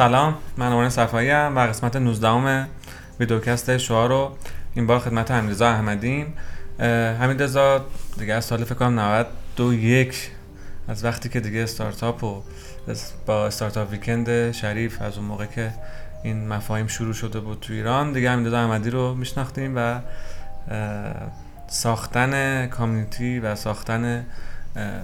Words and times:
سلام 0.00 0.34
من 0.56 0.72
آرن 0.72 0.88
صفایی 0.88 1.30
ام 1.30 1.56
و 1.56 1.60
قسمت 1.60 1.96
19 1.96 2.28
ام 2.28 2.68
ویدیوکست 3.20 3.76
شعار 3.76 4.08
رو 4.08 4.36
این 4.74 4.86
بار 4.86 4.98
خدمت 4.98 5.30
حمیدرضا 5.30 5.68
احمدیم. 5.68 6.34
حمیدرضا 7.20 7.84
دیگه 8.18 8.34
از 8.34 8.44
سال 8.44 8.64
فکر 8.64 8.74
کنم 8.74 9.00
91 9.00 10.30
از 10.88 11.04
وقتی 11.04 11.28
که 11.28 11.40
دیگه 11.40 11.60
استارتاپ 11.60 12.24
و 12.24 12.42
با 13.26 13.46
استارتاپ 13.46 13.90
ویکند 13.90 14.52
شریف 14.52 15.02
از 15.02 15.18
اون 15.18 15.26
موقع 15.26 15.46
که 15.46 15.72
این 16.22 16.48
مفاهیم 16.48 16.86
شروع 16.86 17.14
شده 17.14 17.40
بود 17.40 17.60
تو 17.60 17.72
ایران 17.72 18.12
دیگه 18.12 18.30
حمیدرضا 18.30 18.58
احمدی 18.58 18.90
رو 18.90 19.14
میشناختیم 19.14 19.72
و 19.76 20.00
ساختن 21.68 22.66
کامیونیتی 22.66 23.40
و 23.40 23.54
ساختن 23.54 24.26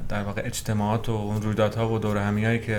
در 0.08 0.22
واقع 0.22 0.42
اجتماعات 0.44 1.08
و 1.08 1.12
اون 1.12 1.42
رویدادها 1.42 1.92
و 1.92 1.98
دور 1.98 2.19
همیایی 2.19 2.58
که 2.58 2.78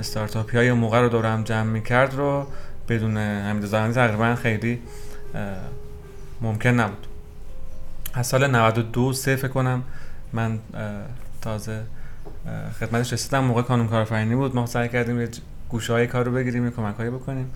استارتاپی 0.00 0.56
های 0.56 0.72
موقع 0.72 1.00
رو 1.00 1.08
دور 1.08 1.26
هم 1.26 1.44
جمع 1.44 1.62
می‌کرد 1.62 2.14
رو 2.14 2.46
بدون 2.88 3.18
حمید 3.18 3.64
زمانی 3.64 3.92
تقریبا 3.92 4.34
خیلی 4.34 4.82
ممکن 6.40 6.68
نبود. 6.70 7.06
از 8.14 8.26
سال 8.26 8.46
92 8.46 9.12
سه 9.12 9.36
فکر 9.36 9.48
کنم 9.48 9.82
من 10.32 10.58
تازه 11.42 11.82
خدمتش 12.80 13.12
رسیدم. 13.12 13.44
موقع 13.44 13.62
کانون 13.62 13.88
کارفرینی 13.88 14.34
بود 14.34 14.54
ما 14.54 14.66
سعی 14.66 14.88
کردیم 14.88 15.28
گوشه 15.68 15.92
های 15.92 16.06
کار 16.06 16.24
رو 16.24 16.32
بگیریم 16.32 16.64
یه 16.64 16.70
کمک 16.70 16.96
هایی 16.96 17.10
بکنیم 17.10 17.50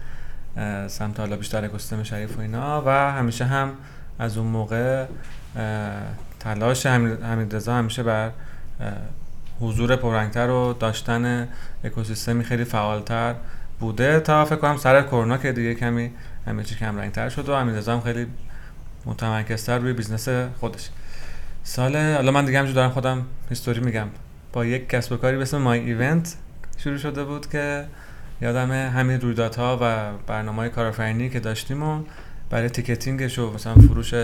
سمت 0.89 1.21
حالا 1.21 1.37
بیشتر 1.37 1.65
اکوسیستم 1.65 2.03
شریف 2.03 2.39
و 2.39 2.41
اینا. 2.41 2.83
و 2.87 3.13
همیشه 3.13 3.45
هم 3.45 3.73
از 4.19 4.39
اون 4.39 4.47
موقع 4.47 5.07
تلاش 6.41 6.87
حمید 6.87 7.57
رضا 7.57 7.75
همیشه 7.75 8.03
بر 8.03 8.31
حضور 9.61 9.97
پررنگتر 9.97 10.51
و 10.51 10.73
داشتن 10.73 11.49
اکوسیستمی 11.85 12.45
خیلی 12.45 12.65
فعالتر 12.65 13.35
بوده 13.81 14.21
تا 14.21 14.45
فکر 14.45 14.57
کنم 14.57 14.77
سر 14.77 15.03
کرونا 15.03 15.39
که 15.39 15.53
دیگه 15.53 15.75
کمی 15.75 16.11
همه 16.47 16.63
چی 16.63 16.75
کم 16.75 16.99
رنگتر 16.99 17.29
شد 17.29 17.49
و 17.49 17.57
حمید 17.57 17.89
هم 17.89 18.01
خیلی 18.01 18.27
متمرکزتر 19.07 19.79
روی 19.79 19.93
business 19.93 20.29
خودش. 20.61 20.89
سال 21.65 21.97
حالا 21.97 22.31
من 22.31 22.45
دیگه 22.45 22.59
همینجور 22.59 22.75
دارم 22.75 22.91
خودم 22.91 23.27
history 23.49 23.81
میگم. 23.81 24.09
با 24.53 24.65
یک 24.65 24.89
کسب 24.89 25.13
و 25.13 25.17
کاری 25.17 25.37
به 25.37 25.43
اسم 25.43 25.59
ما 25.59 25.81
event 25.81 26.37
شروع 26.77 26.99
شده 26.99 27.25
بود 27.25 27.51
که 27.51 27.87
یادم 28.43 28.73
همین 28.73 29.21
رویدادها 29.21 29.79
و 29.83 30.13
برنامه 30.27 30.71
های 30.71 31.31
که 31.31 31.41
داشتیم 31.41 31.83
و 31.83 32.03
برای 32.51 32.69
ticketing 32.69 33.26
ش 33.26 33.39
و 33.39 33.53
مثلا 33.53 33.75
فروش 33.75 34.15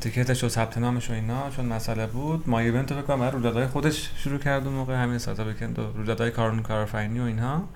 ticket 0.00 0.33
ش 0.33 0.44
و 0.44 0.48
ثبت 0.48 0.78
نامش 0.78 1.10
و 1.10 1.12
اینا 1.12 1.50
چون 1.50 1.64
مسئله 1.64 2.06
بود. 2.06 2.48
ما 2.48 2.58
event 2.58 2.92
رو 2.92 3.02
بکنم 3.02 3.22
رویدادهای 3.22 3.66
خودش 3.66 4.10
شروع 4.16 4.38
کرد 4.38 4.66
اون 4.66 4.74
موقع 4.74 4.94
همین 4.94 5.14
Startup 5.14 5.46
Weekend 5.46 5.78
و 5.78 5.92
رویدادهای 5.92 6.30
کارون 6.30 6.62
کارآفرینی 6.62 7.20
و 7.20 7.22
اینها. 7.22 7.68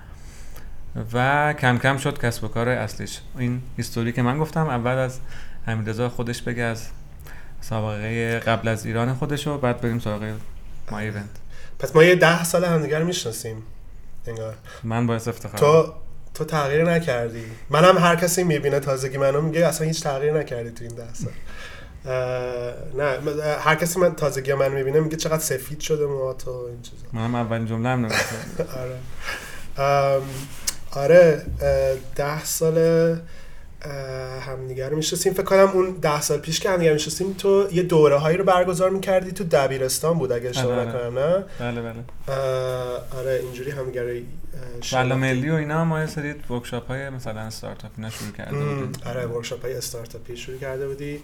و 1.13 1.53
کم 1.53 1.77
کم 1.77 1.97
شد 1.97 2.21
کسب 2.21 2.43
و 2.43 2.47
کار 2.47 2.69
اصلیش. 2.69 3.19
این 3.37 3.61
history 3.77 4.11
که 4.11 4.21
من 4.21 4.37
گفتم 4.37 4.67
اول 4.67 4.97
از 4.97 5.19
حمیدرضا 5.65 6.09
خودش 6.09 6.41
بگه 6.41 6.63
از 6.63 6.87
سابقه 7.61 8.39
قبل 8.39 8.67
از 8.67 8.85
ایران 8.85 9.13
خودش 9.13 9.47
و 9.47 9.57
بعد 9.57 9.81
بریم 9.81 9.99
سراغ 9.99 10.33
ما 10.91 10.99
event. 10.99 11.29
پس 11.79 11.95
ما 11.95 12.03
یه 12.03 12.15
ده 12.15 12.43
سال 12.43 12.65
همدیگر 12.65 13.03
می‌شناسیم 13.03 13.63
انگار. 14.27 14.55
من 14.83 15.07
باعث 15.07 15.27
افتخار 15.27 15.59
تو 15.59 15.93
تو 16.33 16.45
تغییر 16.45 16.83
نکردی. 16.83 17.45
منم 17.69 17.97
هر 17.97 18.15
کسی 18.15 18.43
می‌بینه 18.43 18.79
تازگی 18.79 19.17
منو 19.17 19.41
میگه 19.41 19.65
اصلا 19.65 19.87
هیچ 19.87 20.03
تغییر 20.03 20.33
نکردی 20.33 20.71
تو 20.71 20.83
این 20.83 20.95
ده 20.95 21.13
سال. 21.13 21.31
نه 22.05 23.43
هر 23.59 23.75
کسی 23.75 23.99
من 23.99 24.15
تازگی 24.15 24.53
من 24.53 24.71
می‌بینه 24.71 24.99
میگه 24.99 25.17
چقدر 25.17 25.39
سفید 25.39 25.79
شده 25.79 26.05
موهات 26.05 26.47
و 26.47 26.51
این 26.51 26.81
چیزا. 26.81 27.03
منم 27.13 27.35
اولین 27.35 27.65
جمله 27.65 27.89
هم 27.89 28.05
آره. 28.81 30.21
آره 30.91 31.45
ده 32.15 32.45
سال 32.45 32.77
همدیگه 34.41 34.89
رو 34.89 34.95
میشستیم 34.97 35.33
فکر 35.33 35.43
کنم 35.43 35.69
اون 35.73 35.91
ده 35.91 36.21
سال 36.21 36.39
پیش 36.39 36.59
که 36.59 36.69
همدیگه 36.69 36.93
میشستیم 36.93 37.33
تو 37.33 37.67
یه 37.71 37.83
دوره 37.83 38.17
هایی 38.17 38.37
رو 38.37 38.43
برگزار 38.43 38.89
می‌کردی 38.89 39.31
تو 39.31 39.43
دبیرستان 39.43 40.17
بود 40.17 40.31
اگه 40.31 40.49
اشتباه 40.49 40.79
آره. 40.79 40.89
نکنم 40.89 41.19
نه؟ 41.19 41.43
بله 41.59 41.81
بله. 41.81 42.03
آره 43.19 43.39
اینجوری 43.43 43.71
همدیگه 43.71 44.03
رو 44.03 44.19
بله 44.93 45.15
ملی 45.15 45.49
و 45.49 45.53
اینا 45.53 45.85
ما 45.85 45.99
یه 45.99 46.05
سری 46.07 46.35
workshop 46.49 46.87
های 46.87 47.09
مثلا 47.09 47.39
استارتاپی 47.41 48.11
شروع 48.11 48.31
کرده 48.31 48.57
بودیم. 48.57 48.91
آره 49.05 49.25
workshop 49.25 49.65
های 49.65 49.73
استارتاپی 49.73 50.37
شروع 50.37 50.57
کرده 50.57 50.87
بودی. 50.87 51.19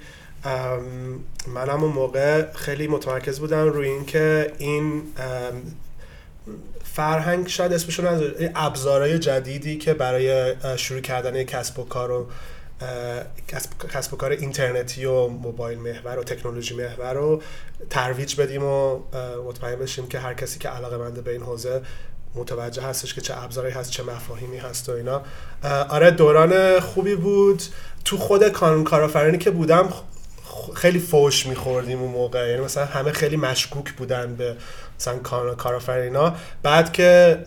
اون 0.46 1.92
موقع 1.92 2.54
خیلی 2.54 2.88
متمرکز 2.88 3.40
بودم 3.40 3.68
روی 3.68 3.90
اینکه 3.90 4.54
این 4.58 5.04
فرهنگ 6.84 7.48
شاید 7.48 7.74
اسمشون 7.74 8.08
از 8.08 8.22
ابزارهای 8.56 9.20
جدیدی 9.20 9.78
که 9.78 9.94
برای 9.94 10.56
شروع 10.78 11.02
کردن 11.02 11.44
کسب 11.44 11.80
و 11.80 11.84
کار 11.84 12.12
و 12.12 12.28
کسب 13.94 14.14
و 14.14 14.18
کار 14.18 14.32
اینترنتی 14.32 15.06
و 15.06 15.28
موبایل 15.28 15.80
محور 15.80 16.20
و 16.20 16.24
تکنولوژی 16.24 16.76
محور 16.76 17.14
رو 17.14 17.42
ترویج 17.90 18.36
بدیم 18.36 18.64
و 18.64 19.00
مطمئن 19.48 19.76
بشیم 19.76 20.08
که 20.08 20.20
هر 20.20 20.34
کسی 20.34 20.60
که 20.60 20.70
علاقه 20.70 20.98
منده 20.98 21.22
به 21.22 21.32
این 21.32 21.42
حوزه 21.42 21.82
متوجه 22.36 22.82
هستش 22.82 23.14
که 23.14 23.22
چه 23.22 23.44
ابزاری 23.44 23.72
هست 23.72 23.92
چه 23.92 24.04
مفاهیمی 24.04 24.58
هست 24.58 24.90
و 24.90 24.92
اینا. 24.92 25.22
آره 25.90 26.12
دوران 26.12 26.80
خوبی 26.80 27.16
بود. 27.16 27.64
تو 28.06 28.18
خود 28.18 28.50
کانون 28.50 28.84
کارآفرینی 28.84 29.38
که 29.38 29.52
بودم 29.52 29.90
خیلی 30.76 31.00
فوش 31.00 31.46
میخوردیم 31.46 32.02
اون 32.02 32.12
موقع. 32.12 32.50
یعنی 32.50 32.62
مثلا 32.62 32.86
همه 32.86 33.12
خیلی 33.12 33.38
مشکوک 33.38 33.92
بودن 33.94 34.36
به 34.36 34.56
مثلا 35.00 35.18
کارآفرینا 35.58 36.36
بعد 36.64 36.94
که 36.94 37.38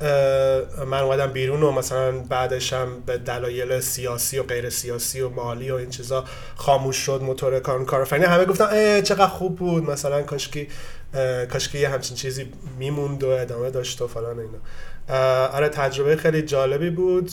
من 0.86 1.00
اومدم 1.00 1.26
بیرون 1.26 1.62
و 1.62 1.70
مثلا 1.70 2.10
بعدش 2.10 2.72
هم 2.72 3.00
به 3.06 3.18
دلایل 3.18 3.80
سیاسی 3.80 4.38
و 4.38 4.42
غیر 4.42 4.70
سیاسی 4.70 5.20
و 5.20 5.28
مالی 5.28 5.70
و 5.70 5.74
این 5.74 5.90
چیزا 5.90 6.24
خاموش 6.56 6.96
شد 6.96 7.20
موتور 7.22 7.60
کار 7.60 7.84
کارآفرینی. 7.84 8.24
همه 8.24 8.44
گفتن 8.44 8.64
ای 8.64 9.02
چقدر 9.02 9.26
خوب 9.26 9.56
بود. 9.56 9.90
مثلا 9.90 10.22
کاشکی 10.22 10.68
کاشکی 11.52 11.78
یه 11.78 11.88
همچین 11.88 12.16
چیزی 12.16 12.52
میموند 12.78 13.24
و 13.24 13.28
ادامه 13.28 13.70
داشت 13.70 14.02
و 14.02 14.08
فلان 14.08 14.38
اینا. 14.38 14.58
آره 15.52 15.68
تجربه 15.68 16.16
خیلی 16.16 16.42
جالبی 16.42 16.90
بود 16.90 17.30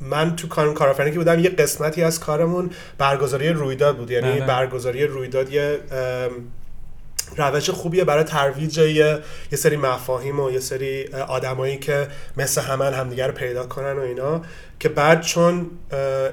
من 0.00 0.36
تو 0.36 0.48
کانون 0.48 0.74
کارآفرینی 0.74 1.12
که 1.12 1.18
بودم 1.18 1.38
یه 1.38 1.50
قسمتی 1.50 2.02
از 2.02 2.20
کارمون 2.20 2.70
برگزاری 2.98 3.48
رویداد 3.48 3.96
بود 3.96 4.10
یعنی 4.10 4.32
بله. 4.32 4.46
برگزاری 4.46 5.06
رویداد 5.06 5.52
یه 5.52 5.78
روش 7.36 7.70
خوبیه 7.70 8.04
برای 8.04 8.24
ترویج 8.24 8.78
یه, 8.78 9.20
سری 9.56 9.76
مفاهیم 9.76 10.40
و 10.40 10.50
یه 10.50 10.60
سری 10.60 11.06
آدمایی 11.06 11.78
که 11.78 12.08
مثل 12.36 12.60
همن 12.60 12.94
همدیگه 12.94 13.26
رو 13.26 13.32
پیدا 13.32 13.66
کنن 13.66 13.92
و 13.92 14.00
اینا. 14.00 14.42
که 14.80 14.88
بعد 14.88 15.20
چون 15.20 15.70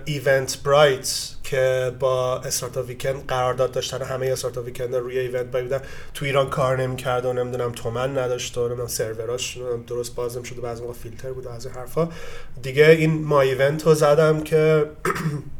Eventbrite 0.05 1.29
که 1.43 1.91
با 1.99 2.37
Startup 2.37 2.87
Weekend 2.87 3.27
قرارداد 3.27 3.71
داشتن 3.71 4.01
همه 4.01 4.27
Startup 4.27 4.65
Weekend 4.65 4.95
روی 4.95 5.19
event 5.19 5.45
بودن 5.45 5.79
تو 6.13 6.25
ایران 6.25 6.49
کار 6.49 6.81
نمی‌کرد 6.81 7.25
و 7.25 7.33
نمی‌دونم 7.33 7.71
تومن 7.71 8.17
نداشت 8.17 8.57
و 8.57 8.67
نمی‌دونم 8.67 8.87
سروراش 8.87 9.57
درست 9.87 10.15
باز 10.15 10.37
شده 10.43 10.61
بعضی 10.61 10.81
موقع 10.81 10.93
فیلتر 10.93 11.31
بود 11.31 11.45
و 11.45 11.49
از 11.49 11.67
حرفا. 11.67 12.09
دیگه 12.61 12.87
این 12.87 13.25
ما 13.25 13.41
event 13.41 13.85
رو 13.85 13.93
زدم 13.93 14.41
که 14.41 14.85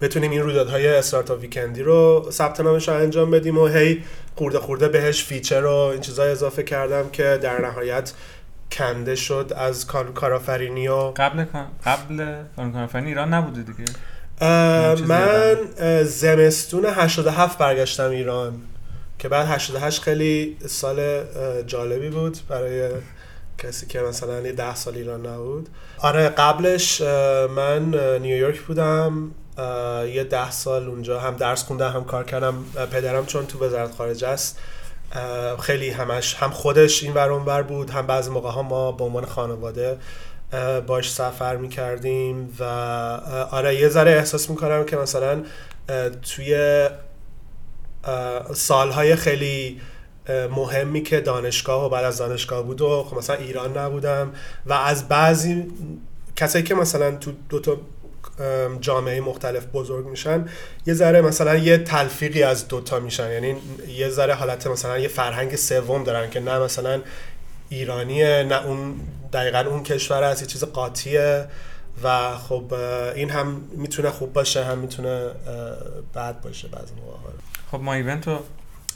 بتونیم 0.00 0.30
این 0.30 0.42
رویدادهای 0.42 0.88
Startup 0.88 1.40
Weekend 1.40 1.77
ی 1.77 1.82
رو 1.82 2.28
ثبت 2.30 2.60
نامش 2.60 2.88
رو 2.88 2.94
انجام 2.94 3.30
بدیم 3.30 3.58
و 3.58 3.66
هی 3.66 4.02
خورده 4.36 4.58
خورده 4.58 4.88
بهش 4.88 5.24
feature 5.24 5.64
و 5.64 5.74
این 5.74 6.00
چیزا 6.00 6.22
اضافه 6.22 6.62
کردم 6.62 7.10
که 7.10 7.38
در 7.42 7.60
نهایت 7.60 8.12
کنده 8.72 9.14
شد 9.14 9.52
از 9.56 9.86
کارآفرینی 9.86 10.88
و 10.88 10.96
قبل 10.96 11.44
قبل 11.84 12.42
کارآفرینی 12.56 13.08
ایران 13.08 13.34
نبوده 13.34 13.62
دیگه؟ 13.62 13.84
من 15.06 15.56
زمستون 16.04 16.84
87 16.84 17.58
برگشتم 17.58 18.10
ایران 18.10 18.62
که 19.18 19.28
بعد 19.28 19.46
88 19.46 20.02
خیلی 20.02 20.56
سال 20.66 21.24
جالبی 21.66 22.10
بود 22.10 22.38
برای 22.48 22.90
کسی 23.58 23.86
که 23.86 24.00
مثلا 24.00 24.40
یه 24.40 24.52
ده 24.52 24.74
سال 24.74 24.94
ایران 24.94 25.26
نبود. 25.26 25.68
آره 25.98 26.28
قبلش 26.28 27.00
من 27.56 27.94
نیویورک 28.22 28.60
بودم. 28.60 29.30
یه 30.14 30.24
ده 30.24 30.50
سال 30.50 30.88
اونجا 30.88 31.20
هم 31.20 31.36
درس 31.36 31.64
خوندم 31.64 31.90
هم 31.90 32.04
کار 32.04 32.24
کردم. 32.24 32.64
پدرم 32.92 33.26
چون 33.26 33.46
تو 33.46 33.64
وزارت 33.64 33.94
خارجه 33.94 34.28
است 34.28 34.58
خیلی 35.60 35.90
همش 35.90 36.34
هم 36.34 36.50
خودش 36.50 37.02
این 37.02 37.14
ور 37.14 37.38
بر 37.38 37.62
بود 37.62 37.90
هم 37.90 38.06
بعضی 38.06 38.30
موقع 38.30 38.50
ها 38.50 38.62
ما 38.62 38.92
به 38.92 39.04
عنوان 39.04 39.26
خانواده 39.26 39.98
باش 40.86 41.12
سفر 41.12 41.56
می‌کردیم 41.56 42.56
و 42.58 42.64
آره 43.50 43.80
یه 43.80 43.88
ذره 43.88 44.10
احساس 44.10 44.50
می‌کنم 44.50 44.84
که 44.84 44.96
مثلا 44.96 45.42
توی 46.22 46.88
سالهای 48.54 49.16
خیلی 49.16 49.80
مهمی 50.50 51.02
که 51.02 51.20
دانشگاه 51.20 51.84
و 51.84 51.88
بعد 51.88 52.04
از 52.04 52.18
دانشگاه 52.18 52.62
بود 52.62 52.80
و 52.80 53.02
خب 53.02 53.16
مثلا 53.16 53.36
ایران 53.36 53.78
نبودم 53.78 54.32
و 54.66 54.72
از 54.72 55.08
بعضی 55.08 55.66
کسایی 56.36 56.64
که 56.64 56.74
مثلا 56.74 57.16
تو 57.16 57.32
دو 57.48 57.60
تا 57.60 57.76
جامعه 58.80 59.20
مختلف 59.20 59.66
بزرگ 59.66 60.06
میشن 60.06 60.48
یه 60.86 60.94
ذره 60.94 61.20
مثلا 61.20 61.56
یه 61.56 61.78
تلفیقی 61.78 62.42
از 62.42 62.68
دوتا 62.68 63.00
میشن. 63.00 63.32
یعنی 63.32 63.56
یه 63.88 64.08
ذره 64.08 64.34
حالت 64.34 64.66
مثلا 64.66 64.98
یه 64.98 65.08
فرهنگ 65.08 65.56
سوم 65.56 66.04
دارن 66.04 66.30
که 66.30 66.40
نه 66.40 66.58
مثلا 66.58 67.00
ایرانیه 67.68 68.46
نه 68.48 68.66
اون 68.66 69.00
دقیقا 69.32 69.58
اون 69.58 69.82
کشور 69.82 70.22
از 70.22 70.42
یه 70.42 70.48
چیز 70.48 70.64
قاطیه. 70.64 71.44
و 72.04 72.36
خب 72.36 72.72
این 73.14 73.30
هم 73.30 73.60
می‌تونه 73.76 74.10
خوب 74.10 74.32
باشه 74.32 74.64
هم 74.64 74.78
می‌تونه 74.78 75.26
بد 76.14 76.40
باشه 76.40 76.68
بعضی 76.68 76.94
موقع 76.94 77.16
خب 77.70 77.80
ما 77.80 77.94
ایونت 77.94 78.28
رو 78.28 78.38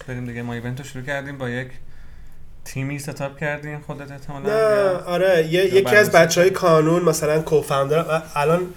بریم 0.09 0.27
دیگه. 0.27 0.43
ما 0.43 0.53
ایونت 0.53 0.79
رو 0.79 0.85
شروع 0.85 1.05
کردیم 1.05 1.39
با 1.39 1.51
یک 1.51 1.69
تیمی 2.65 2.99
ستاپ 2.99 3.39
کردین 3.39 3.81
خودت 3.81 4.11
احتمالاً؟ 4.11 4.49
نه 4.49 4.99
آره 5.05 5.47
یکی 5.47 5.97
از 5.97 6.11
بچه 6.11 6.41
های 6.41 6.51
کانون 6.51 7.03
مثلا 7.03 7.43
کوفاندر 7.43 8.23
الان 8.35 8.69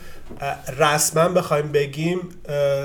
رسما 0.77 1.29
بخوایم 1.29 1.71
بگیم 1.71 2.19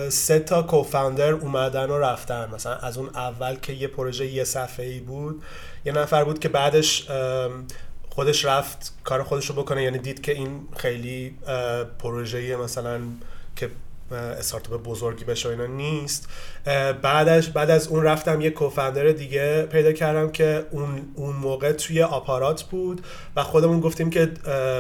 سه 0.08 0.38
تا 0.38 0.62
کوفاندر 0.62 1.32
اومدن 1.32 1.90
و 1.90 1.98
رفتن. 1.98 2.50
مثلا 2.54 2.75
از 2.75 2.98
اون 2.98 3.08
اول 3.08 3.54
که 3.54 3.72
یه 3.72 3.88
پروژه 3.88 4.26
یه 4.26 4.44
صفحه 4.44 4.87
ای 4.87 5.00
بود 5.00 5.42
یه 5.84 5.92
نفر 5.92 6.25
بود 6.25 6.38
که 6.38 6.48
بعدش 6.48 7.08
خودش 8.08 8.44
رفت 8.44 8.92
کار 9.04 9.22
خودش 9.22 9.46
رو 9.46 9.62
بکنه. 9.62 9.82
یعنی 9.82 9.98
دید 9.98 10.22
که 10.22 10.32
این 10.32 10.69
خیلی 10.76 11.37
پروژه 11.98 12.56
مثلا 12.56 13.00
که 13.56 13.70
استارتاپ 14.12 14.82
بزرگی 14.82 15.24
بشه 15.24 15.48
اینا 15.48 15.66
نیست. 15.66 16.28
بعدش 17.02 17.48
بعد 17.48 17.70
از 17.70 17.88
اون 17.88 18.02
رفتم 18.02 18.40
یه 18.40 18.50
کوفندر 18.50 19.04
دیگه 19.04 19.62
پیدا 19.62 19.92
کردم 19.92 20.30
که 20.30 20.66
اون 20.70 21.02
اون 21.14 21.36
موقع 21.36 21.72
توی 21.72 22.02
آپارات 22.02 22.62
بود 22.62 23.06
و 23.36 23.42
خودمون 23.42 23.80
گفتیم 23.80 24.10
که 24.10 24.26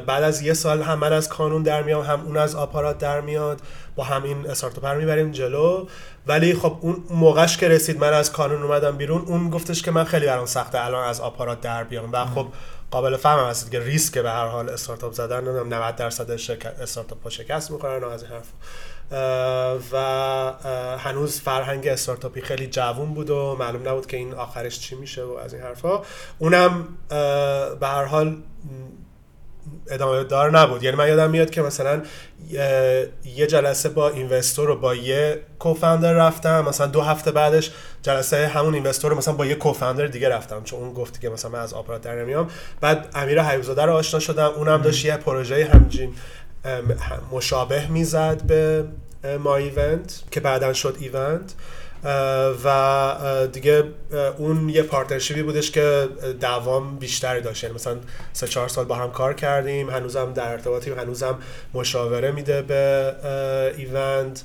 بعد 0.06 0.22
از 0.22 0.42
یه 0.42 0.52
سال 0.52 0.82
هم 0.82 0.98
من 0.98 1.12
از 1.12 1.28
کانون 1.28 1.62
در 1.62 1.82
میام 1.82 2.04
هم 2.04 2.20
اون 2.20 2.36
از 2.36 2.54
آپارات 2.54 2.98
در 2.98 3.20
میاد 3.20 3.60
با 3.96 4.04
همین 4.04 4.46
استارتاپ 4.50 4.84
رو 4.86 4.98
می‌بریم 4.98 5.32
جلو. 5.32 5.86
ولی 6.26 6.54
خب 6.54 6.76
اون 6.80 7.04
موقعش 7.10 7.56
که 7.56 7.68
رسید 7.68 8.00
من 8.00 8.12
از 8.12 8.32
کانون 8.32 8.62
اومدم 8.62 8.96
بیرون 8.96 9.22
اون 9.26 9.50
گفتش 9.50 9.82
که 9.82 9.90
من 9.90 10.04
خیلی 10.04 10.26
برام 10.26 10.46
سخته 10.46 10.84
الان 10.84 11.08
از 11.08 11.20
آپارات 11.20 11.60
در 11.60 11.84
بیام 11.84 12.12
و 12.12 12.24
خب 12.24 12.46
قابل 12.90 13.16
فهم 13.16 13.48
هست 13.48 13.70
که 13.70 13.80
ریسک 13.80 14.18
به 14.18 14.30
هر 14.30 14.46
حال 14.46 14.68
استارتاپ 14.68 15.12
زدن 15.12 15.44
90 15.44 15.96
درصد 15.96 16.36
شرکت 16.36 16.80
استارتاپ 16.80 17.22
ها 17.22 17.30
شکست 17.30 17.70
می‌خورن 17.70 18.04
از 18.04 18.22
این 18.22 18.32
حرف 18.32 18.46
و 19.92 19.96
هنوز 20.98 21.40
فرهنگ 21.40 21.88
استارتاپی 21.88 22.40
خیلی 22.40 22.66
جوون 22.66 23.14
بود 23.14 23.30
و 23.30 23.56
معلوم 23.58 23.88
نبود 23.88 24.06
که 24.06 24.16
این 24.16 24.34
آخرش 24.34 24.80
چی 24.80 24.94
میشه 24.94 25.22
و 25.22 25.32
از 25.32 25.54
این 25.54 25.62
حرفها 25.62 26.04
اونم 26.38 26.88
به 27.80 27.86
هر 27.86 28.04
حال 28.04 28.36
ادامه 29.90 30.24
دار 30.24 30.58
نبود. 30.58 30.82
یعنی 30.82 30.96
من 30.96 31.08
یادم 31.08 31.30
میاد 31.30 31.50
که 31.50 31.62
مثلا 31.62 32.02
یه 33.24 33.46
جلسه 33.48 33.88
با 33.88 34.08
اینوستور 34.08 34.66
رو 34.66 34.76
با 34.76 34.94
یه 34.94 35.40
کوفاندر 35.58 36.12
رفتم. 36.12 36.64
مثلا 36.68 36.86
دو 36.86 37.00
هفته 37.00 37.30
بعدش 37.30 37.70
جلسه 38.02 38.46
همون 38.46 38.74
اینوستور 38.74 39.10
رو 39.10 39.16
مثلا 39.16 39.34
با 39.34 39.46
یه 39.46 39.54
کوفاندر 39.54 40.06
دیگه 40.06 40.28
رفتم. 40.28 40.62
چون 40.64 40.80
اون 40.80 40.92
گفتی 40.92 41.20
که 41.20 41.28
مثلا 41.28 41.50
من 41.50 41.58
از 41.58 41.74
آپارات 41.74 42.02
در 42.02 42.14
نمیام. 42.22 42.50
بعد 42.80 43.08
امیر 43.14 43.42
حیوزاده 43.42 43.82
رو 43.82 43.92
آشنا 43.92 44.20
شدم. 44.20 44.52
اونم 44.56 44.82
داشت 44.82 45.04
یه 45.04 45.16
پروژه 45.16 45.64
همجین 45.64 46.14
مشابه 47.32 47.86
می‌زد 47.86 48.42
به 48.42 48.84
ما 49.38 49.56
ایونت 49.56 50.22
که 50.30 50.40
بعدا 50.40 50.72
شد 50.72 50.96
ایونت. 51.00 51.54
و 52.64 53.46
دیگه 53.52 53.84
اون 54.38 54.68
یه 54.68 54.82
partnership 54.82 55.37
ی 55.37 55.42
بودش 55.42 55.70
که 55.70 56.08
دوام 56.40 56.96
بیشتری 56.96 57.40
داشت. 57.40 57.64
یعنی 57.64 57.74
مثلا 57.74 57.96
سه 58.32 58.46
چهار 58.46 58.68
سال 58.68 58.84
با 58.84 58.94
هم 58.94 59.10
کار 59.10 59.34
کردیم 59.34 59.90
هنوزم 59.90 60.32
در 60.32 60.52
ارتباطیم 60.52 60.98
هنوزم 60.98 61.38
مشاوره 61.74 62.30
میده 62.30 62.62
به 62.62 63.14
ایوند. 63.76 64.42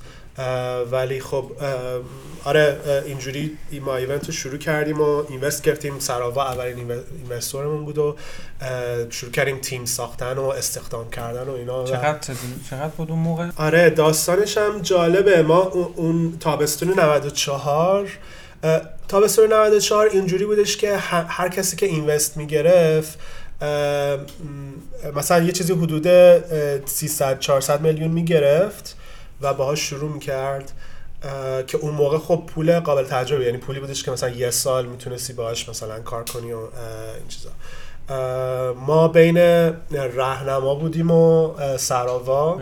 ولی 0.91 1.19
خب 1.19 1.51
آره 2.43 2.77
اینجوری 3.05 3.57
ما 3.81 3.95
event 3.95 4.25
رو 4.25 4.33
شروع 4.33 4.57
کردیم 4.57 5.01
و 5.01 5.23
invest 5.29 5.63
کردیم 5.63 5.99
سراوا 5.99 6.45
اولین 6.45 6.91
investor 7.23 7.68
مون 7.68 7.85
بود 7.85 7.97
و 7.97 8.15
شروع 9.09 9.31
کردیم 9.31 9.57
تیم 9.57 9.85
ساختن 9.85 10.33
و 10.33 10.43
استخدام 10.43 11.09
کردن 11.09 11.43
و 11.43 11.51
اینا 11.51 11.85
چقدر 11.85 12.35
چقدر 12.69 12.87
بود 12.87 13.11
اون 13.11 13.19
موقع؟ 13.19 13.49
آره 13.57 13.89
داستانش 13.89 14.57
هم 14.57 14.81
جالبه. 14.81 15.41
ما 15.41 15.61
اون 15.95 16.37
تابستون 16.39 16.99
94 16.99 18.09
تابستون 19.07 19.53
94 19.53 20.09
اینجوری 20.13 20.45
بودش 20.45 20.77
که 20.77 20.97
هر 21.27 21.49
کسی 21.49 21.75
که 21.75 21.85
اینوست 21.85 22.37
می‌گرفت 22.37 23.19
مثلا 25.15 25.43
یه 25.43 25.51
چیزی 25.51 25.73
حدود 25.73 26.07
300 26.85 27.39
400 27.39 27.81
میلیون 27.81 28.11
می‌گرفت. 28.11 28.97
و 29.41 29.53
باهاش 29.53 29.89
شروع 29.89 30.11
می‌کرد 30.11 30.71
که 31.67 31.77
اون 31.77 31.93
موقع 31.93 32.17
خب 32.17 32.43
پول 32.47 32.79
قابل 32.79 33.03
تجربه 33.03 33.45
یعنی 33.45 33.57
پولی 33.57 33.79
بودش 33.79 34.03
که 34.03 34.11
مثلا 34.11 34.29
یه 34.29 34.51
سال 34.51 34.85
می‌تونستی 34.85 35.33
باهاش 35.33 35.69
مثلا 35.69 35.99
کار 35.99 36.23
کنی 36.23 36.51
و 36.51 36.57
این 36.57 37.27
چیزا. 37.27 37.49
ما 38.73 39.07
بین 39.07 39.37
رهنما 39.91 40.75
بودیم 40.75 41.11
و 41.11 41.53
سراوا. 41.77 42.59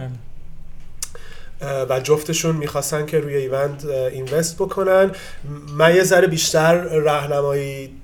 و 1.90 2.00
جفتشون 2.00 2.56
می‌خواستن 2.56 3.06
که 3.06 3.20
روی 3.20 3.36
ایونت 3.36 3.86
اینوست 3.86 4.56
بکنن. 4.56 5.12
من 5.78 5.96
یه 5.96 6.04
ذره 6.04 6.28
بیشتر 6.28 6.82
راهنمایی 6.84 7.96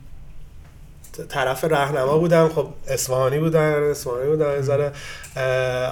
طرف 1.29 1.63
رهنما 1.63 2.17
بودم 2.17 2.49
خب 2.49 2.67
اصفهانی 2.87 3.39
بودن 3.39 3.83
اصفهانی 3.83 4.29
بودن 4.29 4.61
ذره 4.61 4.91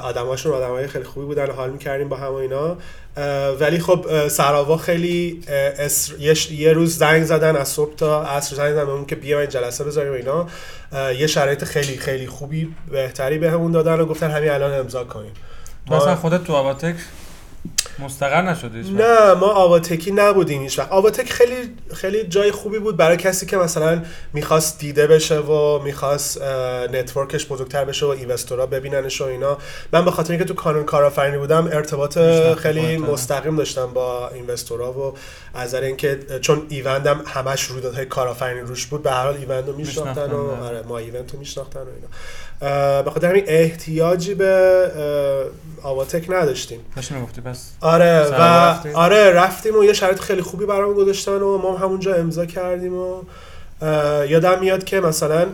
آدماشون 0.03 0.53
آدمای 0.53 0.87
خیلی 0.87 1.05
خوبی 1.05 1.25
بودن 1.25 1.51
حال 1.51 1.69
می‌کردیم 1.69 2.09
با 2.09 2.17
هم 2.17 2.33
اینا. 2.33 2.77
ولی 3.59 3.79
خب 3.79 4.27
سراوا 4.27 4.77
خیلی 4.77 5.41
یه 6.51 6.73
روز 6.73 6.97
زنگ 6.97 7.23
زدن 7.23 7.55
از 7.55 7.67
صبح 7.67 7.95
تا 7.95 8.23
عصر 8.23 8.55
زنگ 8.55 8.71
زدن 8.71 8.89
اون 8.89 9.05
که 9.05 9.15
بیا 9.15 9.39
این 9.39 9.49
جلسه 9.49 9.83
بذاریم 9.83 10.13
اینا. 10.13 10.47
یه 11.13 11.27
شرایط 11.27 11.63
خیلی 11.63 11.97
خیلی 11.97 12.27
خوبی 12.27 12.75
بهتری 12.91 13.37
بهمون 13.37 13.71
به 13.71 13.83
دادن 13.83 14.01
و 14.01 14.05
گفتن 14.05 14.31
همین 14.31 14.49
الان 14.49 14.73
امضا 14.73 15.03
کنیم. 15.03 15.31
اصلا 15.91 16.15
خودت 16.15 16.43
تو 16.43 16.53
آواتک 16.53 16.95
مستقر 17.99 18.41
نشده 18.41 18.91
نه 18.91 19.33
ما 19.33 19.47
آواتکی 19.47 20.11
نبودیم 20.11 20.61
هیچ 20.61 20.79
وقت. 20.79 20.91
آواتک 20.91 21.31
خیلی 21.31 21.55
خیلی 21.93 22.23
جای 22.23 22.51
خوبی 22.51 22.79
بود 22.79 22.97
برای 22.97 23.17
کسی 23.17 23.45
که 23.45 23.57
مثلا 23.57 24.03
می‌خواست 24.33 24.79
دیده 24.79 25.07
بشه 25.07 25.39
و 25.39 25.79
می‌خواست 25.79 26.41
network 26.91 27.33
ش 27.33 27.45
بزرگتر 27.45 27.85
بشه 27.85 28.05
و 28.05 28.09
investor 28.09 28.59
ها 28.59 28.65
ببیننش 28.65 29.21
و 29.21 29.23
اینا. 29.23 29.57
من 29.93 30.05
به 30.05 30.11
خاطر 30.11 30.31
اینکه 30.31 30.45
تو 30.45 30.53
کانون 30.53 30.83
کارآفرینی 30.83 31.37
بودم 31.37 31.67
ارتباط 31.67 32.17
خیلی 32.57 32.97
مستقیم 32.97 33.55
داشتم 33.55 33.93
با 33.93 34.29
investor 34.29 34.84
ها 34.84 34.91
و 34.91 35.13
از 35.53 35.73
اینکه 35.73 36.19
چون 36.41 36.65
ایوندم 36.69 37.21
همش 37.27 37.63
رویدادهای 37.63 38.05
کارآفرینی 38.05 38.59
روش 38.59 38.85
بود 38.85 39.03
به 39.03 39.11
هر 39.11 39.23
حال 39.23 39.35
ایوند 39.37 39.67
رو 39.67 39.75
میشناختن 39.75 40.31
و 40.31 40.63
آره 40.63 40.83
ما 40.87 40.97
ایونت 40.97 41.33
رو 41.33 41.39
میشناختن 41.39 41.79
و 41.79 41.83
اینا. 41.95 42.07
به 42.59 43.11
خاطر 43.13 43.29
همین 43.29 43.43
احتیاجی 43.47 44.33
به 44.33 44.91
آواتک 45.83 46.25
نداشتیم. 46.29 46.79
گفتی 47.23 47.41
بس 47.41 47.71
آره 47.81 48.27
و 48.31 48.41
آره 48.93 49.31
رفتیم 49.31 49.75
و 49.75 49.83
یه 49.83 49.93
شرایط 49.93 50.19
خیلی 50.19 50.41
خوبی 50.41 50.65
برام 50.65 50.93
گذاشتن 50.93 51.31
و 51.41 51.57
ما 51.57 51.77
همونجا 51.77 52.15
امضا 52.15 52.45
کردیم 52.45 52.93
و 52.93 53.23
یادم 54.27 54.59
میاد 54.59 54.83
که 54.83 54.99
مثلا 54.99 55.47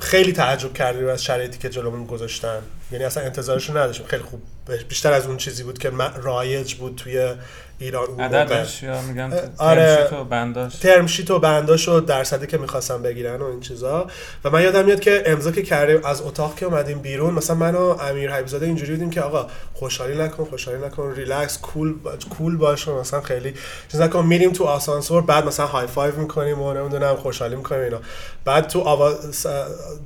خیلی 0.00 0.32
تعجب 0.32 0.72
کردیم 0.72 1.08
از 1.08 1.24
شرایطی 1.24 1.58
که 1.58 1.68
جلومون 1.68 2.06
گذاشتن. 2.06 2.58
یعنی 2.92 3.04
اصلا 3.04 3.22
انتظارشو 3.22 3.72
نداشتیم. 3.78 4.06
خیلی 4.06 4.22
خوب 4.22 4.40
بیشتر 4.88 5.12
از 5.12 5.26
اون 5.26 5.36
چیزی 5.36 5.62
بود 5.62 5.78
که 5.78 5.90
رایج 6.22 6.74
بود 6.74 6.94
توی 6.96 7.34
ایران 7.78 8.20
عددش 8.20 8.82
یا 8.82 9.02
میگن 9.02 9.32
آره. 9.58 10.08
و 10.14 10.24
بنداش؟ 10.24 10.76
ترمشیت 10.76 11.30
و 11.30 11.38
بنداش 11.38 11.88
و 11.88 12.00
درصدی 12.00 12.46
که 12.46 12.58
می‌خواستم 12.58 13.02
بگیرن 13.02 13.42
و 13.42 13.44
این 13.44 13.60
چیزا. 13.60 14.06
و 14.44 14.50
من 14.50 14.62
یادم 14.62 14.84
میاد 14.84 15.00
که 15.00 15.22
امضا 15.26 15.50
که 15.50 15.62
کردیم 15.62 16.04
از 16.04 16.22
اتاق 16.22 16.54
که 16.54 16.66
اومدیم 16.66 16.98
بیرون 16.98 17.34
مثلا 17.34 17.56
من 17.56 17.74
و 17.74 17.80
امیر 17.80 18.30
حبیبزاده 18.30 18.66
اینجوری 18.66 18.92
بودیم 18.92 19.10
که 19.10 19.20
آقا 19.20 19.46
خوشحالی 19.74 20.18
نکن 20.18 20.44
خوشحالی 20.44 20.86
نکن 20.86 21.14
relax 21.16 21.58
cool 21.58 21.94
cool 22.38 22.56
باش 22.56 22.88
مثلا 22.88 23.20
خیلی 23.20 23.54
چیز 23.92 24.00
نکن. 24.00 24.26
میریم 24.26 24.52
تو 24.52 24.64
آسانسور 24.64 25.22
بعد 25.22 25.46
مثلا 25.46 25.66
high 25.66 25.86
five 25.86 26.16
می‌کنیم 26.16 26.62
و 26.62 26.74
نمی‌دونم 26.74 27.16
خوشحالی 27.16 27.56
می‌کنیم 27.56 27.82
اینا. 27.82 28.00
بعد 28.44 28.68
تو 28.68 28.80
آوا 28.80 29.14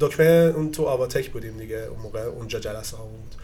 دکمه 0.01 0.53
اون 0.57 0.73
تو 0.73 0.85
آواتک 0.85 1.31
بودیم 1.31 1.57
دیگه 1.57 1.77
اون 1.91 1.99
موقع 2.03 2.21
اونجا 2.21 2.59
جلسه 2.59 2.97
ها 2.97 3.05
بود. 3.05 3.35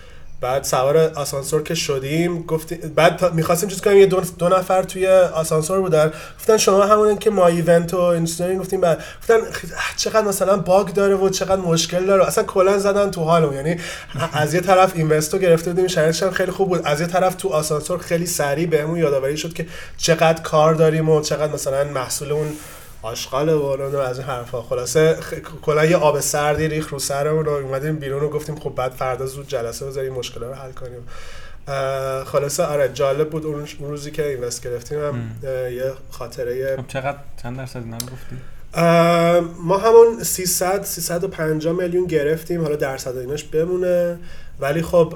بعد 0.41 0.65
سوار 0.65 0.99
آسانسور 0.99 1.63
که 1.63 1.75
شدیم 1.75 2.43
گفتیم 2.43 2.79
بعد 2.95 3.35
می‌خواستیم 3.35 3.69
چیز 3.69 3.81
کنیم 3.81 3.97
یه 3.97 4.07
دو, 4.07 4.21
دو 4.39 4.49
نفر 4.49 4.83
توی 4.83 5.07
آسانسور 5.09 5.81
بودن. 5.81 6.13
گفتن 6.39 6.57
شما 6.57 6.87
همون 6.87 7.19
که 7.19 7.31
ما 7.31 7.47
ایونت 7.47 7.95
و 7.95 8.01
اینستاگرام 8.01 8.59
گفتیم 8.59 8.81
بعد 8.81 9.05
گفتن 9.21 9.37
چقدر 9.97 10.27
مثلا 10.27 10.57
باگ 10.57 10.89
داره 10.89 11.15
و 11.15 11.29
چقدر 11.29 11.61
مشکل 11.61 12.07
داره. 12.07 12.27
اصلا 12.27 12.45
کلا 12.45 12.79
زدن 12.79 13.11
تو 13.11 13.25
حالم 13.25 13.53
یعنی 13.53 13.77
از 14.33 14.55
یه 14.55 14.61
طرف 14.61 14.93
اینوستو 14.95 15.39
گرفته 15.39 15.71
بودیم 15.71 15.87
شرایطش 15.87 16.23
هم 16.23 16.31
خیلی 16.31 16.53
خوب 16.53 16.69
بود. 16.69 16.81
از 16.85 17.01
یه 17.01 17.07
طرف 17.07 17.35
تو 17.35 17.49
آسانسور 17.49 17.99
خیلی 17.99 18.27
سریع 18.27 18.67
بهمون 18.67 18.99
یادآوری 18.99 19.37
شد 19.37 19.53
که 19.53 19.67
چقدر 19.97 20.43
کار 20.43 20.75
داریم 20.75 21.09
و 21.09 21.21
چقدر 21.21 21.53
مثلا 21.53 21.85
محصول 21.85 22.33
اون 22.33 22.47
آشغال 23.03 23.49
و 23.49 23.99
از 23.99 24.19
این 24.19 24.29
حرفا. 24.29 24.63
خلاصه 24.63 25.19
کلا 25.63 25.85
یه 25.85 25.97
آب 25.97 26.21
سردی 26.21 26.69
ریخ 26.69 26.89
رو 26.89 26.99
سرمون 26.99 27.47
و 27.47 27.51
اومدیم 27.51 27.97
بیرون 27.97 28.23
و 28.23 28.29
گفتیم 28.29 28.55
خب 28.55 28.75
بعد 28.75 28.93
فردا 28.93 29.27
زود 29.27 29.49
جلسه 29.49 29.87
بذاریم 29.87 30.13
مشکل 30.13 30.41
رو 30.41 30.55
حل 30.55 30.73
کنیم. 30.73 31.09
خلاصه 32.25 32.65
آره 32.65 32.89
جالب 32.89 33.31
بود 33.31 33.47
اون 33.47 33.67
روزی 33.81 34.11
که 34.11 34.29
اینوست 34.29 34.63
گرفتیم 34.63 34.99
هم 34.99 35.31
یه 35.73 35.93
خاطره 36.11 36.77
خب 36.77 36.87
چقدر 36.87 37.19
چند 37.43 37.57
درصد 37.57 37.77
اینا 37.77 37.97
گفتی؟ 37.97 38.37
ما 39.65 39.79
همون 39.79 40.23
300 40.23 40.83
350 40.83 41.73
میلیون 41.75 42.07
گرفتیم 42.07 42.63
حالا 42.63 42.77
درصد 42.77 43.17
ایناش 43.17 43.45
بمونه. 43.45 44.19
ولی 44.61 44.83
خب 44.83 45.15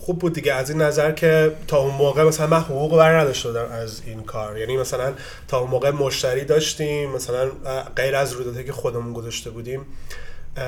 خوب 0.00 0.18
بود 0.18 0.32
دیگه 0.32 0.54
از 0.54 0.70
این 0.70 0.82
نظر 0.82 1.12
که 1.12 1.52
تا 1.66 1.78
اون 1.78 1.94
موقع 1.94 2.24
مثلا 2.24 2.46
من 2.46 2.60
حقوق 2.60 2.96
بر 2.96 3.20
نداشته 3.20 3.48
بودم 3.48 3.64
از 3.72 4.02
این 4.06 4.22
کار. 4.22 4.58
یعنی 4.58 4.76
مثلا 4.76 5.12
تا 5.48 5.58
اون 5.58 5.70
موقع 5.70 5.90
مشتری 5.90 6.44
داشتیم 6.44 7.10
مثلا 7.10 7.50
غیر 7.96 8.16
از 8.16 8.32
رویدادهایی 8.32 8.66
که 8.66 8.72
خودمون 8.72 9.12
گذاشته 9.12 9.50
بودیم 9.50 9.86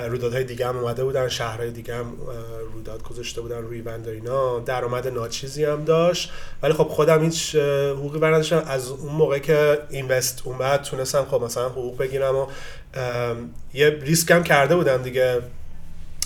رویدادهای 0.09 0.45
دیگه 0.45 0.67
هم 0.67 0.79
اومده 0.79 1.05
بودن 1.05 1.29
شهرهای 1.29 1.71
دیگه 1.71 1.95
هم 1.95 2.13
رویداد 2.73 3.03
گذاشته 3.03 3.41
بودن 3.41 3.63
روی 3.63 3.83
بند 3.83 4.09
اینا. 4.09 4.59
درآمد 4.59 5.09
ناچیزی 5.09 5.65
هم 5.65 5.85
داشت. 5.85 6.33
ولی 6.63 6.73
خب 6.73 6.89
خودم 6.89 7.25
هیچ 7.25 7.57
حقوقی 7.97 8.19
بر 8.19 8.35
نداشتم. 8.35 8.65
از 8.67 8.89
اون 8.89 9.13
موقع 9.13 9.39
که 9.39 9.79
اینوست 9.91 10.43
اومد 10.45 10.83
تونستم 10.83 11.27
خب 11.31 11.43
مثلا 11.43 11.69
حقوق 11.69 11.99
بگیرم 11.99 12.37
و 12.37 12.47
یه 13.75 13.89
ریسک 13.91 14.31
هم 14.31 14.43
کرده 14.43 14.77
بودم 14.77 15.03
دیگه. 15.03 15.41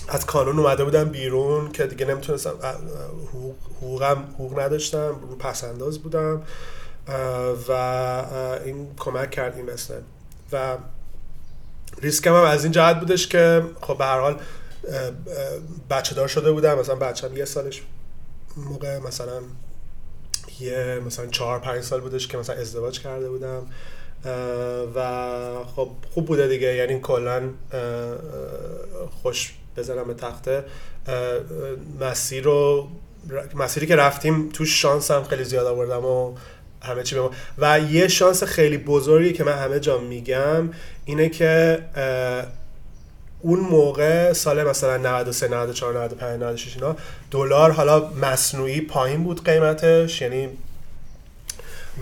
از 0.08 0.26
کانون 0.26 0.58
اومده 0.58 0.84
بودم 0.84 1.04
بیرون 1.04 1.72
که 1.72 1.86
دیگه 1.86 2.06
نمی‌تونستم 2.06 2.54
حقوق 3.28 3.54
حقوقم 3.76 4.24
حقوق 4.34 4.60
نداشتم 4.60 5.20
رو 5.22 5.36
پسنداز 5.36 5.98
بودم 5.98 6.42
و 7.68 7.72
این 8.64 8.88
کمک 8.98 9.30
کرد 9.30 9.56
این 9.56 9.70
مثلا 9.70 9.96
و 10.52 10.76
ریسکم 12.02 12.34
هم 12.34 12.42
از 12.42 12.64
این 12.64 12.72
جهت 12.72 13.00
بودش 13.00 13.28
که 13.28 13.62
خب 13.80 13.98
به 13.98 14.04
هر 14.04 14.20
حال 14.20 14.40
بچه 15.90 16.14
دار 16.14 16.28
شده 16.28 16.52
بودم. 16.52 16.78
مثلا 16.78 16.94
بچم 16.94 17.36
یه 17.36 17.44
سالش 17.44 17.82
موقع 18.56 18.98
مثلا 18.98 19.40
یه 20.60 21.02
مثلا 21.06 21.26
چهار 21.26 21.58
پنج 21.58 21.82
سال 21.82 22.00
بودش 22.00 22.28
که 22.28 22.38
مثلا 22.38 22.56
ازدواج 22.56 23.00
کرده 23.00 23.28
بودم. 23.28 23.66
و 24.94 25.64
خب 25.76 25.90
خوب 26.14 26.26
بوده 26.26 26.48
دیگه. 26.48 26.74
یعنی 26.74 27.00
کلا 27.00 27.42
خوش 29.22 29.54
بزنم 29.76 30.04
به 30.04 30.14
تخته 30.14 30.64
مسیر 32.00 32.44
رو 32.44 32.88
مسیری 33.54 33.86
که 33.86 33.96
رفتیم 33.96 34.48
توش 34.48 34.82
شانس 34.82 35.10
هم 35.10 35.24
خیلی 35.24 35.44
زیاد 35.44 35.66
آوردم 35.66 36.04
و 36.04 36.34
همه 36.82 37.02
چی 37.02 37.16
بمون. 37.16 37.30
و 37.58 37.80
یه 37.80 38.08
شانس 38.08 38.44
خیلی 38.44 38.78
بزرگی 38.78 39.32
که 39.32 39.44
من 39.44 39.52
همه 39.52 39.80
جا 39.80 39.98
میگم 39.98 40.70
اینه 41.04 41.28
که 41.28 41.82
اون 43.40 43.60
موقع 43.60 44.32
سال 44.32 44.64
مثلا 44.68 44.96
93 44.96 45.48
94 45.48 45.94
95 45.94 46.42
96 46.42 46.76
اینا 46.76 46.96
دلار 47.30 47.70
حالا 47.70 48.10
مصنوعی 48.22 48.80
پایین 48.80 49.24
بود 49.24 49.44
قیمتش 49.44 50.20
یعنی 50.20 50.48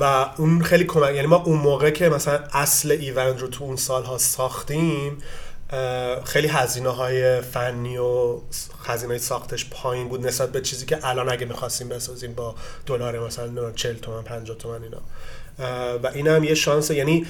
و 0.01 0.27
اون 0.37 0.63
خیلی 0.63 0.85
کمک 0.85 1.15
یعنی 1.15 1.27
ما 1.27 1.37
اون 1.37 1.59
موقع 1.59 1.91
که 1.91 2.09
مثلا 2.09 2.39
اصل 2.53 2.91
ایونت 2.91 3.41
رو 3.41 3.49
تو 3.49 3.65
اون 3.65 3.77
سالها 3.77 4.19
ساختیم 4.19 5.19
خیلی 6.25 6.49
هزینه 6.49 6.89
های 6.89 7.41
فنی 7.41 7.99
و 7.99 8.39
هزینه 8.85 9.19
ساختش 9.19 9.71
پایین 9.71 10.09
بود 10.09 10.27
نسبت 10.27 10.53
به 10.53 10.61
چیزی 10.61 10.87
که 10.87 10.99
الان 11.03 11.29
اگه 11.29 11.47
می‌خواستیم 11.47 11.89
بسازیم 11.89 12.35
با 12.35 12.55
دلار 12.87 13.27
مثلا 13.27 13.71
40 13.71 13.95
تومن 13.97 14.23
50 14.23 14.57
تومن 14.57 14.81
اینا. 14.83 15.01
و 15.99 16.07
این 16.15 16.29
هم 16.29 16.45
یه 16.45 16.55
شانس 16.55 16.91
یعنی 16.91 17.27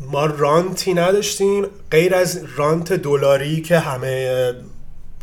ما 0.00 0.26
رانتی 0.26 0.94
نداشتیم 0.94 1.66
غیر 1.90 2.14
از 2.14 2.44
رانت 2.56 2.92
دلاری 2.92 3.60
که 3.60 3.78
همه 3.78 4.54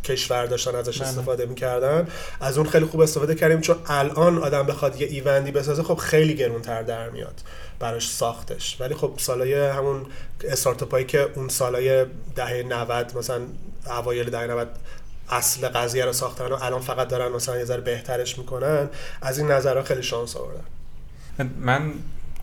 کشور 0.04 0.46
داشتن 0.46 0.74
ازش 0.74 0.98
بله. 0.98 1.08
استفاده 1.08 1.46
می‌کردن. 1.46 2.08
از 2.40 2.58
اون 2.58 2.68
خیلی 2.68 2.84
خوب 2.84 3.00
استفاده 3.00 3.34
کردیم 3.34 3.60
چون 3.60 3.76
الان 3.86 4.38
آدم 4.38 4.66
بخواد 4.66 5.00
یه 5.00 5.06
ایوندی 5.08 5.50
بسازه 5.50 5.82
خب 5.82 5.94
خیلی 5.94 6.34
گرونتر 6.34 6.82
در 6.82 7.10
میاد. 7.10 7.34
براش 7.80 8.10
ساختش. 8.10 8.80
ولی 8.80 8.94
خب 8.94 9.12
سالای 9.16 9.68
همون 9.68 10.06
استارتاپ 10.44 11.06
که 11.06 11.28
اون 11.34 11.48
سالای 11.48 12.06
دهه 12.36 12.62
90 12.68 13.18
مثلا 13.18 13.40
اوایل 13.86 14.30
دهه 14.30 14.46
90 14.46 14.68
اصل 15.30 15.68
قضیه 15.68 16.04
رو 16.04 16.12
ساختن 16.12 16.46
و 16.46 16.54
الان 16.62 16.80
فقط 16.80 17.08
دارن 17.08 17.32
مثلا 17.32 17.58
یه 17.58 17.64
ذره 17.64 17.80
بهترش 17.80 18.38
می‌کنن 18.38 18.88
از 19.22 19.38
این 19.38 19.50
نظرها 19.50 19.82
خیلی 19.82 20.02
شانس 20.02 20.36
آوردن. 20.36 20.64
من 21.60 21.92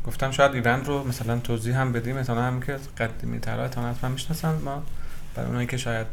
گفتم 0.08 0.32
شاید 0.32 0.54
ایوند 0.54 0.88
رو 0.88 1.04
مثلا 1.04 1.40
توضیح 1.40 1.78
هم 1.78 1.92
بدیم. 1.92 2.18
مثلا 2.18 2.42
هم 2.42 2.62
که 2.62 2.78
قدیمی 2.98 3.40
تر 3.40 3.66
حتما 3.66 4.10
می‌شناسن. 4.10 4.56
ما 4.56 4.84
برای 5.36 5.48
اونایی 5.48 5.68
که 5.68 5.78
شاید 5.78 6.08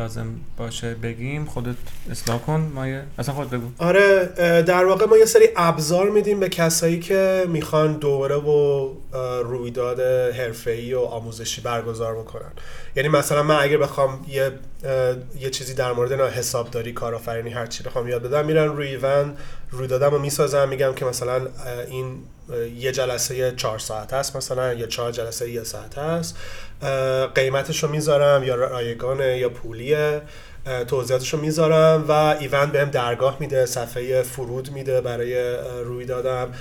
لازم 0.00 0.26
باشه 0.56 0.94
بگیم 0.94 1.44
خودت 1.44 1.74
اصلاح 2.10 2.38
کن 2.38 2.72
ما 2.74 2.88
یه 2.88 3.02
اصلا 3.18 3.34
خود 3.34 3.50
بگو. 3.50 3.66
آره 3.78 4.26
در 4.66 4.84
واقع 4.84 5.06
ما 5.06 5.16
یه 5.16 5.24
سری 5.24 5.48
ابزار 5.56 6.10
میدیم 6.10 6.40
به 6.40 6.48
کسایی 6.48 7.00
که 7.00 7.44
می‌خوان 7.48 7.92
دوره 7.92 8.36
و 8.36 8.88
رویداد 9.42 10.00
حرفه‌ای 10.34 10.94
و 10.94 11.00
آموزشی 11.00 11.60
برگزار 11.60 12.14
بکنن. 12.14 12.52
یعنی 12.96 13.08
مثلا 13.08 13.42
من 13.42 13.56
اگر 13.60 13.76
بخوام 13.76 14.24
یه 14.28 14.52
یه 15.40 15.50
چیزی 15.50 15.74
در 15.74 15.92
مورد 15.92 16.12
حسابداری 16.12 16.92
کارآفرینی 16.92 17.50
هر 17.50 17.66
چی 17.66 17.82
بخوام 17.82 18.08
یاد 18.08 18.22
بدم 18.22 18.44
میرن 18.44 18.66
روی 18.66 18.86
ایون 18.86 19.36
رویدادم 19.70 20.10
رو 20.10 20.18
می‌سازم 20.18 20.68
میگم 20.68 20.92
که 20.94 21.04
مثلا 21.04 21.46
این 21.88 22.18
یه 22.76 22.92
جلسه 22.92 23.52
چهار 23.56 23.78
ساعت 23.78 24.12
هست 24.12 24.36
مثلا 24.36 24.74
یا 24.74 24.86
چهار 24.86 25.12
جلسه 25.12 25.50
یه 25.50 25.64
ساعت 25.64 25.98
هست 25.98 26.36
قیمتش 27.34 27.82
رو 27.82 27.90
می‌ذارم 27.90 28.44
یا 28.44 28.54
رایگانه 28.54 29.38
یا 29.38 29.48
پولیه. 29.48 30.22
توضیحاتش 30.86 31.34
رو 31.34 31.40
می‌ذارم 31.40 32.04
و 32.08 32.12
ایونت 32.12 32.72
بهم 32.72 32.90
درگاه 32.90 33.36
میده 33.40 33.66
صفحه 33.66 34.22
فرود 34.22 34.72
میده 34.72 35.00
برای 35.00 35.56
روی 35.84 36.04
دادم. 36.04 36.52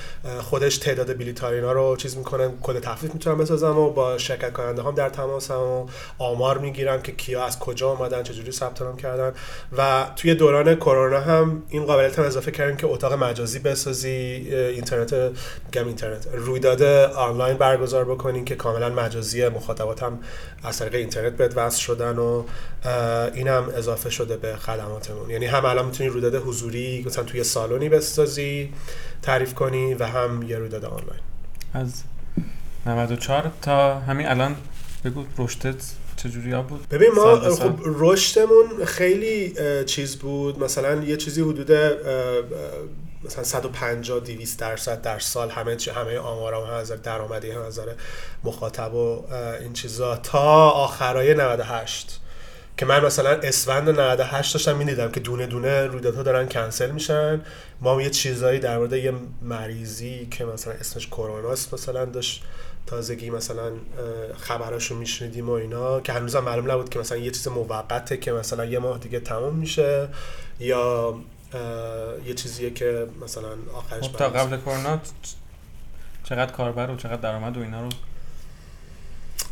خودش 0.42 0.78
تعداد 0.78 1.18
بلیتارینا 1.18 1.72
رو 1.72 1.96
چیز 1.96 2.18
می‌کنه 2.18 2.50
کد 2.62 2.80
تخفیف 2.80 3.14
می‌تونم 3.14 3.38
بسازم 3.38 3.78
و 3.78 3.90
با 3.90 4.18
شرکت 4.18 4.54
کننده 4.54 4.84
هم 4.84 4.96
در 4.96 5.10
تماسم 5.10 5.60
و 5.60 5.88
آمار 6.18 6.58
می‌گیرم 6.58 7.02
که 7.02 7.12
کیا 7.12 7.46
از 7.46 7.60
کجا 7.60 7.90
اومدن 7.90 8.24
چجوری 8.24 8.52
ثبت 8.52 8.82
نام 8.82 8.98
کردن. 8.98 9.34
و 9.78 10.06
توی 10.16 10.36
دوران 10.36 10.76
کرونا 10.76 11.20
هم 11.20 11.64
این 11.70 11.86
قابلیت 11.86 12.20
هم 12.20 12.26
اضافه 12.26 12.52
کردیم 12.52 12.78
که 12.78 12.88
اتاق 12.88 13.14
مجازی 13.14 13.60
بسازی 13.60 14.10
اینترنت 14.10 15.14
میگم 15.14 15.88
اینترنت 15.88 16.28
رویداد 16.34 16.82
آنلاین 17.14 17.58
برگزار 17.58 18.06
بکنین 18.06 18.46
که 18.46 18.56
کاملا 18.56 18.90
مجازی 18.90 19.48
مخاطبات 19.48 20.04
هم 20.04 20.20
از 20.64 20.80
طریق 20.80 20.96
اینترنت 20.96 21.38
بهت 21.38 21.58
وصل 21.58 21.80
شدن 21.80 22.18
و 22.18 22.44
اینم 23.34 23.70
اضافه 23.78 23.89
شده 23.96 24.38
به 24.38 24.56
خدماتمون. 24.56 25.30
یعنی 25.30 25.46
هم 25.46 25.66
الان 25.66 25.86
می‌تونی 25.86 26.10
رویداد 26.10 26.36
حضوری 26.36 27.04
مثلا 27.08 27.24
توی 27.24 27.44
سالونی 27.44 27.90
بسازی 27.90 28.74
تعریف 29.22 29.54
کنی 29.54 29.94
و 29.94 30.06
هم 30.06 30.44
یه 30.44 30.58
رویداد 30.58 30.86
آنلاین. 30.86 31.22
از 31.74 32.04
94 32.86 33.52
تا 33.62 34.00
همین 34.00 34.28
الان 34.28 34.56
بگو 35.06 35.26
رشدت 35.38 35.76
چجوری 36.16 36.52
ها 36.52 36.62
بود؟ 36.62 36.88
ببین 36.90 37.10
ما 37.16 37.40
خب 37.40 37.80
رشدمون 37.86 38.86
خیلی 38.86 39.54
چیز 39.86 40.18
بود. 40.18 40.64
مثلا 40.64 41.04
یه 41.04 41.18
چیزی 41.18 41.42
حدود 41.42 41.72
مثلا 43.26 43.44
150 43.44 44.20
200 44.20 44.60
درصد 44.60 45.02
در 45.02 45.20
سال 45.20 45.50
همه 45.50 45.76
چی 45.76 45.92
همه 45.92 46.18
آمارام 46.18 46.68
هم 46.68 46.74
از 46.74 46.92
درآمدی 46.92 47.52
هم 47.52 47.62
از 47.62 47.80
مخاطب 48.44 48.94
و 48.94 49.24
این 49.62 49.74
چیزا 49.74 50.16
تا 50.16 50.70
آخرای 50.70 51.34
98 51.34 52.20
که 52.80 52.86
من 52.86 53.06
مثلا 53.06 53.30
اسفند 53.30 54.00
98 54.00 54.54
داشتم 54.54 54.78
می‌دیدم 54.78 55.12
که 55.12 55.20
دونه 55.20 55.46
دونه 55.46 55.86
رویدادها 55.88 56.24
دارن 56.24 56.48
کنسل 56.48 56.92
میشن. 56.92 57.42
ما 57.82 58.02
یه 58.02 58.10
چیزایی 58.10 58.60
در 58.60 58.78
مورد 58.78 58.94
یه 58.94 59.14
مریضی 59.42 60.28
که 60.32 60.46
مثلا 60.46 60.74
اسمش 60.74 61.08
کروناست 61.08 61.74
مثلا 61.74 62.06
داشت 62.06 62.44
تازگی 62.88 63.30
مثلا 63.30 63.72
خبراشو 64.38 64.96
میشنیدیم 64.96 65.50
و 65.50 65.52
اینا 65.52 66.02
که 66.02 66.14
هنوزم 66.14 66.40
معلوم 66.40 66.72
نبود 66.72 66.90
که 66.90 67.00
مثلا 67.00 67.18
یه 67.18 67.32
چیز 67.32 67.48
موقته 67.48 68.18
که 68.18 68.32
مثلا 68.32 68.66
یه 68.66 68.80
ماه 68.80 68.98
دیگه 68.98 69.20
تمام 69.20 69.56
میشه 69.56 70.08
یا 70.60 71.16
یه 72.26 72.34
چیزیه 72.34 72.70
که 72.70 73.08
مثلا 73.22 73.50
آخرش 73.76 74.04
خب 74.04 74.18
تا 74.18 74.30
قبل 74.30 74.58
کرونا 74.58 75.00
چقدر 76.24 76.52
کاربر 76.52 76.92
و 76.92 76.96
چقدر 76.96 77.22
درآمد 77.22 77.58
و 77.58 77.62
اینا 77.62 77.82
رو 77.82 77.90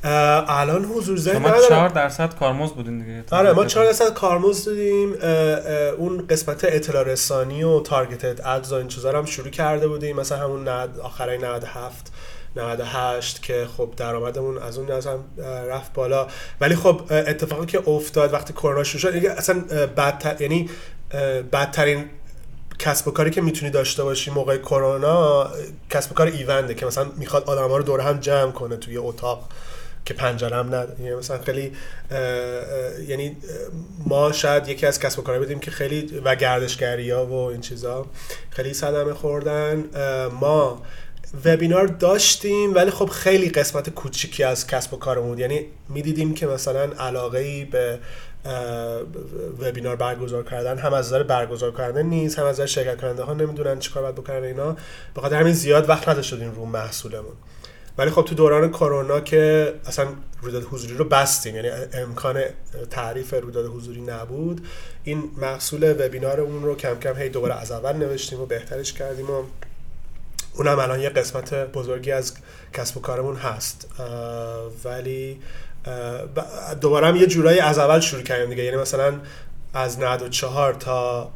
الان 0.03 0.85
حضور 0.85 1.17
ذهن 1.17 1.37
ما 1.37 1.61
4 1.69 1.89
درصد 1.89 2.35
کارمزد 2.35 2.73
بودیم 2.73 2.99
دیگه. 2.99 3.23
آره 3.31 3.53
ما 3.53 3.65
4 3.65 3.85
درصد 3.85 4.13
کارمزد 4.13 4.65
دادیم. 4.65 5.13
اون 5.97 6.27
قسمت 6.27 6.63
اطلاع 6.63 7.03
رسانی 7.03 7.63
و 7.63 7.79
تارگتد 7.79 8.41
ادز 8.45 8.73
و 8.73 8.75
این 8.75 8.87
چیزا 8.87 9.11
هم 9.11 9.25
شروع 9.25 9.49
کرده 9.49 9.87
بودیم. 9.87 10.15
مثلا 10.15 10.37
همون 10.37 10.67
آخرای 11.03 11.37
97 11.37 12.11
98 12.55 13.43
که 13.43 13.67
خب 13.77 13.89
درآمدمون 13.97 14.57
از 14.57 14.77
اون 14.77 14.91
نظر 14.91 15.17
رفت 15.69 15.93
بالا. 15.93 16.27
ولی 16.61 16.75
خب 16.75 17.01
اتفاقی 17.09 17.65
که 17.65 17.89
افتاد 17.89 18.33
وقتی 18.33 18.53
کرونا 18.53 18.83
شروع 18.83 19.01
شد 19.01 19.25
اصلا 19.25 19.59
بدتر 19.97 20.41
یعنی 20.41 20.69
بدترین 21.53 22.05
کسب 22.79 23.07
و 23.07 23.11
کاری 23.11 23.31
که 23.31 23.41
می‌تونی 23.41 23.71
داشته 23.71 24.03
باشی 24.03 24.31
موقع 24.31 24.57
کرونا 24.57 25.49
کسب 25.89 26.11
و 26.11 26.15
کار 26.15 26.27
ایونده 26.27 26.73
که 26.73 26.85
مثلا 26.85 27.05
می‌خواد 27.17 27.43
آدم 27.43 27.67
ها 27.67 27.77
رو 27.77 27.83
دور 27.83 28.01
هم 28.01 28.19
جمع 28.19 28.51
کنه 28.51 28.75
توی 28.75 28.97
اتاق. 28.97 29.49
که 30.07 30.13
پنجره 30.13 30.55
هم 30.55 30.67
نداره 30.67 31.01
یعنی 31.01 31.15
مثلا 31.15 31.37
خیلی 31.37 31.71
یعنی 33.07 33.37
ما 34.05 34.31
شاید 34.31 34.67
یکی 34.67 34.85
از 34.85 34.99
کسب 34.99 35.19
و 35.19 35.21
کارهای 35.21 35.45
بدیم 35.45 35.59
که 35.59 35.71
خیلی 35.71 36.21
و 36.25 36.35
گردشگری 36.35 37.11
ها 37.11 37.25
و 37.25 37.33
این 37.33 37.61
چیزا 37.61 38.05
خیلی 38.49 38.73
صدمه 38.73 39.13
خوردن. 39.13 39.83
ما 40.39 40.81
وبینار 41.45 41.87
داشتیم 41.87 42.75
ولی 42.75 42.91
خب 42.91 43.05
خیلی 43.05 43.49
قسمت 43.49 43.89
کوچیکی 43.89 44.43
از 44.43 44.67
کسب 44.67 44.93
و 44.93 44.97
کارمون 44.97 45.29
بود. 45.29 45.39
یعنی 45.39 45.65
می‌دیدیم 45.89 46.33
که 46.33 46.47
مثلا 46.47 46.89
علاقه 46.99 47.39
ای 47.39 47.65
به 47.65 47.99
وبینار 49.59 49.95
برگزار 49.95 50.43
کردن 50.43 50.77
هم 50.77 50.93
از 50.93 51.07
نظر 51.07 51.23
برگزار 51.23 51.71
کردن 51.71 52.05
نیست 52.05 52.39
هم 52.39 52.45
از 52.45 52.61
شرکت 52.61 53.01
کننده 53.01 53.23
ها 53.23 53.33
نمی‌دونن 53.33 53.79
چیکار 53.79 54.03
باید 54.03 54.15
بکنن 54.15 54.43
اینا. 54.43 54.77
به 55.15 55.21
خاطر 55.21 55.35
همین 55.35 55.53
زیاد 55.53 55.89
وقت 55.89 56.09
نداشتیم 56.09 56.51
رو 56.51 56.65
محصولمون. 56.65 57.33
ولی 57.97 58.11
خب 58.11 58.21
تو 58.21 58.35
دوران 58.35 58.69
کرونا 58.69 59.19
که 59.19 59.73
اصلا 59.85 60.07
رویداد 60.41 60.63
حضوری 60.63 60.93
رو 60.93 61.05
بستیم 61.05 61.55
یعنی 61.55 61.69
امکان 61.93 62.43
تعریف 62.89 63.33
رویداد 63.33 63.65
حضوری 63.65 64.01
نبود 64.01 64.67
این 65.03 65.23
محصول 65.37 66.05
وبینار 66.05 66.39
اون 66.41 66.63
رو 66.63 66.75
کم 66.75 66.99
کم 66.99 67.15
هی 67.15 67.29
دوباره 67.29 67.61
از 67.61 67.71
اول 67.71 67.93
نوشتیم 67.93 68.41
و 68.41 68.45
بهترش 68.45 68.93
کردیم 68.93 69.29
و 69.29 69.43
اونم 70.55 70.79
الان 70.79 70.99
یه 70.99 71.09
قسمت 71.09 71.53
بزرگی 71.53 72.11
از 72.11 72.33
کسب 72.73 72.97
و 72.97 73.01
کارمون 73.01 73.35
هست. 73.35 73.87
ولی 74.83 75.39
دوباره 76.81 77.07
هم 77.07 77.15
یه 77.15 77.27
جورایی 77.27 77.59
از 77.59 77.79
اول 77.79 77.99
شروع 77.99 78.23
کردیم 78.23 78.49
دیگه. 78.49 78.63
یعنی 78.63 78.77
مثلا 78.77 79.13
از 79.77 79.99
94 79.99 80.73
تا 80.73 81.29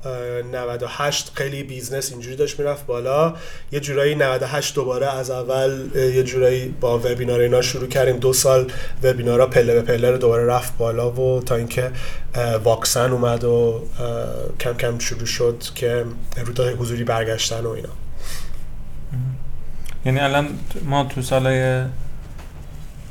98 0.51 1.31
خیلی 1.33 1.63
business 1.63 2.11
اینجوری 2.11 2.35
داشت 2.35 2.59
می‌رفت 2.59 2.85
بالا. 2.85 3.35
یه 3.71 3.79
جورایی 3.79 4.15
98 4.15 4.75
دوباره 4.75 5.15
از 5.15 5.29
اول 5.29 5.87
یه 5.95 6.23
جورایی 6.23 6.67
با 6.81 6.99
وبینار 6.99 7.39
اینا 7.39 7.61
شروع 7.61 7.87
کردیم. 7.87 8.17
دو 8.17 8.33
سال 8.33 8.71
وبینارها 9.03 9.47
پله 9.47 9.73
به 9.73 9.81
پله 9.81 10.17
دوباره 10.17 10.45
رفت 10.45 10.77
بالا 10.77 11.11
و 11.11 11.43
تا 11.43 11.55
اینکه 11.55 11.91
واکسن 12.63 13.11
اومد 13.11 13.43
و 13.43 13.83
کم 14.59 14.73
کم 14.73 14.99
شروع 14.99 15.25
شد 15.25 15.63
که 15.75 16.05
رویداد 16.45 16.75
حضوری 16.79 17.03
برگشتن 17.03 17.65
و 17.65 17.69
اینا. 17.69 17.89
یعنی 20.05 20.19
الان 20.19 20.47
ما 20.85 21.03
تو 21.03 21.21
سالهای 21.21 21.83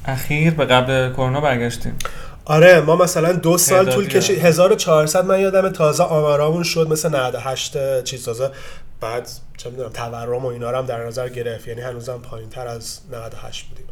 اخیر 0.04 0.54
به 0.54 0.64
قبل 0.64 1.12
کرونا 1.12 1.40
برگشتیم. 1.40 1.96
آره 2.50 2.80
ما 2.80 2.97
مثلا 2.97 3.33
دو 3.33 3.59
سال 3.59 3.90
طول 3.90 4.09
کشید. 4.09 4.38
1400 4.38 5.25
من 5.25 5.40
یادم 5.40 5.69
تازه 5.69 6.02
آمارامون 6.02 6.62
شد 6.62 6.88
مثل 6.88 7.09
98 7.09 8.02
چیز 8.04 8.25
تازه. 8.25 8.50
بعد 9.00 9.28
چه 9.57 9.71
می‌دونم 9.71 9.88
تورم 9.88 10.45
و 10.45 10.49
اینا 10.49 10.71
رو 10.71 10.78
هم 10.78 10.87
در 10.87 11.07
نظر 11.07 11.28
گرفت. 11.28 11.69
یعنی 11.69 11.80
هنوزم 11.80 12.19
پایین 12.19 12.49
تر 12.49 12.66
از 12.66 12.99
98 13.12 13.66
بودیم. 13.66 13.85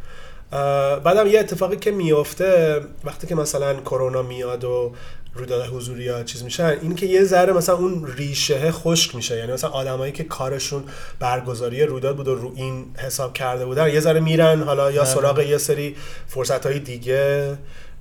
بعدم 1.03 1.27
یه 1.27 1.39
اتفاقی 1.39 1.75
که 1.75 1.91
میفته 1.91 2.81
وقتی 3.03 3.27
که 3.27 3.35
مثلا 3.35 3.73
کرونا 3.73 4.21
میاد 4.21 4.63
و 4.63 4.91
رویداد 5.33 5.65
حضوری 5.65 6.03
یا 6.03 6.23
چیز 6.23 6.43
میشن 6.43 6.77
این 6.81 6.95
که 6.95 7.05
یه 7.05 7.23
ذره 7.23 7.53
مثلا 7.53 7.75
اون 7.75 8.07
ریشه 8.17 8.71
خشک 8.71 9.15
میشه. 9.15 9.37
یعنی 9.37 9.51
مثلا 9.51 9.69
آدمایی 9.69 10.11
که 10.11 10.23
کارشون 10.23 10.83
برگزاری 11.19 11.83
رویداد 11.83 12.15
بود 12.15 12.27
و 12.27 12.35
رو 12.35 12.51
این 12.55 12.85
حساب 12.97 13.33
کرده 13.33 13.65
بودن 13.65 13.89
یه 13.89 13.99
ذره 13.99 14.19
میرن 14.19 14.61
حالا 14.61 14.91
یا 14.91 15.03
بله. 15.03 15.13
سراغ 15.13 15.39
یه 15.39 15.57
سری 15.57 15.95
فرصت 16.27 16.65
های 16.65 16.79
دیگه. 16.79 17.57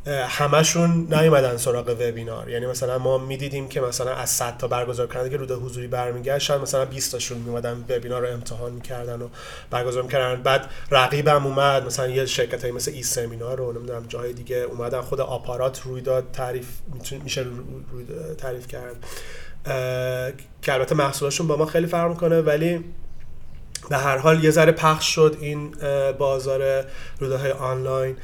همشون 0.08 1.14
نیومدن 1.14 1.56
سراغ 1.56 1.88
وبینار. 1.88 2.48
یعنی 2.48 2.66
مثلا 2.66 2.98
ما 2.98 3.18
می‌دیدیم 3.18 3.68
که 3.68 3.80
مثلا 3.80 4.14
از 4.14 4.30
100 4.30 4.56
تا 4.58 4.68
برگزار 4.68 5.06
کننده 5.06 5.30
که 5.30 5.36
رویداد 5.36 5.62
حضوری 5.62 5.86
برمیگشت 5.86 6.46
شاید 6.46 6.60
مثلا 6.60 6.84
20 6.84 7.12
تاشون 7.12 7.38
میومدن 7.38 7.84
وبینار 7.88 8.22
رو 8.22 8.32
امتحان 8.32 8.72
می‌کردن 8.72 9.22
و 9.22 9.28
برگزار 9.70 10.02
می‌کردن. 10.02 10.42
بعد 10.42 10.70
رقیبم 10.90 11.46
اومد 11.46 11.86
مثلا 11.86 12.08
یه 12.08 12.26
شرکت 12.26 12.62
های 12.62 12.72
مثل 12.72 12.90
ای 12.90 13.02
سمینار 13.02 13.58
رو 13.58 13.72
نمی‌دونم 13.72 14.06
جای 14.08 14.32
دیگه 14.32 14.56
اومدن 14.56 15.00
خود 15.00 15.20
آپارات 15.20 15.80
رویداد 15.84 16.24
تعریف 16.32 16.66
میشه 17.24 17.46
روی 17.92 18.04
تعریف 18.38 18.66
کرد. 18.68 18.96
که 20.62 20.72
البته 20.72 20.94
محصولاشون 20.94 21.46
با 21.46 21.56
ما 21.56 21.66
خیلی 21.66 21.86
فرق 21.86 22.10
می‌کنه 22.10 22.40
ولی 22.40 22.84
به 23.90 23.96
هر 23.96 24.16
حال 24.16 24.44
یه 24.44 24.50
ذره 24.50 24.72
پخش 24.72 25.14
شد 25.14 25.36
این 25.40 25.70
بازار 26.18 26.84
رویدادهای 27.18 27.50
آنلاین. 27.52 28.16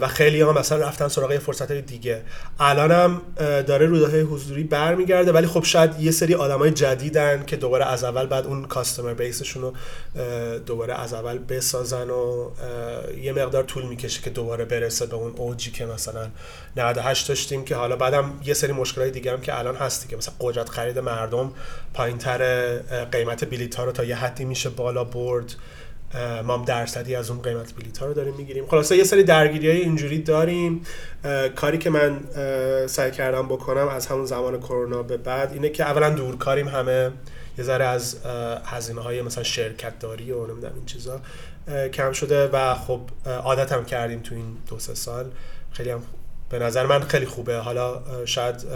و 0.00 0.08
خیلی 0.08 0.40
ها 0.40 0.52
مثلا 0.52 0.78
رفتن 0.78 1.08
سراغ 1.08 1.38
فرصت 1.38 1.70
های 1.70 1.82
دیگه. 1.82 2.22
الان 2.60 2.90
هم 2.90 3.22
داره 3.38 3.86
رویدادهای 3.86 4.20
حضوری 4.20 4.64
برمیگرده 4.64 5.32
ولی 5.32 5.46
خب 5.46 5.64
شاید 5.64 6.00
یه 6.00 6.10
سری 6.10 6.34
آدمای 6.34 6.70
جدیدن 6.70 7.44
که 7.46 7.56
دوباره 7.56 7.84
از 7.84 8.04
اول 8.04 8.26
بعد 8.26 8.46
اون 8.46 8.64
کاستمر 8.64 9.14
بیسشون 9.14 9.62
رو 9.62 9.72
دوباره 10.58 10.94
از 10.94 11.14
اول 11.14 11.38
بسازن 11.38 12.10
و 12.10 12.50
یه 13.22 13.32
مقدار 13.32 13.62
طول 13.62 13.86
می‌کشه 13.86 14.22
که 14.22 14.30
دوباره 14.30 14.64
برسه 14.64 15.06
به 15.06 15.16
اون 15.16 15.32
اوجی 15.36 15.70
که 15.70 15.86
مثلا 15.86 16.28
98 16.76 17.28
داشتیم 17.28 17.64
که 17.64 17.76
حالا 17.76 17.96
بعدم 17.96 18.40
یه 18.44 18.54
سری 18.54 18.72
مشکلات 18.72 19.12
دیگه 19.12 19.32
هم 19.32 19.40
که 19.40 19.58
الان 19.58 19.76
هستی 19.76 20.08
که 20.08 20.16
مثلا 20.16 20.34
قدرت 20.40 20.68
خرید 20.68 20.98
مردم 20.98 21.52
پایینتر 21.94 22.78
قیمت 23.04 23.44
بلیط 23.44 23.74
ها 23.74 23.84
رو 23.84 23.92
تا 23.92 24.04
یه 24.04 24.16
حدی 24.16 24.44
میشه 24.44 24.70
بالا 24.70 25.04
برد. 25.04 25.54
ما 26.44 26.58
هم 26.58 26.64
درصدی 26.64 27.14
از 27.14 27.30
اون 27.30 27.42
قیمت 27.42 27.74
بلیط 27.74 27.98
ها 27.98 28.06
رو 28.06 28.14
داریم 28.14 28.34
می‌گیریم. 28.34 28.66
خلاصه 28.66 28.96
یه 28.96 29.04
سری 29.04 29.22
درگیری 29.22 29.70
های 29.70 29.80
اینجوری 29.80 30.22
داریم. 30.22 30.86
کاری 31.56 31.78
که 31.78 31.90
من 31.90 32.20
سعی 32.86 33.10
کردم 33.10 33.48
بکنم 33.48 33.88
از 33.88 34.06
همون 34.06 34.26
زمان 34.26 34.60
کرونا 34.60 35.02
به 35.02 35.16
بعد 35.16 35.52
اینه 35.52 35.68
که 35.68 35.84
اولا 35.84 36.10
دورکاریم 36.10 36.68
همه. 36.68 37.10
یه 37.58 37.64
ذره 37.64 37.84
از 37.84 38.16
هزینه 38.64 39.00
های 39.00 39.22
مثلا 39.22 39.44
شرکت 39.44 39.98
داری 39.98 40.32
و 40.32 40.46
نمی‌دونم 40.46 40.74
این 40.74 40.84
چیزا 40.86 41.20
کم 41.92 42.12
شده 42.12 42.48
و 42.48 42.74
خب 42.74 43.00
عادت 43.26 43.72
هم 43.72 43.84
کردیم 43.84 44.20
تو 44.20 44.34
این 44.34 44.56
دو 44.68 44.78
سه 44.78 44.94
سال. 44.94 45.30
خیلی 45.72 45.90
هم 45.90 46.02
به 46.52 46.58
نظر 46.58 46.86
من 46.86 47.00
خیلی 47.00 47.26
خوبه. 47.26 47.58
حالا 47.58 48.02
شاید 48.24 48.66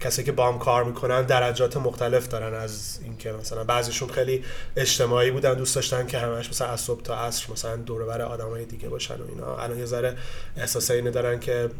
کسی 0.00 0.24
که 0.24 0.32
با 0.32 0.48
هم 0.48 0.58
کار 0.58 0.84
می‌کنن 0.84 1.22
درجات 1.22 1.76
مختلف 1.76 2.28
دارن 2.28 2.54
از 2.54 2.98
اینکه 3.02 3.32
مثلا 3.32 3.64
بعضیشون 3.64 4.08
خیلی 4.08 4.44
اجتماعی 4.76 5.30
بودن 5.30 5.54
دوست 5.54 5.74
داشتن 5.74 6.06
که 6.06 6.18
همش 6.18 6.48
مثلا 6.48 6.68
از 6.68 6.80
صبح 6.80 7.02
تا 7.02 7.16
عصر 7.16 7.52
مثلا 7.52 7.76
دور 7.76 8.04
بر 8.04 8.22
آدمای 8.22 8.64
دیگه 8.64 8.88
باشن 8.88 9.14
و 9.14 9.24
اینا. 9.28 9.56
الان 9.56 9.78
یه 9.78 9.84
ذره 9.84 10.16
احساس 10.56 10.90
اینه 10.90 11.10
دارن 11.10 11.40
که 11.40 11.70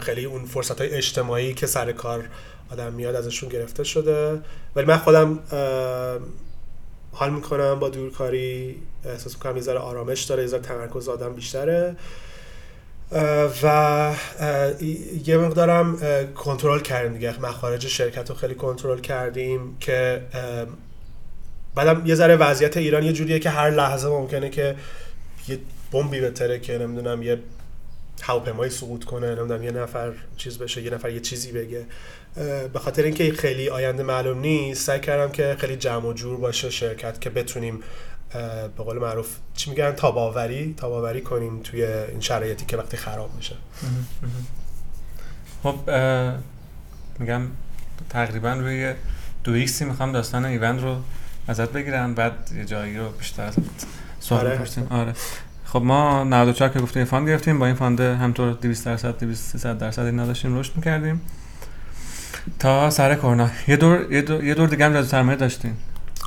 خیلی 0.00 0.24
اون 0.24 0.44
فرصت 0.44 0.80
های 0.80 0.90
اجتماعی 0.90 1.54
که 1.54 1.66
سر 1.66 1.92
کار 1.92 2.24
آدم 2.70 2.92
میاد 2.92 3.14
ازشون 3.14 3.48
گرفته 3.48 3.84
شده. 3.84 4.40
ولی 4.76 4.86
من 4.86 4.98
خودم 4.98 5.38
حال 7.12 7.30
می‌کنم 7.30 7.78
با 7.78 7.88
دورکاری 7.88 8.82
احساس 9.04 9.34
می‌کنم 9.34 9.56
یه 9.56 9.62
ذره 9.62 9.78
آرامش 9.78 10.22
داره 10.22 10.42
یه 10.42 10.48
ذره 10.48 10.60
تمرکز 10.60 11.08
آدم 11.08 11.34
بیشتره. 11.34 11.96
و 13.62 14.14
یه 15.24 15.36
مقدارم 15.36 15.98
کنترل 16.34 16.80
کردیم 16.80 17.12
دیگه. 17.12 17.40
مخارج 17.40 17.86
شرکت 17.86 18.30
رو 18.30 18.36
خیلی 18.36 18.54
کنترل 18.54 19.00
کردیم 19.00 19.76
که 19.80 20.22
بعدم 21.74 22.06
یه 22.06 22.14
ذره 22.14 22.36
وضعیت 22.36 22.76
ایران 22.76 23.02
یه 23.02 23.12
جوریه 23.12 23.38
که 23.38 23.50
هر 23.50 23.70
لحظه 23.70 24.08
ممکنه 24.08 24.50
که 24.50 24.76
یه 25.48 25.58
بمبی 25.92 26.20
بتره 26.20 26.58
که 26.58 26.78
نمی‌دونم 26.78 27.22
یه 27.22 27.38
هواپیمایی 28.22 28.70
سقوط 28.70 29.04
کنه 29.04 29.34
نمی‌دونم 29.34 29.62
یه 29.62 29.70
نفر 29.70 30.12
چیز 30.36 30.58
بشه 30.58 30.82
یه 30.82 30.90
نفر 30.90 31.10
یه 31.10 31.20
چیزی 31.20 31.52
بگه. 31.52 31.86
به 32.72 32.78
خاطر 32.78 33.02
اینکه 33.02 33.32
خیلی 33.32 33.68
آینده 33.68 34.02
معلوم 34.02 34.40
نیست 34.40 34.86
سعی 34.86 35.00
کردم 35.00 35.32
که 35.32 35.56
خیلی 35.58 35.76
جمع 35.76 36.06
و 36.06 36.12
جور 36.12 36.36
باشه 36.36 36.70
شرکت 36.70 37.20
که 37.20 37.30
بتونیم 37.30 37.80
به 38.76 38.84
قول 38.84 38.98
معروف 38.98 39.36
چی 39.54 39.70
میگن؟ 39.70 39.92
تاب‌آوری 39.92 40.74
تاب‌آوری 40.76 41.20
کنیم 41.20 41.60
توی 41.64 41.84
این 41.84 42.20
شرایطی 42.20 42.66
که 42.66 42.76
وقتی 42.76 42.96
خراب 42.96 43.34
میشه. 43.36 43.56
خب 45.62 45.90
میگم 47.18 47.42
تقریبا 48.10 48.52
روی 48.52 48.94
دو 49.44 49.52
X 49.52 49.68
ی 49.68 49.84
می‌خوام 49.84 50.12
داستان 50.12 50.44
ایوند 50.44 50.82
رو 50.82 50.96
ازت 51.48 51.72
بگیرم 51.72 52.14
بعد 52.14 52.32
یه 52.56 52.64
جایی 52.64 52.98
رو 52.98 53.08
بیشتر 53.08 53.42
از 53.42 53.54
سوال 54.20 54.46
آره. 54.46 54.68
آره. 54.90 55.12
خب 55.64 55.82
ما 55.82 56.24
94 56.24 56.68
که 56.68 56.80
گفتیم 56.80 57.04
fund 57.04 57.28
گرفتیم 57.28 57.58
با 57.58 57.66
این 57.66 57.74
fund 57.74 58.00
همینطور 58.00 58.52
200 58.52 58.84
درصد 58.84 59.18
200 59.18 59.52
300 59.52 59.78
درصد 59.78 60.02
اینا 60.02 60.26
داشتیم 60.26 60.58
رشد 60.58 60.76
می‌کردیم. 60.76 61.20
تا 62.58 62.90
سر 62.90 63.14
کرونا. 63.14 63.50
یه 63.68 63.76
دور 63.76 64.12
یه 64.12 64.22
دور, 64.22 64.44
یه 64.44 64.54
دور 64.54 64.68
دیگه 64.68 64.84
هم 64.84 64.94
جذب 64.94 65.08
سرمایه 65.08 65.38
داشتیم. 65.38 65.76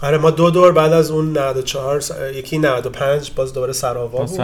آره 0.01 0.17
ما 0.17 0.31
دو 0.31 0.49
دور 0.49 0.71
بعد 0.71 0.93
از 0.93 1.11
اون 1.11 1.37
94 1.37 2.03
یکی 2.33 2.57
95 2.57 3.31
باز 3.35 3.53
دوباره 3.53 3.73
سراوا 3.73 4.25
بود. 4.25 4.41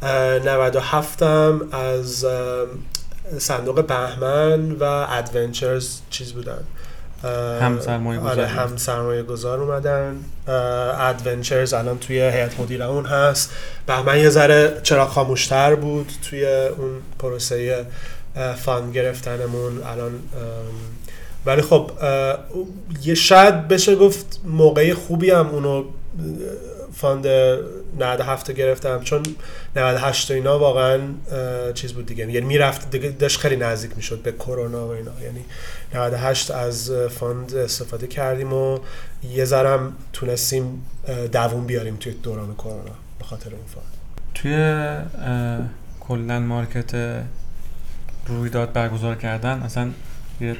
97 0.00 1.22
هم 1.22 1.68
از 1.72 2.26
صندوق 3.38 3.86
بهمن 3.86 4.72
و 4.72 5.06
ادونچرز 5.10 5.98
چیز 6.10 6.32
بودن. 6.32 6.64
هم 7.60 7.80
سرمایه 7.80 8.20
گذار 8.20 8.30
آره 8.30 8.46
هم 8.46 8.76
سرمایه 8.76 9.22
گذار 9.22 9.60
اومدن. 9.60 10.16
ادونچرز 10.98 11.74
الان 11.74 11.98
توی 11.98 12.20
هیئت 12.20 12.60
مدیره 12.60 12.84
اون 12.84 13.06
هست. 13.06 13.50
بهمن 13.86 14.18
یه 14.18 14.28
ذره 14.28 14.80
چرا 14.82 15.06
خاموشتر 15.06 15.74
بود 15.74 16.12
توی 16.30 16.46
اون 16.46 16.90
پروسه 17.18 17.86
fund 18.64 18.94
گرفتنمون. 18.94 19.82
الان 19.82 20.12
ولی 21.46 21.62
خب 21.62 21.90
یه 23.02 23.14
شاید 23.14 23.68
بشه 23.68 23.96
گفت 23.96 24.40
موقعی 24.44 24.94
خوبی 24.94 25.30
هم 25.30 25.46
اونو 25.46 25.84
fund 26.92 27.26
97 27.98 28.50
گرفتم 28.50 29.00
چون 29.00 29.22
98 29.76 30.30
اینا 30.30 30.58
واقعا 30.58 31.00
چیز 31.74 31.92
بود 31.92 32.06
دیگه. 32.06 32.32
یعنی 32.32 32.46
می‌رفت 32.46 32.90
دیگه 32.90 33.08
داشت 33.08 33.40
خیلی 33.40 33.56
نزدیک 33.56 33.96
می‌شد 33.96 34.22
به 34.22 34.32
کرونا 34.32 34.86
و 34.86 34.90
اینا. 34.90 35.10
یعنی 35.24 35.44
98 35.94 36.50
از 36.50 36.92
fund 36.92 37.54
استفاده 37.54 38.06
کردیم 38.06 38.52
و 38.52 38.78
یه 39.32 39.44
ذرم 39.44 39.92
تونستیم 40.12 40.86
دووم 41.32 41.66
بیاریم 41.66 41.96
توی 41.96 42.12
دوران 42.12 42.54
کرونا 42.54 42.94
به 43.18 43.24
خاطر 43.24 43.50
اون 43.50 43.64
fund. 43.66 43.86
توی 44.34 44.54
کلا 46.00 46.40
market 46.40 47.22
رویداد 48.26 48.72
برگزار 48.72 49.14
کردن 49.14 49.62
اصلا 49.62 49.90
یه 50.40 50.56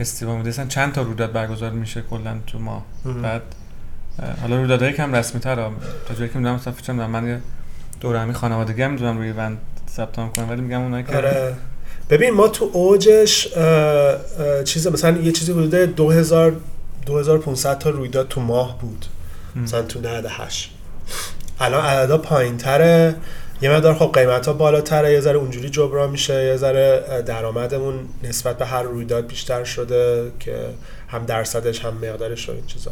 حسی 0.00 0.26
چند 0.68 0.92
تا 0.92 1.02
رویداد 1.02 1.32
برگزار 1.32 1.70
میشه 1.70 2.02
کلا 2.10 2.38
تو 2.46 2.58
ما. 2.58 2.84
بعد 3.22 3.42
حالا 4.40 4.56
رویدادهای 4.56 4.92
کم 4.92 5.14
رسمی 5.14 5.40
تر 5.40 5.56
تا 5.56 6.14
جایی 6.18 6.30
که 6.30 6.38
می‌دونم 6.38 6.54
مثلا 6.54 6.72
فکر 6.72 6.92
من 6.92 7.26
یه 7.26 7.40
دوره 8.00 8.20
همی 8.20 8.32
خانوادگی 8.32 8.82
هم 8.82 8.90
می‌دونم 8.90 9.18
روی 9.18 9.32
وند 9.32 9.58
ثبت 9.90 10.16
کنم 10.16 10.50
ولی 10.50 10.60
میگم 10.60 10.80
اونایی 10.80 11.04
که 11.04 11.16
آره. 11.16 11.54
ببین 12.10 12.30
ما 12.30 12.48
تو 12.48 12.70
اوجش 12.72 13.48
چیز 14.64 14.86
مثلا 14.86 15.18
یه 15.18 15.32
چیزی 15.32 15.52
حدود 15.52 15.74
2000 15.74 16.52
2500 17.06 17.78
تا 17.78 17.90
رویداد 17.90 18.28
تو 18.28 18.40
ماه 18.40 18.78
بود. 18.80 19.06
مثلا 19.56 19.82
تو 19.82 20.00
98 20.00 20.70
الان 21.60 21.84
عددا 21.84 22.18
پایین 22.18 22.56
تره 22.56 23.14
یه 23.62 23.70
مقدار 23.70 23.94
خب 23.94 24.10
قیمت 24.14 24.46
ها 24.46 24.52
بالاتره 24.52 25.12
یه 25.12 25.20
ذره 25.20 25.38
اونجوری 25.38 25.70
جبران 25.70 26.10
میشه 26.10 26.44
یه 26.44 26.56
ذره 26.56 27.22
درآمدمون 27.26 28.08
نسبت 28.24 28.58
به 28.58 28.66
هر 28.66 28.82
رویداد 28.82 29.26
بیشتر 29.26 29.64
شده 29.64 30.32
که 30.40 30.56
هم 31.08 31.26
درصدش 31.26 31.84
هم 31.84 31.94
مقدارش 31.94 32.48
و 32.48 32.52
این 32.52 32.66
چیزا. 32.66 32.90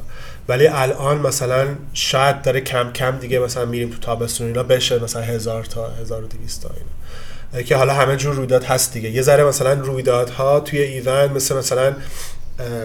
ولی 0.48 0.68
الان 0.68 1.18
مثلا 1.18 1.66
شاید 1.92 2.42
داره 2.42 2.60
کم 2.60 2.92
کم 2.92 3.18
دیگه 3.18 3.38
مثلا 3.38 3.64
میریم 3.64 3.90
تو 3.90 3.98
تابستون 3.98 4.46
اینا 4.46 4.62
بشه 4.62 4.98
مثلا 4.98 5.22
هزار 5.22 5.64
تا 5.64 5.88
هزار 5.88 6.24
و 6.24 6.26
دیویست 6.26 6.62
تا 6.62 6.70
اینا. 6.74 7.62
که 7.62 7.76
حالا 7.76 7.94
همه 7.94 8.16
جور 8.16 8.34
رویداد 8.34 8.64
هست 8.64 8.92
دیگه. 8.92 9.10
یه 9.10 9.22
ذره 9.22 9.44
مثلا 9.44 9.72
رویدادها 9.72 10.60
توی 10.60 10.82
ایون 10.82 11.32
مثل 11.32 11.56
مثلا 11.56 11.94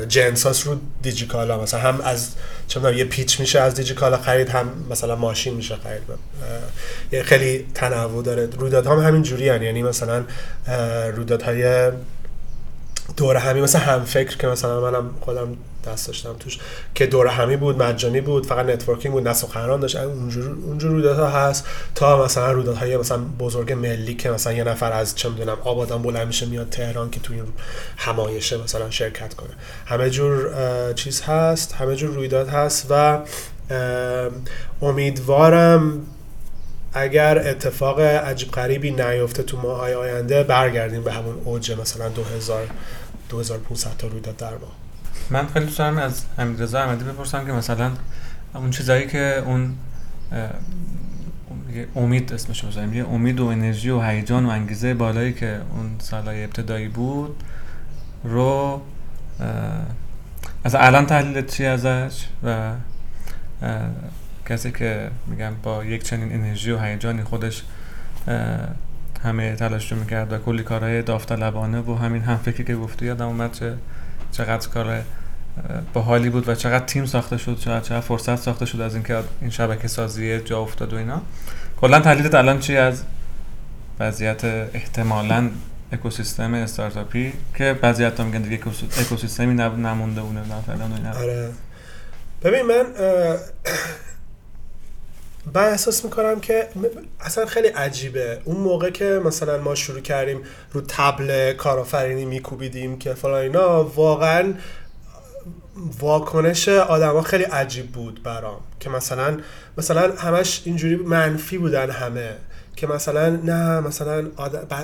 جنساس 0.08 0.68
رو 0.68 0.78
دیجیکالا 1.02 1.62
مثلا 1.62 1.80
هم 1.80 2.02
از 2.02 2.30
چون 2.68 2.98
یه 2.98 3.04
پیچ 3.04 3.40
میشه 3.40 3.60
از 3.60 3.76
دیجیکالا 3.76 4.18
خرید 4.18 4.50
هم 4.50 4.70
مثلا 4.90 5.16
ماشین 5.16 5.54
میشه 5.54 5.76
خرید 5.76 6.02
یه 7.12 7.24
خیلی 7.24 7.66
تنوع 7.74 8.24
داره 8.24 8.46
رویدادها 8.46 8.96
هم 8.96 9.08
همین 9.08 9.24
جوری. 9.24 9.44
یعنی 9.44 9.84
مثلا 9.84 10.24
رویدادهای 11.16 11.92
دور 13.18 13.38
همی 13.38 13.62
مثل 13.62 13.80
هم 13.80 14.04
فکر 14.04 14.38
که 14.38 14.48
مثلا 14.48 14.82
منم 14.82 15.10
خودم 15.22 15.58
دست 15.88 16.08
داشتم 16.08 16.36
توش 16.40 16.60
که 16.96 17.06
دور 17.06 17.28
همی 17.28 17.58
بود 17.58 17.84
مجانی 17.84 18.22
بود 18.22 18.46
فقط 18.46 18.66
networking 18.66 19.14
بود 19.14 19.28
نه 19.28 19.34
سخنران 19.34 19.80
داشت. 19.80 19.96
اونجور 19.96 20.56
اونجور 20.66 20.92
رویدادها 20.92 21.28
هست 21.28 21.66
تا 21.96 22.26
مثلا 22.26 22.52
رویدادهای 22.52 22.98
مثلا 22.98 23.18
بزرگ 23.40 23.74
ملی 23.74 24.14
که 24.16 24.30
مثلا 24.30 24.54
یه 24.54 24.64
نفر 24.64 24.92
از 24.92 25.16
چه 25.16 25.30
می‌دونم 25.30 25.58
آبادان 25.64 26.02
بلند 26.02 26.28
میشه 26.28 26.46
میاد 26.46 26.70
تهران 26.70 27.10
که 27.10 27.20
توی 27.20 27.42
همایشه 27.98 28.58
مثلا 28.58 28.90
شرکت 28.90 29.34
کنه. 29.34 29.50
همه 29.86 30.10
جور 30.10 30.50
چیز 30.94 31.22
هست 31.22 31.74
همه 31.74 31.96
جور 31.96 32.10
رویداد 32.10 32.48
هست 32.50 32.88
و 32.90 33.20
امیدوارم 34.82 36.06
اگر 36.94 37.48
اتفاق 37.48 38.00
عجیب 38.00 38.52
غریبی 38.52 38.92
نیفته 38.92 39.44
تو 39.44 39.58
ماهای 39.58 39.94
آینده 39.94 40.44
برگردیم 40.44 41.04
به 41.04 41.14
همون 41.14 41.36
اوج 41.44 41.72
مثلا 41.72 42.10
2000 42.10 42.68
2500 43.30 43.98
تا 43.98 44.08
رویداد 44.08 44.38
در 44.38 44.50
ماه. 44.50 44.72
من 45.30 45.48
خیلی 45.48 45.66
دوست 45.66 45.78
دارم 45.78 45.98
از 45.98 46.26
رضا 46.60 46.80
احمدی 46.80 47.04
بپرسم 47.04 47.46
که 47.46 47.52
مثلا 47.52 47.92
اون 48.54 48.70
چیزایی 48.70 49.08
که 49.08 49.44
اون 49.46 49.76
امید 51.96 52.34
اسمش 52.34 52.66
بزنیم 52.66 52.94
یه 52.94 53.08
امید 53.08 53.40
و 53.40 53.46
انرژی 53.46 53.90
و 53.90 54.02
هیجان 54.02 54.46
و 54.46 54.50
انگیزه 54.50 54.94
بالایی 54.94 55.34
که 55.34 55.62
اون 55.76 55.96
سالهای 56.00 56.44
ابتدایی 56.44 56.88
بود 56.88 57.44
رو 58.24 58.82
از 60.64 60.76
الان 60.76 61.06
تحلیل 61.06 61.46
چی 61.46 61.66
ازش 61.66 62.26
و 62.44 62.72
کسی 64.50 64.72
که 64.72 65.10
میگم 65.28 65.54
با 65.64 65.86
یک 65.86 66.04
چنین 66.04 66.34
انرژی 66.34 66.72
و 66.72 66.80
هیجانی 66.80 67.24
خودش 67.24 67.64
همه 69.24 69.56
تلاش 69.56 69.92
رو 69.92 69.98
می‌کرد 69.98 70.34
و 70.34 70.38
کلی 70.38 70.64
کارهای 70.64 71.02
داوطلبانه 71.02 71.80
و 71.80 71.96
همین 71.96 72.22
هم 72.22 72.38
فکری 72.38 72.64
که 72.64 72.76
گفتی 72.76 73.06
یادم 73.06 73.28
اومد 73.28 73.52
چه 73.52 73.74
چقدر 74.32 74.70
کار 74.70 75.02
با 75.94 76.02
حالی 76.02 76.30
بود 76.30 76.50
و 76.50 76.56
چقدر 76.56 76.86
تیم 76.86 77.06
ساخته 77.06 77.38
شد 77.38 77.58
چقدر, 77.60 77.80
چقدر 77.80 78.02
فرصت 78.02 78.36
ساخته 78.36 78.66
شد 78.66 78.82
از 78.82 78.94
اینکه 78.94 79.18
این 79.42 79.50
شبکه 79.50 79.88
سازی 79.88 80.40
جا 80.40 80.60
افتاد 80.60 80.94
و 80.94 80.98
اینا. 80.98 81.22
کلا 81.82 82.00
تحلیلت 82.00 82.36
الان 82.36 82.60
چی 82.60 82.78
از 82.78 83.04
وضعیت 84.00 84.46
احتمالا 84.46 85.50
اکوسیستم 85.92 86.54
استارتاپی 86.54 87.34
که 87.56 87.74
بعضی 87.82 88.04
حتی 88.04 88.24
میگن 88.24 88.42
دیگه 88.42 88.60
اکوسیستمی 89.00 89.54
نمونده 89.54 90.22
اونه 90.22 90.40
نه 90.40 90.62
فعلا 90.68 91.20
آره. 91.20 91.50
ببین 92.44 92.62
من 92.62 92.86
من 95.56 95.64
احساس 95.64 96.06
می‌کنم 96.06 96.40
که 96.40 96.70
اصلا 97.20 97.46
خیلی 97.46 97.68
عجیبه. 97.68 98.42
اون 98.44 98.58
موقع 98.58 98.90
که 98.90 99.22
مثلا 99.26 99.58
ما 99.58 99.76
شروع 99.76 100.00
کردیم 100.00 100.42
رو 100.74 100.82
تبل 100.88 101.54
کارآفرینی 101.54 102.26
میکوبیدیم 102.26 103.00
که 103.00 103.14
فلان 103.14 103.42
اینا 103.42 103.84
واقعا 103.84 104.54
واکنش 106.00 106.70
آدما 106.70 107.22
خیلی 107.22 107.44
عجیب 107.44 107.92
بود 107.92 108.24
برام. 108.24 108.62
که 108.80 108.90
مثلا 108.90 109.38
مثلا 109.78 110.16
همش 110.16 110.62
اینجوری 110.66 110.96
منفی 110.96 111.58
بودن 111.58 111.90
همه. 111.90 112.36
که 112.76 112.88
مثلا 112.88 113.30
نه 113.30 113.80
مثلا 113.80 114.24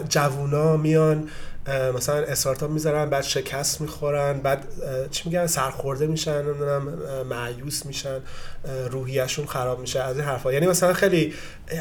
جوونا 0.09 0.77
میان 0.77 1.29
مثلا 1.95 2.15
استارتاپ 2.15 2.71
می‌ذارن 2.71 3.09
بعد 3.09 3.23
شکست 3.23 3.81
می‌خورن 3.81 4.39
بعد 4.39 4.65
چی 5.11 5.29
میگن؟ 5.29 5.47
سرخورده 5.47 6.07
میشن 6.07 6.41
نمی‌دونم 6.41 6.93
معیوس 7.29 7.85
میشن 7.85 8.19
روحیشون 8.89 9.45
خراب 9.45 9.79
میشه 9.79 9.99
از 9.99 10.15
این 10.15 10.25
حرفا 10.25 10.53
یعنی 10.53 10.67
مثلا 10.67 10.93
خیلی 10.93 11.33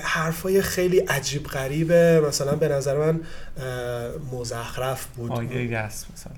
حرفای 0.02 0.62
خیلی 0.62 0.98
عجیب 0.98 1.46
غریبه. 1.46 2.22
مثلا 2.28 2.56
به 2.56 2.68
نظر 2.68 2.96
من 2.96 3.20
مزخرف 4.32 5.06
بود. 5.06 5.32
آیه 5.32 5.86
مثلا. 5.86 6.32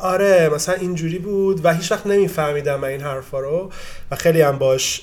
آره 0.00 0.50
مثلا 0.54 0.74
اینجوری 0.74 1.18
بود 1.18 1.64
و 1.64 1.74
هیچ 1.74 1.92
وقت 1.92 2.06
نمیفهمیدم 2.06 2.84
این 2.84 3.00
حرفا 3.00 3.40
رو 3.40 3.70
و 4.10 4.16
خیلی 4.16 4.40
هم 4.40 4.58
باش 4.58 5.02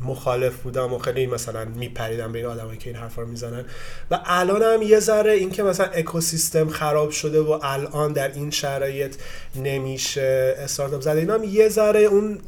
مخالف 0.00 0.56
بودم 0.56 0.92
و 0.92 0.98
خیلی 0.98 1.26
مثلا 1.26 1.64
میپریدم 1.64 2.32
به 2.32 2.38
این 2.38 2.46
آدمایی 2.46 2.78
که 2.78 2.90
این 2.90 2.98
حرفا 2.98 3.22
رو 3.22 3.28
می‌زنن. 3.28 3.64
و 4.10 4.20
الان 4.24 4.62
هم 4.62 4.82
یه 4.82 5.00
ذره 5.00 5.32
این 5.32 5.50
که 5.50 5.62
مثلا 5.62 5.86
اکوسیستم 5.86 6.68
خراب 6.68 7.10
شده 7.10 7.40
و 7.40 7.58
الان 7.62 8.12
در 8.12 8.32
این 8.32 8.50
شرایط 8.50 9.16
نمیشه 9.56 10.54
استارتاپ 10.58 11.00
زده 11.00 11.20
اینا 11.20 11.34
هم 11.34 11.44
یه 11.44 11.68
ذره 11.68 12.00
اون 12.00 12.38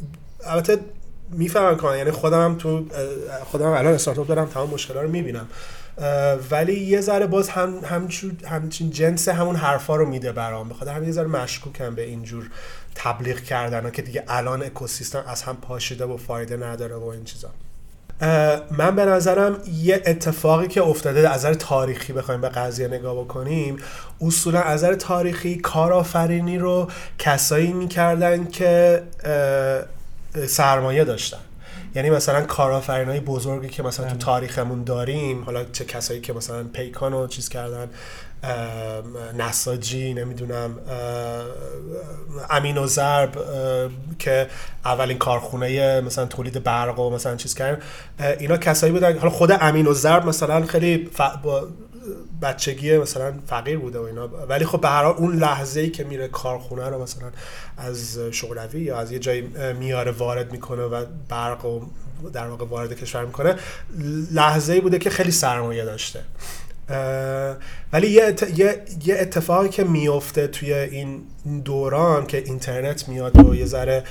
البته 0.44 0.78
می‌فهمم 1.30 1.76
کنن 1.76 1.98
یعنی 1.98 2.10
خودم 2.10 2.56
تو 2.58 2.84
خودم 3.44 3.68
الان 3.68 3.94
استارتاپ 3.94 4.28
دارم 4.28 4.46
تمام 4.46 4.70
مشکلات 4.70 5.02
رو 5.02 5.10
می‌بینم. 5.10 5.48
ولی 6.50 6.80
یه 6.80 7.00
ذره 7.00 7.26
باز 7.26 7.48
هم 7.48 7.74
همچین 8.46 8.90
جنس 8.90 9.28
همون 9.28 9.56
حرفا 9.56 9.96
رو 9.96 10.06
میده 10.06 10.32
برام. 10.32 10.68
بخاطر 10.68 10.90
همین 10.90 11.08
یه 11.08 11.14
ذره 11.14 11.26
مشکوکم 11.26 11.94
به 11.94 12.02
اینجور 12.02 12.50
تبلیغ 12.94 13.40
کردن 13.40 13.90
که 13.90 14.02
دیگه 14.02 14.24
الان 14.28 14.62
اکوسیستم 14.62 15.24
از 15.26 15.42
هم 15.42 15.56
پاشیده 15.56 16.04
و 16.04 16.16
فایده 16.16 16.56
نداره 16.56 16.94
و 16.94 17.04
این 17.04 17.24
چیزا. 17.24 17.48
من 18.70 18.96
به 18.96 19.04
نظرم 19.04 19.56
یه 19.82 20.02
اتفاقی 20.06 20.68
که 20.68 20.82
افتاده 20.82 21.30
از 21.30 21.40
نظر 21.40 21.54
تاریخی 21.54 22.12
بخوایم 22.12 22.40
به 22.40 22.48
قضیه 22.48 22.88
نگاه 22.88 23.24
بکنیم 23.24 23.76
اصولا 24.20 24.60
از 24.60 24.84
نظر 24.84 24.94
تاریخی 24.94 25.56
کارآفرینی 25.56 26.58
رو 26.58 26.90
کسایی 27.18 27.72
می‌کردن 27.72 28.46
که 28.46 29.02
سرمایه 30.46 31.04
داشتن. 31.04 31.38
یعنی 31.98 32.10
مثلا 32.10 32.42
کارآفرینای 32.42 33.20
بزرگی 33.20 33.68
که 33.68 33.82
مثلا 33.82 34.06
تو 34.06 34.14
بله. 34.14 34.24
تاریخمون 34.24 34.84
داریم 34.84 35.44
حالا 35.44 35.64
چه 35.64 35.84
کسایی 35.84 36.20
که 36.20 36.32
مثلا 36.32 36.64
پیکان 36.64 37.12
رو 37.12 37.26
چیز 37.26 37.48
کردن 37.48 37.90
نساجی 39.38 40.14
نمی‌دونم 40.14 40.78
امین 42.50 42.78
و 42.78 42.86
ضرب 42.86 43.30
که 44.18 44.46
اولین 44.84 45.18
کارخونه 45.18 46.00
مثلا 46.00 46.26
تولید 46.26 46.62
برق 46.62 46.98
و 46.98 47.10
مثلا 47.10 47.36
چیز 47.36 47.54
کردن 47.54 47.82
اینا 48.38 48.56
کسایی 48.56 48.92
بودن 48.92 49.18
حالا 49.18 49.30
خود 49.30 49.52
امین 49.60 49.86
و 49.86 49.92
ضرب 49.92 50.26
مثلا 50.26 50.66
خیلی 50.66 51.10
با 51.42 51.68
بچگی 52.42 52.98
مثلا 52.98 53.34
فقیر 53.46 53.78
بوده 53.78 53.98
و 53.98 54.02
اینا. 54.02 54.28
ولی 54.28 54.64
خب 54.64 54.80
به 54.80 54.88
هر 54.88 55.04
اون 55.04 55.36
لحظه 55.36 55.80
ای 55.80 55.90
که 55.90 56.04
میره 56.04 56.28
کارخونه 56.28 56.88
رو 56.88 57.02
مثلا 57.02 57.30
از 57.76 58.18
شغلوی 58.18 58.80
یا 58.80 58.98
از 58.98 59.12
یه 59.12 59.18
جایی 59.18 59.40
میاره 59.78 60.10
وارد 60.10 60.52
می‌کنه 60.52 60.82
و 60.82 61.04
برق 61.28 61.64
و 61.64 61.80
در 62.32 62.46
واقع 62.46 62.66
وارد 62.66 62.92
کشور 62.92 63.24
می‌کنه 63.24 63.56
لحظه 64.32 64.72
ای 64.72 64.80
بوده 64.80 64.98
که 64.98 65.10
خیلی 65.10 65.30
سرمایه 65.30 65.84
داشته. 65.84 66.24
ولی 67.92 68.10
یه, 68.10 68.34
یه 69.04 69.16
اتفاقی 69.20 69.68
که 69.68 69.84
میفته 69.84 70.46
توی 70.46 70.72
این 70.72 71.22
دوران 71.64 72.26
که 72.26 72.38
اینترنت 72.38 73.08
میاد 73.08 73.48
و 73.48 73.54
یه 73.54 73.66
ذره 73.66 74.04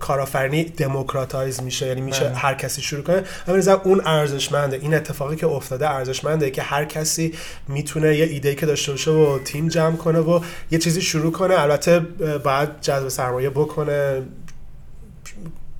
کارآفرینی 0.00 0.64
دموکراتایز 0.64 1.62
میشه 1.62 1.86
یعنی 1.86 2.00
میشه 2.00 2.24
بله. 2.24 2.34
هر 2.34 2.54
کسی 2.54 2.82
شروع 2.82 3.02
کنه. 3.02 3.22
همین 3.46 3.68
اون 3.68 4.00
ارزشمنده. 4.04 4.76
این 4.76 4.94
اتفاقی 4.94 5.36
که 5.36 5.46
افتاده 5.46 5.90
ارزشمنده 5.90 6.50
که 6.50 6.62
هر 6.62 6.84
کسی 6.84 7.34
می‌تونه 7.68 8.16
یه 8.16 8.24
ایده 8.24 8.54
که 8.54 8.66
داشته 8.66 8.92
باشه 8.92 9.10
و 9.10 9.38
تیم 9.38 9.68
جمع 9.68 9.96
کنه 9.96 10.18
و 10.18 10.40
یه 10.70 10.78
چیزی 10.78 11.02
شروع 11.02 11.32
کنه. 11.32 11.60
البته 11.60 12.00
باید 12.44 12.80
جذب 12.80 13.08
سرمایه 13.08 13.50
بکنه. 13.50 14.22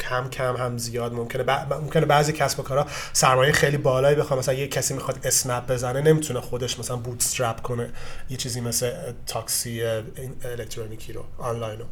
کم 0.09 0.29
کم 0.29 0.57
هم 0.57 0.79
زیاد 0.79 1.13
ممکنه 1.13 1.65
ممکنه 1.71 2.07
بعضی 2.07 2.33
کسب 2.33 2.61
و 2.61 2.63
کارها 2.63 2.87
سرمایه 3.13 3.53
خیلی 3.53 3.77
بالایی 3.77 4.17
بخوام. 4.17 4.39
مثلا 4.39 4.55
یه 4.55 4.69
کسی 4.69 4.95
می‌خواد 4.95 5.19
اسنپ 5.25 5.67
بزنه 5.73 6.01
نمی‌تونه 6.01 6.41
خودش 6.41 6.79
مثلا 6.79 6.97
bootstrap 6.97 7.61
کنه. 7.63 7.91
یه 8.31 8.37
چیزی 8.37 8.61
مثل 8.61 8.91
تاکسی 9.27 9.83
الکترونیکی 10.45 11.13
رو 11.13 11.25
آنلاین 11.39 11.79
رو 11.79 11.87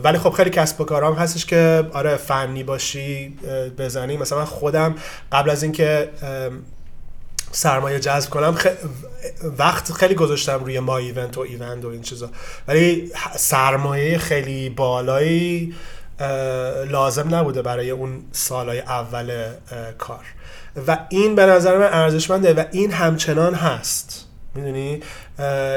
ولی 0.00 0.18
خب 0.18 0.30
خیلی 0.30 0.50
کسب 0.50 0.80
و 0.80 0.84
کارام 0.84 1.14
هستش 1.14 1.46
که 1.46 1.88
آره 1.92 2.16
فنی 2.16 2.62
باشی 2.62 3.28
بزنی. 3.78 4.16
مثلا 4.16 4.38
من 4.38 4.44
خودم 4.44 4.94
قبل 5.32 5.50
از 5.50 5.62
اینکه 5.62 6.10
سرمایه 7.52 8.00
جذب 8.00 8.30
کنم 8.30 8.58
وقت 9.58 9.92
خیلی 9.92 10.14
گذاشتم 10.14 10.64
روی 10.64 10.80
ما 10.80 10.98
ایونت 10.98 11.38
و 11.38 11.40
ایوند 11.40 11.84
و 11.84 11.88
این 11.88 12.02
چیزا. 12.02 12.30
ولی 12.68 13.12
سرمایه 13.36 14.18
خیلی 14.18 14.68
بالایی 14.68 15.74
لازم 16.90 17.34
نبوده 17.34 17.62
برای 17.62 17.90
اون 17.90 18.22
سالهای 18.32 18.80
اول 18.80 19.44
کار. 19.98 20.24
و 20.86 20.98
این 21.08 21.34
به 21.34 21.46
نظر 21.46 21.78
من 21.78 21.88
ارزشمنده 21.92 22.54
و 22.54 22.64
این 22.72 22.92
همچنان 22.92 23.54
هست. 23.54 24.24
می‌دونی؟ 24.54 25.00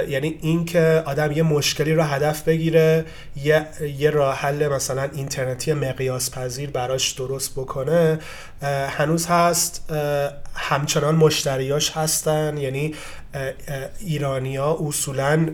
یعنی 0.07 0.37
اینکه 0.41 1.03
آدم 1.05 1.31
یه 1.31 1.43
مشکلی 1.43 1.93
رو 1.93 2.03
هدف 2.03 2.41
بگیره 2.41 3.05
یه, 3.35 3.67
یه 3.97 4.09
راه 4.09 4.35
حل 4.35 4.67
مثلا 4.67 5.09
اینترنتی 5.13 5.73
مقیاس 5.73 6.31
پذیر 6.31 6.69
براش 6.69 7.11
درست 7.11 7.51
بکنه 7.51 8.19
هنوز 8.89 9.25
هست 9.25 9.91
همچنان 10.55 11.15
مشتریاش 11.15 11.91
هستن. 11.91 12.57
یعنی 12.57 12.95
ایرانیا 13.99 14.77
اصولا 14.87 15.49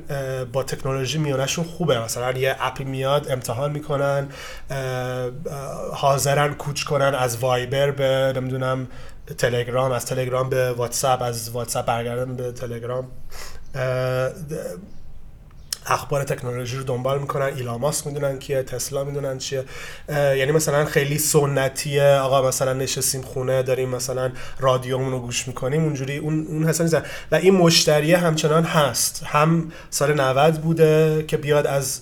با 0.54 0.64
تکنولوژی 0.64 1.18
میانشون 1.18 1.66
خوبه. 1.66 2.00
مثلا 2.00 2.32
یه 2.32 2.56
اپی 2.60 2.84
میاد 2.84 3.32
امتحان 3.32 3.72
می‌کنن 3.72 4.28
حاضرن 5.94 6.54
کوچ 6.54 6.84
کنن 6.84 7.16
از 7.16 7.38
وایبر 7.38 7.92
به 7.92 8.34
نمی‌دونم 8.36 8.88
تلگرام 9.38 9.92
از 9.92 10.06
تلگرام 10.06 10.50
به 10.50 10.72
واتساپ 10.72 11.22
از 11.22 11.52
واتساپ 11.52 11.86
برگردن 11.86 12.36
به 12.36 12.52
تلگرام. 12.52 13.08
اخبار 15.88 16.24
تکنولوژی 16.24 16.78
رو 16.78 16.84
دنبال 16.84 17.20
می‌کنن. 17.20 17.46
ایلاماس 17.46 18.06
می‌دونن 18.06 18.40
کیه 18.40 18.64
تسلا 18.64 19.04
می‌دونن 19.04 19.38
چیه. 19.38 19.64
یعنی 20.10 20.52
مثلا 20.52 20.86
خیلی 20.86 21.18
سنتیه. 21.18 22.04
آقا 22.04 22.48
مثلا 22.48 22.74
نشستیم 22.74 23.22
خونه 23.22 23.64
داریم 23.64 23.90
مثلا 23.90 24.32
رادیومون 24.60 25.12
رو 25.12 25.20
گوش 25.20 25.48
می‌کنیم. 25.48 25.84
اونجوری 25.84 26.18
اون 26.18 26.48
اون 26.48 26.70
حسن 26.70 27.04
و 27.32 27.36
این 27.36 27.54
مشتریه 27.54 28.18
همچنان 28.18 28.64
هست. 28.64 29.24
هم 29.26 29.72
سال 29.90 30.22
90 30.22 30.62
بوده 30.62 31.26
که 31.28 31.38
بیاد 31.38 31.68
از 31.68 32.02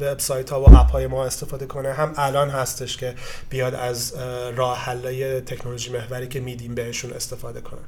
وبسایت 0.00 0.50
ها 0.50 0.60
و 0.60 0.76
اپ 0.76 0.90
های 0.90 1.06
ما 1.06 1.24
استفاده 1.24 1.66
کنه. 1.66 1.92
هم 1.92 2.12
الان 2.16 2.50
هستش 2.50 2.96
که 2.96 3.14
بیاد 3.50 3.74
از 3.74 4.14
راه 4.56 4.78
حلای 4.78 5.40
تکنولوژی 5.40 5.92
محوری 5.92 6.28
که 6.28 6.40
میدیم 6.40 6.74
بهشون 6.74 7.12
استفاده 7.12 7.60
کنن. 7.60 7.84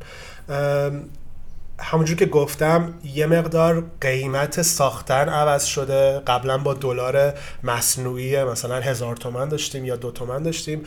همونجور 1.79 2.17
که 2.17 2.27
گفتم 2.27 2.95
یه 3.05 3.27
مقدار 3.27 3.85
قیمت 4.01 4.63
ساختن 4.63 5.29
عوض 5.29 5.65
شده. 5.65 6.23
قبلا 6.27 6.59
با 6.59 6.75
دلار 6.75 7.35
مصنوعی 7.63 8.45
مثلا 8.45 8.81
هزار 8.81 9.17
تومن 9.17 9.49
داشتیم 9.49 9.85
یا 9.85 9.97
دو 9.97 10.11
تومن 10.11 10.43
داشتیم. 10.43 10.85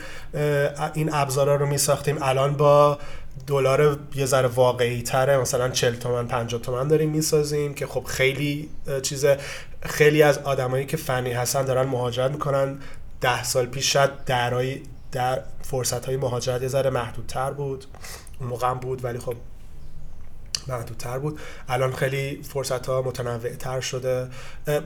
این 0.94 1.10
ابزارا 1.14 1.56
رو 1.56 1.66
می 1.66 1.78
ساختیم 1.78 2.18
الان 2.22 2.54
با 2.54 2.98
دلار 3.46 3.98
یه 4.14 4.26
ذره 4.26 4.48
واقعی 4.48 5.02
تره. 5.02 5.38
مثلا 5.38 5.68
40 5.68 5.94
تومن 5.94 6.26
50 6.26 6.60
تومن 6.60 6.88
داریم 6.88 7.10
می‌سازیم 7.10 7.74
که 7.74 7.86
خب 7.86 8.04
خیلی 8.04 8.70
چیز 9.02 9.26
خیلی 9.82 10.22
از 10.22 10.38
آدمایی 10.38 10.86
که 10.86 10.96
فنی 10.96 11.32
هستن 11.32 11.64
دارن 11.64 11.88
مهاجرت 11.88 12.30
می‌کنن. 12.30 12.78
ده 13.20 13.44
سال 13.44 13.66
پیش 13.66 13.92
شاید 13.92 14.24
درای 14.24 14.80
در 15.12 15.42
فرصت 15.62 16.06
های 16.06 16.16
مهاجرت 16.16 16.62
یه 16.62 16.68
ذره 16.68 16.90
محدودتر 16.90 17.50
بود. 17.50 17.84
اون 18.40 18.48
موقع 18.48 18.74
بود 18.74 19.04
ولی 19.04 19.18
خب 19.18 19.34
محدودتر 20.68 21.18
بود. 21.18 21.40
الان 21.68 21.92
خیلی 21.92 22.42
فرصت 22.52 22.86
ها 22.86 23.02
متنوع 23.02 23.48
تر 23.48 23.80
شده 23.80 24.28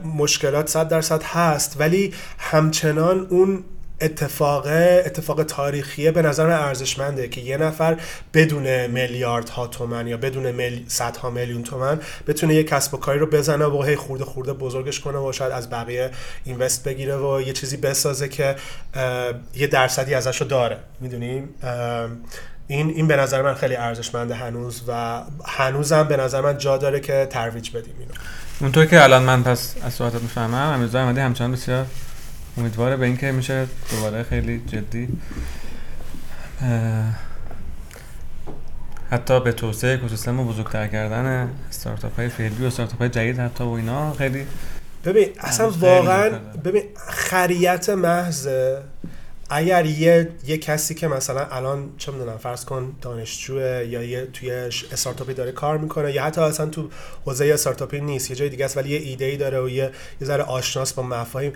مشکلات 0.03 0.69
صد 0.69 0.87
درصد 0.87 1.23
هست 1.23 1.75
ولی 1.79 2.13
همچنان 2.37 3.27
اون 3.29 3.63
اتفاق 4.01 4.65
اتفاق 5.05 5.43
تاریخیه 5.43 6.11
به 6.11 6.21
نظر 6.21 6.47
من 6.47 6.53
ارزشمنده 6.53 7.27
که 7.27 7.41
یه 7.41 7.57
نفر 7.57 7.97
بدون 8.33 8.87
میلیارد 8.87 9.49
ها 9.49 9.67
تومن 9.67 10.07
یا 10.07 10.17
بدون 10.17 10.51
مل... 10.51 10.79
ها 11.21 11.29
میلیون 11.29 11.63
تومن 11.63 11.99
بتونه 12.27 12.55
یه 12.55 12.63
کسب 12.63 12.93
و 12.93 12.97
کاری 12.97 13.19
رو 13.19 13.25
بزنه 13.25 13.65
و 13.65 13.83
هی 13.83 13.95
خورده 13.95 14.25
خورده 14.25 14.53
بزرگش 14.53 14.99
کنه 14.99 15.17
و 15.17 15.31
شاید 15.31 15.51
از 15.51 15.69
بقیه 15.69 16.11
اینوست 16.43 16.83
بگیره 16.83 17.17
و 17.17 17.41
یه 17.41 17.53
چیزی 17.53 17.77
بسازه 17.77 18.29
که 18.29 18.55
یه 19.55 19.67
درصدی 19.67 20.13
ازش 20.13 20.41
رو 20.41 20.47
داره 20.47 20.77
می‌دونیم 20.99 21.49
این 22.71 22.89
این 22.89 23.07
به 23.07 23.15
نظر 23.15 23.41
من 23.41 23.53
خیلی 23.53 23.75
ارزشمنده 23.75 24.35
هنوز 24.35 24.81
و 24.87 25.21
هنوزم 25.45 26.03
به 26.03 26.17
نظر 26.17 26.41
من 26.41 26.57
جا 26.57 26.77
داره 26.77 26.99
که 26.99 27.27
ترویج 27.29 27.69
بدیم 27.69 27.93
اینو. 27.99 28.11
اونطور 28.61 28.85
که 28.85 29.03
الان 29.03 29.23
من 29.23 29.43
پس 29.43 29.75
از 29.83 29.93
صحبتت 29.93 30.21
می‌فهمم 30.21 30.53
امیرزا 30.53 30.99
احمدی 30.99 31.19
همچنان 31.19 31.51
بسیار 31.51 31.85
امیدواره 32.57 32.97
به 32.97 33.05
اینکه 33.05 33.31
میشه 33.31 33.67
دوباره 33.91 34.23
خیلی 34.23 34.61
جدی 34.67 35.07
حتی 39.11 39.39
به 39.39 39.51
توسعه 39.51 39.93
اکوسیستم 39.93 40.39
و 40.39 40.43
بزرگتر 40.43 40.87
کردن 40.87 41.49
استارتاپ 41.69 42.15
های 42.15 42.29
فعلی 42.29 42.63
و 42.63 42.67
استارتاپ 42.67 42.99
های 42.99 43.09
جدید 43.09 43.39
حتی 43.39 43.63
و 43.63 43.69
اینا 43.69 44.13
خیلی 44.13 44.45
ببین 45.05 45.29
اصلا 45.39 45.69
واقعا 45.69 46.29
ببین 46.63 46.83
خریت 47.07 47.89
محض 47.89 48.47
اگر 49.53 49.85
یه, 49.85 50.29
یه 50.45 50.57
کسی 50.57 50.95
که 50.95 51.07
مثلا 51.07 51.45
الان 51.45 51.89
چه 51.97 52.11
می‌دونم 52.11 52.37
فرض 52.37 52.65
کن 52.65 52.95
دانشجوه 53.01 53.85
یا 53.89 54.03
یه 54.03 54.25
توی 54.25 54.51
استارتاپی 54.51 55.33
داره 55.33 55.51
کار 55.51 55.77
می‌کنه 55.77 56.11
یا 56.11 56.23
حتی 56.23 56.41
اصلا 56.41 56.65
تو 56.65 56.89
حوزه 57.25 57.45
استارتاپی 57.53 58.01
نیست 58.01 58.29
یه 58.29 58.35
جای 58.35 58.49
دیگه 58.49 58.65
است 58.65 58.77
ولی 58.77 58.89
یه 58.89 58.99
ایده 58.99 59.25
ای 59.25 59.37
داره 59.37 59.61
و 59.61 59.69
یه 59.69 59.91
یه 60.21 60.27
ذره 60.27 60.43
آشناس 60.43 60.93
با 60.93 61.03
مفاهیم 61.03 61.53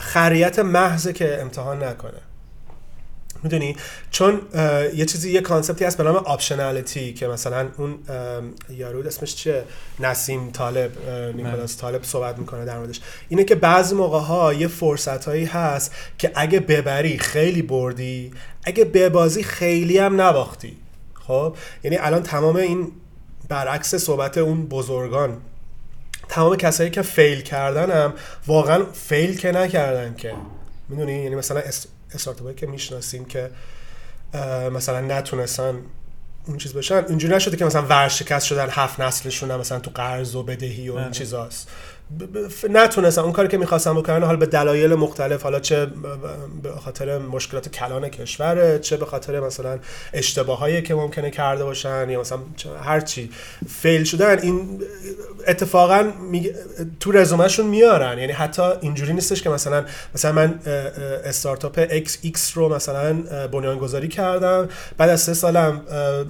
خریت 0.00 0.58
محض 0.58 1.08
که 1.08 1.40
امتحان 1.40 1.84
نکنه. 1.84 2.20
می‌دونی؟ 3.44 3.76
چون 4.10 4.40
یه 4.94 5.04
چیزی 5.04 5.32
یه 5.32 5.40
concept 5.40 5.79
ی 5.79 5.84
هست 5.84 5.98
به 5.98 6.04
نام 6.04 6.16
optionality 6.16 7.12
که 7.14 7.26
مثلا 7.26 7.68
اون 7.76 7.98
یارو 8.70 9.06
اسمش 9.06 9.34
چیه؟ 9.34 9.64
نسیم 10.00 10.50
طالب 10.50 11.08
نیکولاس 11.36 11.78
طالب 11.78 12.02
صحبت 12.02 12.38
می‌کنه 12.38 12.64
در 12.64 12.78
موردش. 12.78 13.00
اینه 13.28 13.44
که 13.44 13.54
بعضی 13.54 13.94
موقع 13.94 14.18
ها 14.18 14.52
یه 14.52 14.68
فرصت 14.68 15.24
هایی 15.24 15.44
هست 15.44 15.94
که 16.18 16.32
اگه 16.34 16.60
ببری 16.60 17.18
خیلی 17.18 17.62
بردی 17.62 18.30
اگه 18.64 18.84
ببازی 18.84 19.42
خیلی 19.42 19.98
هم 19.98 20.20
نباختی. 20.20 20.76
خب؟ 21.26 21.56
یعنی 21.84 21.96
الان 21.96 22.22
تمام 22.22 22.56
این 22.56 22.92
برعکس 23.48 23.94
صحبت 23.94 24.38
اون 24.38 24.66
بزرگان 24.66 25.36
تمام 26.28 26.56
کسایی 26.56 26.90
که 26.90 27.02
fail 27.02 27.40
کردن 27.40 27.90
هم 27.90 28.14
واقعا 28.46 28.84
فیل 28.92 29.36
که 29.36 29.52
نکردن 29.52 30.14
که. 30.14 30.34
می‌دونی؟ 30.88 31.12
یعنی 31.12 31.34
مثلا 31.34 31.62
استارتاپی 32.14 32.54
که 32.54 32.66
می‌شناسیم 32.66 33.24
که 33.24 33.50
مثلا 34.72 35.00
نتونستن 35.00 35.82
اون 36.46 36.58
چیز 36.58 36.72
بشن 36.72 37.04
اینجوری 37.08 37.34
نشده 37.34 37.56
که 37.56 37.64
مثلا 37.64 37.82
ورشکست 37.82 38.46
شدن 38.46 38.68
هفت 38.70 39.00
نسلشون 39.00 39.56
مثلا 39.56 39.78
تو 39.78 39.90
قرض 39.94 40.34
و 40.34 40.42
بدهی 40.42 40.88
و 40.88 40.94
این 40.94 41.04
بله. 41.04 41.12
چیزاست 41.12 41.68
نتونستن 42.70 43.22
اون 43.22 43.32
کاری 43.32 43.48
که 43.48 43.58
می‌خواستن 43.58 43.94
بکنن 43.94 44.22
حالا 44.22 44.36
به 44.36 44.46
دلایل 44.46 44.94
مختلف 44.94 45.42
حالا 45.42 45.60
چه 45.60 45.86
به 46.62 46.70
خاطر 46.84 47.18
مشکلات 47.18 47.68
کلان 47.68 48.08
کشور 48.08 48.78
چه 48.78 48.96
به 48.96 49.06
خاطر 49.06 49.40
مثلا 49.40 49.78
اشتباهایی 50.12 50.82
که 50.82 50.94
ممکنه 50.94 51.30
کرده 51.30 51.64
باشن 51.64 52.10
یا 52.10 52.20
مثلا 52.20 52.38
هر 52.84 53.00
چی 53.00 53.30
fail 53.68 54.04
شدن 54.04 54.38
این 54.38 54.82
اتفاقا 55.46 56.10
تو 57.00 57.12
رزومهشون 57.12 57.66
میارن. 57.66 58.18
یعنی 58.18 58.32
حتی 58.32 58.62
اینجوری 58.80 59.12
نیستش 59.12 59.42
که 59.42 59.50
مثلا 59.50 59.84
مثلا 60.14 60.32
من 60.32 60.60
استارتاپ 61.24 61.86
X 61.90 62.18
X 62.22 62.56
رو 62.56 62.74
مثلا 62.74 63.12
بنیانگذاری 63.52 64.08
کردم 64.08 64.68
بعد 64.98 65.10
از 65.10 65.20
سه 65.20 65.34
سالم 65.34 65.80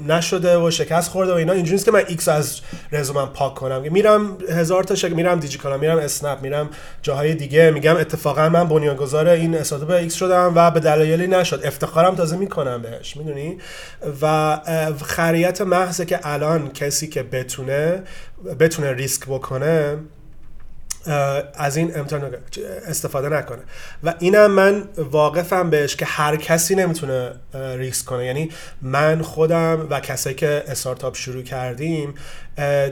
نشده 0.09 0.59
و 0.59 0.71
شکست 0.71 1.11
خورده 1.11 1.33
و 1.33 1.35
اینا. 1.35 1.53
اینجوری 1.53 1.75
نیست 1.75 1.85
که 1.85 1.91
من 1.91 2.05
X 2.09 2.29
از 2.29 2.61
رزومم 2.93 3.29
پاک 3.35 3.55
کنم. 3.55 3.83
میرم 3.93 4.39
هزار 4.51 4.85
تا 4.85 4.95
شک... 4.95 5.13
میرم 5.13 5.41
دیجی 5.41 5.59
دیجیکالا 5.65 5.81
میرم 5.81 5.99
اسنپ 6.05 6.43
میرم 6.43 6.71
جاهای 7.03 7.35
دیگه. 7.35 7.71
میگم 7.71 7.97
اتفاقا 7.97 8.49
من 8.49 8.69
بنیانگذار 8.69 9.29
این 9.29 9.55
استارتاپ 9.55 9.91
X 9.91 10.15
شدم 10.15 10.53
و 10.55 10.71
به 10.71 10.81
دلایلی 10.81 11.27
نشد. 11.27 11.61
افتخارم 11.65 12.15
تازه 12.15 12.37
می‌کنم 12.37 12.83
بهش 12.83 13.17
می‌دونی؟ 13.17 13.59
و 14.23 14.57
خریت 15.05 15.61
محضه 15.61 16.05
که 16.05 16.21
الان 16.23 16.73
کسی 16.73 17.09
که 17.09 17.23
بتونه 17.23 18.03
بتونه 18.59 18.93
ریسک 18.93 19.27
بکنه 19.27 19.97
از 21.55 21.77
این 21.77 21.99
امتحان 21.99 22.37
استفاده 22.87 23.29
نکنه. 23.29 23.59
و 24.05 24.15
اینم 24.19 24.51
من 24.51 24.85
واقفم 24.97 25.71
بهش 25.71 25.97
که 25.97 26.05
هر 26.05 26.37
کسی 26.37 26.75
نمی‌تونه 26.75 27.33
ریسک 27.55 28.07
کنه. 28.07 28.27
یعنی 28.27 28.51
من 28.83 29.23
خودم 29.23 29.87
و 29.91 30.01
کسایی 30.01 30.37
که 30.37 30.65
استارتاپ 30.69 31.17
شروع 31.17 31.43
کردیم 31.43 32.15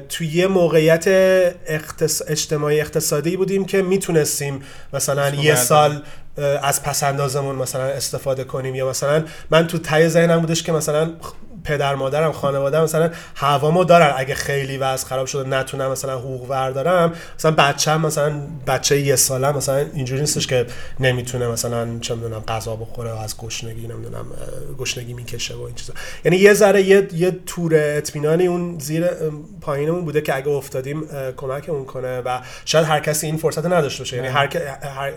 توی 0.09 0.27
یه 0.27 0.47
موقعیت 0.47 1.09
اجتماعی 2.29 2.81
اقتصادی 2.81 3.37
بودیم 3.37 3.65
که 3.65 3.83
می‌تونستیم 3.83 4.63
مثلا 4.93 5.31
یه 5.31 5.55
سال 5.55 6.03
از 6.63 6.83
پسندازمون 6.83 7.57
مثلا 7.57 7.85
استفاده 7.85 8.45
کنیم 8.45 8.75
یا 8.75 8.89
مثلا 8.89 9.25
من 9.51 9.67
تو 9.67 9.79
تای 9.79 10.09
ذهنم 10.09 10.41
بودش 10.41 10.63
که 10.63 10.73
مثلا 10.73 11.11
پدر 11.65 11.95
مادرم 11.95 12.33
خانواده 12.33 12.81
مثلا 12.81 13.11
هوامو 13.37 13.85
دارن. 13.85 14.15
اگه 14.17 14.35
خیلی 14.35 14.77
وضع 14.77 15.07
خراب 15.07 15.27
شده 15.27 15.49
نتونم 15.49 15.91
مثلا 15.91 16.19
حقوق 16.19 16.49
بردارم. 16.49 17.13
مثلا 17.39 17.51
بچه‌م 17.51 18.07
مثلا 18.07 18.33
بچه 18.67 19.01
یه 19.01 19.17
ساله 19.17 19.53
مثلا 19.53 19.77
اینجوری 19.77 20.21
نیستش 20.21 20.47
که 20.47 20.67
نمی‌تونه 21.01 21.49
مثلا 21.49 21.99
چه 22.01 22.15
می‌دونم 22.15 22.41
غذا 22.41 22.77
بخوره 22.77 23.13
و 23.13 23.17
از 23.17 23.37
گشنگی 23.37 23.87
نمی‌دونم 23.87 24.27
گشنگی 24.79 25.15
می‌کشه 25.15 25.55
و 25.55 25.61
این 25.61 25.75
چیزا. 25.75 25.95
یعنی 26.25 26.37
یه 26.37 26.55
ذره 26.55 26.83
یه, 26.83 27.09
یه 27.13 27.37
تور 27.47 27.73
اطمینانی 27.75 28.47
اون 28.47 28.79
زیر 28.79 29.07
پایینمون 29.61 30.05
بوده 30.05 30.21
که 30.21 30.37
اگه 30.37 30.49
افتادیم 30.49 31.09
کمکمون 31.37 31.85
کنه 31.85 32.21
و 32.21 32.39
شاید 32.65 32.85
هر 32.85 33.01
کسی 33.01 33.27
این 33.27 33.37
فرصت 33.37 33.67
نداشته 33.67 33.99
باشه. 33.99 34.17
یعنی 34.17 34.29
هر, 34.29 34.57
هر... 34.97 35.13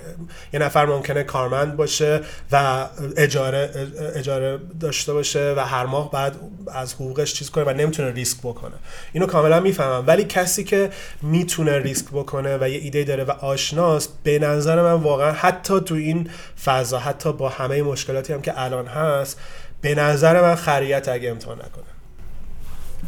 یه 0.53 0.59
نفر 0.59 0.85
ممکنه 0.85 1.23
کارمند 1.23 1.75
باشه 1.75 2.21
و 2.51 2.85
اجاره 3.17 3.69
اجاره 4.15 4.59
داشته 4.79 5.13
باشه 5.13 5.53
و 5.57 5.59
هر 5.59 5.85
ماه 5.85 6.11
بعد 6.11 6.34
از 6.73 6.93
حقوقش 6.93 7.33
چیز 7.33 7.49
کنه 7.49 7.63
و 7.63 7.69
نمی‌تونه 7.69 8.11
ریسک 8.11 8.39
بکنه. 8.39 8.73
اینو 9.13 9.25
کاملا 9.25 9.59
می‌فهمم. 9.59 10.03
ولی 10.07 10.23
کسی 10.23 10.63
که 10.63 10.89
می‌تونه 11.21 11.79
ریسک 11.79 12.05
بکنه 12.11 12.57
و 12.61 12.69
یه 12.69 12.77
ایده 12.77 13.03
داره 13.03 13.23
و 13.23 13.31
آشناست 13.31 14.09
به 14.23 14.39
نظر 14.39 14.81
من 14.81 15.01
واقعا 15.01 15.31
حتی 15.31 15.79
تو 15.79 15.95
این 15.95 16.29
فضا 16.65 16.99
حتی 16.99 17.33
با 17.33 17.49
همه 17.49 17.81
مشکلاتی 17.81 18.33
هم 18.33 18.41
که 18.41 18.61
الان 18.61 18.87
هست 18.87 19.41
به 19.81 19.95
نظر 19.95 20.41
من 20.41 20.55
خریت 20.55 21.09
اگه 21.09 21.29
امتحان 21.29 21.57
نکنه. 21.57 21.85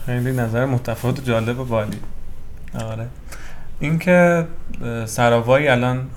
خیلی 0.05 0.31
نظر 0.31 0.65
متفاوت 0.65 1.25
جالب 1.25 1.59
و 1.59 1.65
بالی. 1.65 1.99
آره. 2.79 3.07
اینکه 3.79 4.47
سراوایی 5.05 5.67
الان 5.67 6.09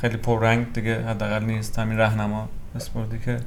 خیلی 0.00 0.16
پررنگ 0.16 0.72
دیگه 0.72 1.02
حداقل 1.02 1.44
نیست. 1.44 1.78
همین 1.78 1.98
راهنما 1.98 2.48
اسپوردی 2.76 3.18
که 3.18 3.40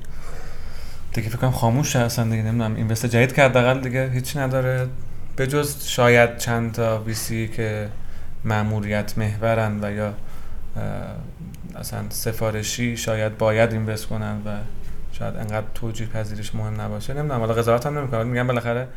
دیگه 1.14 1.30
فکر 1.30 1.38
کنم 1.38 1.52
خاموش 1.52 1.96
هستن 1.96 2.30
دیگه 2.30 2.44
نمی‌دونم. 2.44 2.76
اینوست 2.76 3.06
جدید 3.06 3.34
که 3.34 3.44
حداقل 3.44 3.80
دیگه 3.80 4.10
هیچی 4.10 4.40
نداره. 4.40 4.88
به 5.36 5.48
جز 5.48 5.86
شاید 5.86 6.38
چند 6.38 6.72
تا 6.72 7.00
ویسی 7.00 7.48
که 7.48 7.90
ماموریت 8.46 9.18
محورن 9.18 9.80
و 9.84 9.92
یا 9.92 10.14
اصلا 11.76 12.00
سفارشی 12.10 12.98
شاید 12.98 13.38
باید 13.38 13.74
اینوست 13.74 14.06
کنن 14.06 14.36
و 14.46 14.50
شاید 15.12 15.36
انقدر 15.36 15.68
توجیه 15.74 16.08
پذیرش 16.08 16.56
مهم 16.56 16.82
نباشه. 16.82 17.14
نمی‌دونم. 17.14 17.40
حالا 17.40 17.54
قضاوت 17.54 17.86
هم 17.86 17.98
نمی‌کنم. 17.98 18.28
میگم 18.28 18.48
بالاخره 18.48 18.88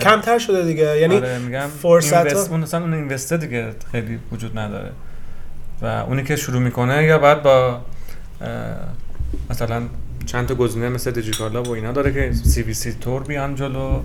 کمتر 0.00 0.38
شده 0.38 0.64
دیگه. 0.64 1.00
یعنی 1.00 1.16
آره 1.16 1.38
میگم 1.38 1.66
فرصت 1.82 2.50
اون 2.50 2.62
اصلا 2.62 2.80
اون 2.80 2.94
اینوسته 2.94 3.36
دیگه 3.36 3.72
خیلی 3.92 4.18
وجود 4.32 4.58
نداره. 4.58 4.90
و 5.82 5.86
اونی 5.86 6.24
که 6.24 6.36
شروع 6.36 6.62
می‌کنه 6.62 7.04
یا 7.04 7.18
بعد 7.18 7.42
با 7.42 7.80
مثلا 9.50 9.82
چند 10.26 10.48
تا 10.48 10.54
گزینه 10.54 10.88
مثل 10.88 11.10
دیجیکالا 11.10 11.62
و 11.62 11.70
اینا 11.70 11.92
داره 11.92 12.12
که 12.12 12.32
سی 12.32 12.62
وی 12.62 12.74
سی 12.74 12.92
تور 12.92 13.22
بیان 13.22 13.54
جلو 13.54 14.02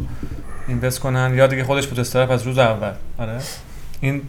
اینوست 0.68 1.00
کنن. 1.00 1.34
یا 1.36 1.48
دیگه 1.48 1.64
خودش 1.64 1.88
بود 1.88 2.00
استرپ 2.00 2.32
از 2.32 2.44
روز 2.44 2.58
اول. 2.58 2.94
آره. 3.18 3.40
این 4.02 4.22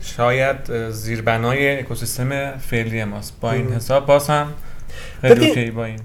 شاید 0.00 0.90
زیربنای 0.90 1.78
اکوسیستم 1.78 2.58
فعلی 2.58 3.04
ماست. 3.04 3.40
با 3.40 3.52
این 3.52 3.72
حساب 3.72 4.06
باز 4.06 4.30
هم 4.30 4.52
خیلی 5.20 5.48
اوکی 5.48 5.70
با 5.70 5.84
این. 5.84 6.00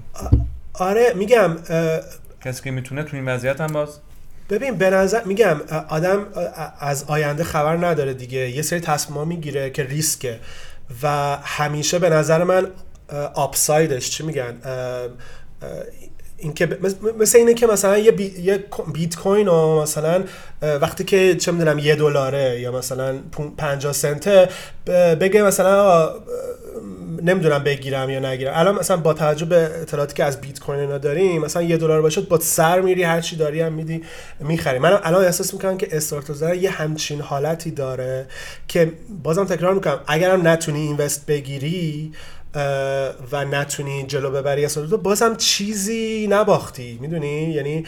آره 0.72 1.12
میگم 1.16 1.56
کسی 2.44 2.62
که 2.62 2.70
می‌تونه 2.70 3.02
تو 3.02 3.16
این 3.16 3.28
وضعیت 3.28 3.60
هم 3.60 3.66
باز. 3.66 3.98
ببین 4.50 4.74
به 4.74 4.90
نظر 4.90 5.24
میگم 5.24 5.60
آدم 5.88 6.18
از 6.80 7.04
آینده 7.04 7.44
خبر 7.44 7.76
نداره 7.76 8.14
دیگه. 8.14 8.50
یه 8.50 8.62
سری 8.62 8.80
تصمیم 8.80 9.28
می‌گیره 9.28 9.70
که 9.70 9.82
ریسکه. 9.82 10.40
و 11.02 11.36
همیشه 11.42 11.98
به 11.98 12.10
نظر 12.10 12.44
من 12.44 12.66
آپسایدش 13.34 14.10
چی 14.10 14.22
میگن؟ 14.22 14.54
اینکه 16.38 16.78
مثل 17.18 17.38
اینه 17.38 17.54
که 17.54 17.66
مثلا 17.66 17.98
یه, 17.98 18.10
بی... 18.10 18.34
یه 18.42 18.64
بیت 18.94 19.16
کوین 19.16 19.48
و 19.48 19.82
مثلا 19.82 20.24
وقتی 20.62 21.04
که 21.04 21.36
چه 21.36 21.52
می‌دونم 21.52 21.78
یه 21.78 21.94
دلاره 21.94 22.60
یا 22.60 22.72
مثلا 22.72 23.18
50 23.58 23.92
سنته 23.92 24.48
بگه 25.20 25.42
مثلا 25.42 26.10
نمی‌دونم 27.22 27.64
بگیرم 27.64 28.10
یا 28.10 28.20
نگیرم. 28.20 28.52
الان 28.56 28.74
مثلا 28.74 28.96
با 28.96 29.14
توجه 29.14 29.44
به 29.44 29.70
اطلاعاتی 29.82 30.14
که 30.14 30.24
از 30.24 30.40
بیت 30.40 30.60
کوین 30.60 30.80
اینا 30.80 30.98
داریم 30.98 31.42
مثلا 31.42 31.62
یه 31.62 31.76
دلار 31.76 32.02
باشه 32.02 32.20
با 32.20 32.40
سر 32.40 32.80
میری 32.80 33.02
هر 33.02 33.20
چی 33.20 33.36
داری 33.36 33.60
هم 33.60 33.72
میدی 33.72 34.02
می‌خری. 34.40 34.78
من 34.78 35.00
الان 35.02 35.24
احساس 35.24 35.54
می‌کنم 35.54 35.76
که 35.76 35.88
استارت 35.96 36.42
یه 36.42 36.70
همچین 36.70 37.20
حالتی 37.20 37.70
داره 37.70 38.26
که 38.68 38.92
بازم 39.22 39.44
تکرار 39.44 39.74
می‌کنم. 39.74 40.00
اگرم 40.06 40.48
نتونی 40.48 40.80
اینوست 40.80 41.26
بگیری 41.26 42.12
و 43.32 43.44
نتونی 43.44 44.06
جلو 44.06 44.30
ببری 44.30 44.64
از 44.64 44.74
تو 44.74 44.98
بازم 44.98 45.36
چیزی 45.36 46.26
نباختی 46.30 46.98
می‌دونی؟ 47.00 47.42
یعنی 47.42 47.84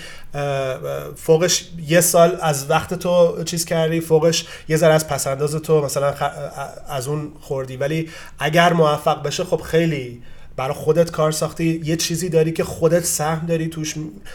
فوقش 1.17 1.71
یه 1.89 2.01
سال 2.01 2.39
از 2.41 2.71
وقت 2.71 2.95
تو 2.95 3.45
چیز 3.45 3.65
کردی 3.65 4.01
فوقش 4.01 4.45
یه 4.69 4.77
ذره 4.77 4.95
از 4.95 5.09
پسنداز 5.09 5.55
تو 5.55 5.85
مثلا 5.85 6.15
از 6.89 7.09
اون 7.09 7.33
خوردی. 7.41 7.77
ولی 7.77 8.09
اگر 8.39 8.73
موفق 8.73 9.23
بشه 9.23 9.45
خب 9.45 9.61
خیلی 9.61 10.23
برای 10.57 10.75
خودت 10.75 11.11
کار 11.11 11.33
ساختی. 11.33 11.83
یه 11.85 11.97
چیزی 11.97 12.29
داری 12.29 12.53
که 12.53 12.65
خودت 12.65 13.05
سهم 13.05 13.47
داری 13.47 13.69
توش 13.69 13.95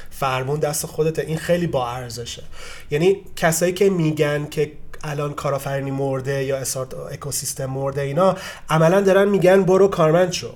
فرمون 0.10 0.60
دست 0.60 0.86
خودته. 0.86 1.22
این 1.22 1.38
خیلی 1.38 1.68
با 1.68 1.90
ارزشه. 1.90 2.44
یعنی 2.92 3.18
کسایی 3.36 3.74
که 3.74 3.90
میگن 3.90 4.48
که 4.52 4.72
الان 5.04 5.34
کارآفرینی 5.34 5.92
مرده 5.92 6.44
یا 6.44 6.58
استارت 6.58 6.94
اکوسیستم 6.94 7.66
مرده 7.66 8.02
اینا 8.02 8.36
عملا 8.70 9.02
دارن 9.02 9.30
میگن 9.30 9.64
برو 9.64 9.88
کارمند 9.88 10.32
شو. 10.32 10.54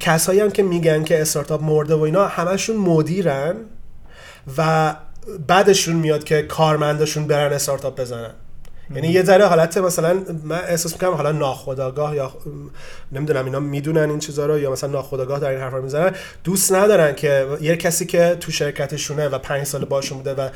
کسایی 0.00 0.40
هم 0.40 0.50
که 0.50 0.62
میگن 0.62 1.04
که 1.04 1.20
استارتاپ 1.20 1.62
مرده 1.62 1.94
و 1.94 2.02
اینا 2.02 2.26
همشون 2.26 2.76
مدیرن 2.76 3.56
و 4.58 4.94
بعدشون 5.46 5.96
میاد 5.96 6.24
که 6.24 6.42
کارمندشون 6.42 7.26
برن 7.26 7.52
استارتاپ 7.52 8.00
بزنن. 8.00 8.30
یعنی 8.94 9.08
یه 9.08 9.22
ذره 9.22 9.46
حالت 9.46 9.78
مثلا 9.78 10.22
من 10.44 10.60
احساس 10.68 10.92
می‌کنم 10.92 11.14
حالا 11.14 11.32
ناخداگاه 11.32 12.16
یا 12.16 12.32
نمی‌دونم 13.12 13.44
اینا 13.44 13.60
می‌دونن 13.60 14.10
این 14.10 14.18
چیزا 14.18 14.46
رو 14.46 14.58
یا 14.58 14.72
مثلا 14.72 14.90
ناخداگاه 14.90 15.40
در 15.40 15.50
این 15.50 15.60
حرفا 15.60 15.80
می‌زنن. 15.80 16.12
دوست 16.44 16.72
ندارن 16.72 17.14
که 17.14 17.46
یه 17.60 17.76
کسی 17.76 18.06
که 18.06 18.36
تو 18.40 18.52
شرکتشونه 18.52 19.28
و 19.28 19.38
پنج 19.38 19.64
سال 19.64 19.84
باشون 19.84 20.18
بوده 20.18 20.34
و 20.34 20.48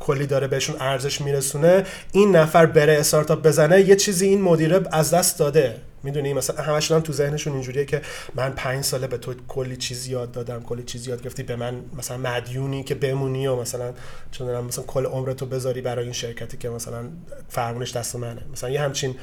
کلی 0.00 0.26
داره 0.26 0.46
بهشون 0.46 0.76
ارزش 0.80 1.20
میرسونه 1.20 1.84
این 2.12 2.36
نفر 2.36 2.66
بره 2.66 2.92
استارتاپ 2.92 3.42
بزنه 3.42 3.80
یه 3.80 3.96
چیزی 3.96 4.26
این 4.26 4.42
مدیره 4.42 4.80
از 4.92 5.14
دست 5.14 5.38
داده. 5.38 5.76
می‌دونی؟ 6.02 6.32
مثلا 6.32 6.62
همشون 6.62 6.96
هم 6.96 7.02
تو 7.02 7.12
ذهنشون 7.12 7.52
اینجوریه 7.52 7.84
که 7.84 8.02
من 8.34 8.50
پنج 8.50 8.84
ساله 8.84 9.06
به 9.06 9.18
تو 9.18 9.34
کلی 9.48 9.76
چیز 9.76 10.08
یاد 10.08 10.32
دادم 10.32 10.62
کلی 10.62 10.82
چیز 10.82 11.08
یاد 11.08 11.22
گرفتی 11.22 11.42
به 11.42 11.56
من 11.56 11.80
مثلا 11.98 12.16
مدیونی 12.16 12.84
که 12.84 12.94
بمونی 12.94 13.46
و 13.46 13.56
مثلا 13.56 13.92
چون 14.30 14.60
مثلا 14.60 14.84
کل 14.84 15.06
عمرتو 15.06 15.46
بذاری 15.46 15.80
برای 15.80 16.04
این 16.04 16.12
شرکتی 16.12 16.56
که 16.56 16.68
مثلا 16.68 17.04
فرمونش 17.48 17.96
دست 17.96 18.16
منه. 18.16 18.42
مثلا 18.52 18.70
یه 18.70 18.80
همچین 18.80 19.14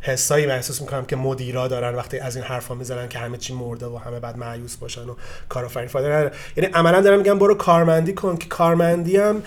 حسایی 0.00 0.46
من 0.46 0.54
احساس 0.54 0.80
می‌کنم 0.80 1.04
که 1.04 1.16
مدیرا 1.16 1.68
دارن 1.68 1.94
وقتی 1.94 2.18
از 2.18 2.36
این 2.36 2.44
حرفا 2.44 2.74
می‌زنن 2.74 3.08
که 3.08 3.18
همه 3.18 3.36
چی 3.36 3.54
مرده 3.54 3.86
و 3.86 3.96
همه 3.96 4.20
بعد 4.20 4.36
معیوس 4.36 4.76
باشن 4.76 5.08
و 5.08 5.14
کارآفرین 5.48 5.88
فایده 5.88 6.30
یعنی 6.56 6.70
عملا 6.74 7.00
دارم 7.00 7.18
میگم 7.18 7.38
برو 7.38 7.54
کارمندی 7.54 8.12
کن 8.12 8.36
که 8.36 8.48
کارمندی 8.48 9.16
هم 9.16 9.42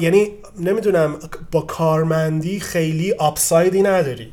یعنی 0.00 0.30
نمی‌دونم 0.60 1.16
با 1.52 1.60
کارمندی 1.60 2.60
خیلی 2.60 3.12
آپسایدی 3.12 3.82
نداری. 3.82 4.32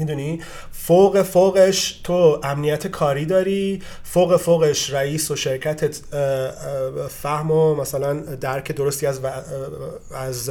می‌دونی؟ 0.00 0.40
فوق 0.72 1.22
فوقش 1.22 2.00
تو 2.04 2.40
امنیت 2.42 2.86
کاری 2.86 3.24
داری 3.24 3.82
فوق 4.04 4.36
فوقش 4.36 4.92
رئیس 4.92 5.30
و 5.30 5.36
شرکتت 5.36 6.00
فهم 7.22 7.50
و 7.50 7.74
مثلا 7.74 8.12
درک 8.14 8.72
درستی 8.72 9.06
از 9.06 9.20
از 10.14 10.50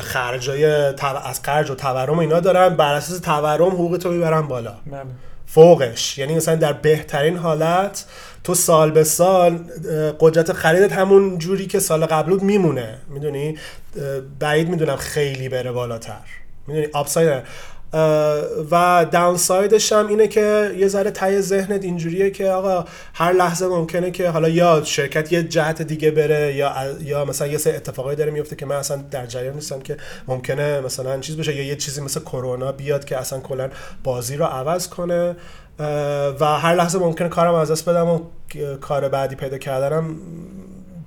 خرجای 0.00 0.64
از 0.64 1.40
خرج 1.42 1.70
و 1.70 1.74
تورم 1.74 2.18
اینا 2.18 2.40
دارن. 2.40 2.68
بر 2.68 2.94
اساس 2.94 3.18
تورم 3.18 3.70
حقوق 3.70 3.96
تو 3.96 4.10
می‌برن 4.10 4.42
بالا. 4.48 4.74
بله. 4.86 5.00
فوقش. 5.46 6.18
یعنی 6.18 6.34
مثلا 6.34 6.54
در 6.54 6.72
بهترین 6.72 7.36
حالت 7.36 8.04
تو 8.44 8.54
سال 8.54 8.90
به 8.90 9.04
سال 9.04 9.58
قدرت 10.20 10.52
خریدت 10.52 10.92
همون 10.92 11.38
جوری 11.38 11.66
که 11.66 11.80
سال 11.80 12.06
قبل 12.06 12.30
بود 12.30 12.42
میمونه. 12.42 12.98
می‌دونی؟ 13.08 13.58
بعید 14.38 14.68
می‌دونم 14.68 14.96
خیلی 14.96 15.48
بره 15.48 15.72
بالاتر. 15.72 16.20
می‌دونی؟ 16.66 16.86
آپساید 16.92 17.42
و 18.70 19.06
داونسایدش 19.10 19.92
هم 19.92 20.06
اینه 20.06 20.28
که 20.28 20.74
یه 20.76 20.88
ذره 20.88 21.10
تای 21.10 21.42
ذهنت 21.42 21.84
اینجوریه 21.84 22.30
که 22.30 22.50
آقا 22.50 22.84
هر 23.14 23.32
لحظه 23.32 23.66
ممکنه 23.66 24.10
که 24.10 24.28
حالا 24.28 24.48
یا 24.48 24.82
شرکت 24.84 25.32
یه 25.32 25.42
جهت 25.42 25.82
دیگه 25.82 26.10
بره 26.10 26.54
یا 26.54 26.72
یا 27.00 27.24
مثلا 27.24 27.48
یه 27.48 27.58
سری 27.58 27.76
اتفاقایی 27.76 28.16
داره 28.16 28.30
میفته 28.30 28.56
که 28.56 28.66
من 28.66 28.76
اصلا 28.76 29.04
در 29.10 29.26
جریان 29.26 29.54
نیستم 29.54 29.80
که 29.80 29.96
ممکنه 30.28 30.80
مثلا 30.80 31.20
چیز 31.20 31.36
بشه 31.36 31.54
یا 31.56 31.64
یه 31.64 31.76
چیزی 31.76 32.00
مثل 32.00 32.20
کرونا 32.20 32.72
بیاد 32.72 33.04
که 33.04 33.18
اصلا 33.18 33.40
کلا 33.40 33.70
بازی 34.04 34.36
رو 34.36 34.44
عوض 34.44 34.88
کنه. 34.88 35.36
و 36.40 36.44
هر 36.44 36.74
لحظه 36.74 36.98
ممکنه 36.98 37.28
کارم 37.28 37.54
از 37.54 37.70
دست 37.70 37.88
بدم 37.88 38.08
و 38.08 38.20
کار 38.80 39.08
بعدی 39.08 39.34
پیدا 39.34 39.58
کردنم 39.58 40.16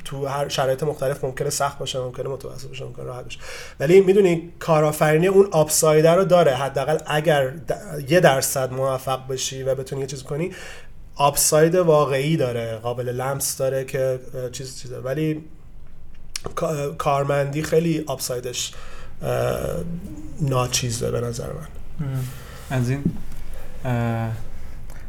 تو 0.06 0.26
هر 0.28 0.48
شرایط 0.50 0.84
مختلف 0.84 1.24
ممکنه 1.24 1.50
سخت 1.50 1.80
باشه 1.80 2.00
ممکنه 2.00 2.30
متوسط 2.30 2.68
باشه 2.68 2.86
ممکنه 2.86 3.06
راحت 3.06 3.24
باشه. 3.24 3.40
ولی 3.80 4.02
می‌دونی 4.02 4.52
کارآفرینی 4.60 5.28
اون 5.28 5.48
آپساید 5.52 6.08
رو 6.08 6.26
داره. 6.26 6.56
حداقل 6.56 6.98
اگر 7.08 7.54
یه 8.10 8.20
درصد 8.20 8.74
موفق 8.74 9.28
بشی 9.28 9.64
و 9.64 9.76
بتونی 9.76 10.02
یه 10.02 10.08
چیز 10.08 10.24
کنی 10.24 10.52
آپساید 11.16 11.76
واقعی 11.76 12.38
داره 12.38 12.76
قابل 12.76 13.10
لمس 13.10 13.58
داره 13.58 13.86
که 13.86 14.20
چیز 14.52 14.82
چیزه 14.82 14.98
ولی 14.98 15.44
کارمندی 16.98 17.64
خیلی 17.64 18.04
آپسایدش 18.08 18.74
ناچیزه 20.42 21.12
به 21.12 21.22
نظر 21.22 21.48
من. 21.48 21.68
از 22.70 22.90
این 22.90 23.04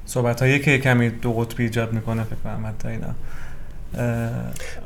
صحبت 0.06 0.42
هایی 0.42 0.60
که 0.60 0.78
کمی 0.78 1.10
دو 1.10 1.32
قطبی 1.32 1.62
ایجاد 1.62 1.92
می‌کنه 1.92 2.24
فکر 2.24 2.36
کنم 2.44 2.66
حتی 2.66 2.88
اینا. 2.88 3.14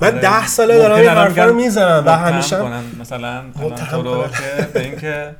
من 0.01 0.11
ده 0.11 0.47
ساله 0.47 0.79
دارم 0.79 0.97
این 0.97 1.09
حرفا 1.09 1.45
رو 1.45 1.55
می‌زنم. 1.55 2.03
و 2.07 2.11
همیشه 2.11 2.57
مثلا 3.01 3.45
تو 3.91 4.03
رو 4.03 4.29
که 4.29 4.69
به 4.73 4.81
اینکه 4.81 5.35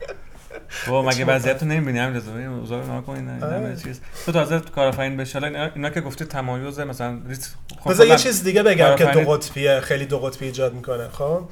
تو 0.87 1.03
مگه 1.03 1.25
وضعیت 1.25 1.59
تو 1.59 1.67
نمی‌بینی؟ 1.67 1.99
همین 1.99 2.17
رضا 2.17 2.33
اوضاع 2.61 2.83
رو 2.83 2.99
نکن 2.99 3.13
این 3.13 3.77
چیز. 3.77 4.01
تو 4.27 4.33
تازه 4.33 4.61
کارآفرین 4.61 5.17
بشه 5.17 5.41
حالا 5.41 5.71
اینا 5.75 5.91
که 5.91 6.01
گفتی 6.01 6.25
تمایز 6.25 6.81
مثلا 6.81 7.19
خب 7.81 7.91
بذار 7.91 8.07
یه 8.07 8.17
چیز 8.17 8.45
دیگه 8.45 8.63
بگم 8.63 8.97
که 8.97 9.05
دو 9.05 9.21
قطبیه 9.21 9.81
خیلی 9.81 10.07
دو 10.07 10.19
قطبی 10.19 10.47
ایجاد 10.47 10.75
می‌کنه 10.75 11.09
خب؟ 11.09 11.43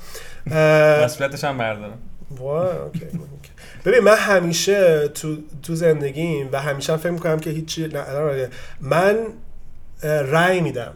مسئولیتش 1.05 1.45
هم 1.45 1.59
بردارم. 1.59 1.99
اوکی 2.41 3.07
ببین 3.85 4.01
من 4.01 4.17
همیشه 4.17 5.09
تو 5.09 5.37
تو 5.63 5.75
زندگیم 5.75 6.49
و 6.53 6.61
همیشه 6.63 6.93
هم 6.93 6.99
فکر 6.99 7.11
می‌کنم 7.11 7.39
که 7.39 7.51
هیچی 7.51 7.87
نه 7.89 8.49
من 8.81 9.17
رأی 10.03 10.61
میدم. 10.61 10.93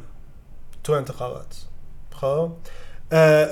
تو 0.84 0.92
انتخابات. 0.92 1.56
خب؟ 2.20 2.50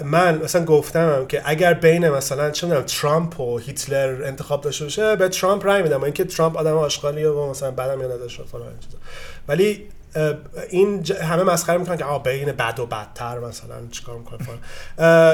من 0.05 0.39
مثلا 0.39 0.65
گفتم 0.65 1.27
که 1.27 1.43
اگر 1.45 1.75
بین 1.75 2.09
مثلا 2.09 2.51
چه 2.51 2.83
ترامپ 2.83 3.41
و 3.41 3.59
هیتلر 3.59 4.25
انتخاب 4.25 4.61
داشته 4.61 4.85
باشه 4.85 5.17
به 5.17 5.29
ترامپ 5.29 5.67
رای 5.67 5.83
میدم. 5.83 6.05
اینکه 6.05 6.25
ترامپ 6.25 6.57
آدم 6.57 6.77
آشغالیه 6.77 7.29
و 7.29 7.51
مثلا 7.51 7.71
بعدم 7.71 8.01
یاد 8.01 8.13
نداشت 8.13 8.43
فلان 8.43 8.73
ولی 9.49 9.89
این 10.71 11.07
همه 11.13 11.43
مسخره 11.43 11.79
می‌کنن 11.79 11.97
که 11.97 12.05
آ 12.05 12.19
بین 12.19 12.53
بد 12.53 12.81
و 12.81 12.87
بدتر 12.87 13.39
مثلا 13.39 13.77
چیکار 13.91 14.19
می‌کنه 14.19 14.39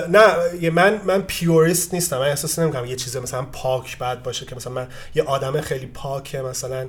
نه 0.09 0.71
من 0.71 1.01
من 1.05 1.23
پیوریست 1.23 1.95
نیستم. 1.95 2.19
من 2.19 2.29
احساس 2.29 2.59
نمی‌کنم 2.59 2.87
یه 2.87 2.97
چیز 2.97 3.17
مثلا 3.17 3.43
پاک 3.43 3.99
بد 3.99 4.23
باشه 4.23 4.47
که 4.47 4.57
مثلا 4.57 4.73
من 4.73 4.89
یه 5.15 5.23
آدم 5.23 5.61
خیلی 5.61 5.87
پاکه 5.87 6.43
مثلا 6.43 6.87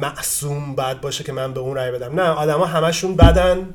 معصوم 0.00 0.74
بد 0.74 1.00
باشه 1.00 1.24
که 1.24 1.32
من 1.32 1.52
به 1.52 1.60
اون 1.60 1.74
رای 1.74 1.90
بدم. 1.90 2.20
نه 2.20 2.28
آدما 2.28 2.66
همشون 2.66 3.16
بدن. 3.16 3.74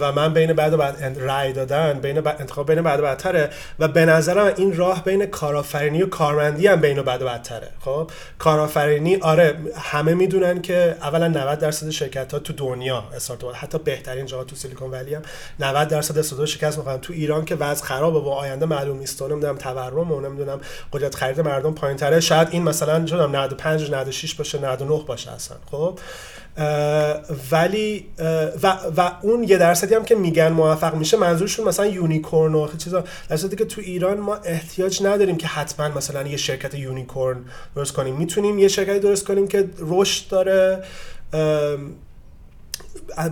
و 0.00 0.12
من 0.12 0.34
بین 0.34 0.52
بعد 0.52 0.72
و 0.72 0.76
بعد 0.76 1.18
رای 1.20 1.52
دادن 1.52 2.00
بین 2.00 2.26
انتخاب 2.26 2.66
بین 2.66 2.82
بعد 2.82 3.00
و 3.00 3.02
بدتره 3.02 3.50
و 3.78 3.88
به 3.88 4.06
نظرم 4.06 4.52
این 4.56 4.76
راه 4.76 5.04
بین 5.04 5.26
کارآفرینی 5.26 6.02
و 6.02 6.06
کارمندی 6.06 6.66
هم 6.66 6.80
بین 6.80 6.98
و 6.98 7.02
بعد 7.02 7.22
و 7.22 7.26
بدتره 7.26 7.68
خب؟ 7.80 8.10
کارآفرینی 8.38 9.16
آره 9.16 9.56
همه 9.76 10.14
می‌دونن 10.14 10.62
که 10.62 10.96
اولا 11.02 11.28
90 11.28 11.58
درصد 11.58 11.90
شرکت 11.90 12.32
ها 12.32 12.38
تو 12.38 12.52
دنیا 12.52 13.04
استارتاپ 13.14 13.54
حتی 13.56 13.78
بهترین 13.78 14.26
جاها 14.26 14.44
تو 14.44 14.56
سیلیکون 14.56 14.90
ولی 14.90 15.14
هم 15.14 15.22
90 15.60 15.88
درصد 15.88 16.18
استارتاپ 16.18 16.46
شکست 16.46 16.78
می‌خوان 16.78 17.00
تو 17.00 17.12
ایران 17.12 17.44
که 17.44 17.54
وضع 17.54 17.84
خرابه 17.84 18.18
و 18.18 18.28
آینده 18.28 18.66
معلوم 18.66 18.98
نیست. 18.98 19.22
نمی‌دونم 19.22 19.56
تورم 19.56 20.12
و 20.12 20.20
نمی‌دونم 20.20 20.60
قدرت 20.92 21.14
خرید 21.14 21.40
مردم 21.40 21.74
پایینتره. 21.74 22.20
شاید 22.20 22.48
این 22.50 22.62
مثلا 22.62 23.04
چه 23.04 23.16
95 23.16 23.90
96 23.90 24.34
باشه 24.34 24.58
99 24.58 25.04
باشه 25.06 25.32
اصلا. 25.32 25.56
خب؟ 25.70 25.98
ولی 27.52 28.06
و, 28.62 28.76
و 28.96 29.10
اون 29.22 29.42
یه 29.42 29.58
درصدی 29.58 29.94
هم 29.94 30.04
که 30.04 30.14
میگن 30.14 30.48
موفق 30.48 30.94
میشه 30.94 31.16
منظورشون 31.16 31.68
مثلا 31.68 31.86
unicorn 31.86 32.54
و 32.54 32.68
چیزا. 32.78 33.04
درصدی 33.28 33.56
که 33.56 33.64
تو 33.64 33.80
ایران 33.80 34.20
ما 34.20 34.34
احتیاج 34.34 35.02
نداریم 35.02 35.36
که 35.36 35.46
حتما 35.46 35.88
مثلا 35.88 36.22
یه 36.22 36.36
شرکت 36.36 36.74
unicorn 36.74 37.44
درست 37.76 37.92
کنیم. 37.92 38.16
می‌تونیم 38.16 38.58
یه 38.58 38.68
شرکتی 38.68 38.98
درست 38.98 39.26
کنیم 39.26 39.48
که 39.48 39.68
رشد 39.78 40.28
داره. 40.28 40.84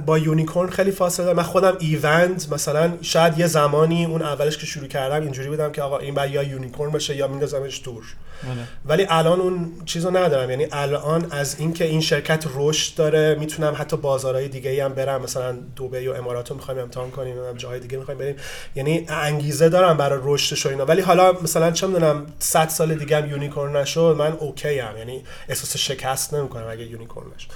با 0.06 0.18
unicorn 0.18 0.70
خیلی 0.70 0.90
فاصله. 0.90 1.32
من 1.32 1.42
خودم 1.42 1.76
ایوند 1.78 2.52
مثلا 2.52 2.92
شاید 3.02 3.38
یه 3.38 3.46
زمانی 3.46 4.04
اون 4.04 4.22
اولش 4.22 4.58
که 4.58 4.66
شروع 4.66 4.88
کردم 4.88 5.22
اینجوری 5.22 5.48
بودم 5.48 5.72
که 5.72 5.82
آقا 5.82 5.98
این 5.98 6.14
باید 6.14 6.32
یا 6.32 6.42
unicorn 6.42 6.90
باشه 6.90 7.16
یا 7.16 7.28
میندازمش 7.28 7.82
دور 7.84 8.04
بله. 8.42 8.52
ولی 8.86 9.06
الان 9.10 9.40
اون 9.40 9.72
چیزو 9.84 10.10
ندارم. 10.10 10.50
یعنی 10.50 10.66
الان 10.72 11.26
از 11.30 11.56
اینکه 11.58 11.84
این 11.84 12.00
شرکت 12.00 12.44
رشد 12.54 12.96
داره 12.96 13.36
می‌تونم 13.40 13.74
حتی 13.78 13.96
بازارهای 13.96 14.48
دیگه 14.48 14.70
ای 14.70 14.80
هم 14.80 14.92
برم. 14.92 15.22
مثلا 15.22 15.52
دبی 15.52 16.08
و 16.08 16.12
امارات 16.12 16.50
رو 16.50 16.56
می‌خوایم 16.56 16.80
امتحان 16.80 17.10
کنیم 17.10 17.38
هم 17.38 17.56
جاهای 17.56 17.80
دیگه 17.80 17.98
می‌خوایم 17.98 18.20
بریم. 18.20 18.36
یعنی 18.74 19.06
انگیزه 19.08 19.68
دارم 19.68 19.96
برای 19.96 20.20
رشدش 20.22 20.66
و 20.66 20.68
اینا. 20.68 20.84
ولی 20.84 21.02
حالا 21.02 21.32
مثلا 21.32 21.70
چه 21.70 21.86
می‌دونم 21.86 22.26
100 22.38 22.68
سال 22.68 22.94
دیگه 22.94 23.16
هم 23.16 23.30
unicorn 23.30 23.76
نشد 23.76 24.16
من 24.18 24.32
okay 24.32 24.80
ام 24.80 24.96
یعنی 24.98 25.24
احساس 25.48 25.76
شکست 25.76 26.34
نمی‌کنم 26.34 26.66
اگه 26.70 26.84
unicorn 26.84 27.26
نشد 27.36 27.48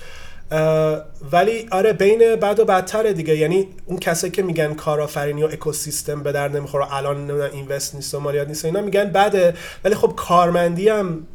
ولی 1.33 1.69
آره 1.71 1.93
بین 1.93 2.37
بد 2.37 2.61
و 2.61 2.65
بدتره 2.65 3.13
دیگه. 3.13 3.37
یعنی 3.37 3.69
اون 3.87 3.99
کسایی 3.99 4.31
که 4.31 4.43
میگن 4.43 4.75
کارآفرینی 4.75 5.43
و 5.43 5.47
اکوسیستم 5.47 6.23
به 6.23 6.33
درد 6.33 6.49
نمی‌خوره 6.49 6.95
الان 6.95 7.31
invest 7.31 7.95
نیست 7.95 8.15
و 8.15 8.21
مالیات 8.21 8.49
نیست 8.49 8.65
اینا 8.65 8.81
میگن 8.81 9.05
بده. 9.05 9.55
ولی 9.85 9.95
خب 9.95 10.13
کارمندی 10.17 10.89
هم 10.89 11.27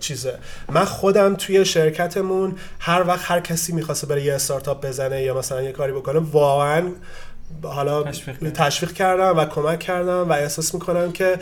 چیزه. 0.00 0.34
من 0.68 0.84
خودم 0.84 1.34
توی 1.34 1.64
شرکتمون 1.64 2.54
هر 2.78 3.04
وقت 3.08 3.30
هر 3.30 3.40
کسی 3.40 3.72
می‌خواسته 3.72 4.06
بره 4.06 4.22
یه 4.22 4.34
استارتاپ 4.34 4.86
بزنه 4.86 5.22
یا 5.22 5.38
مثلا 5.38 5.62
یه 5.62 5.72
کاری 5.72 5.92
بکنه 5.92 6.18
واقعا 6.32 6.82
حالا 7.62 8.02
تشویق, 8.02 8.52
تشویق 8.52 8.92
کردم 8.92 9.38
و 9.38 9.44
کمک 9.44 9.78
کردم 9.78 10.28
و 10.28 10.32
احساس 10.32 10.74
می‌کنم 10.74 11.12
که 11.12 11.38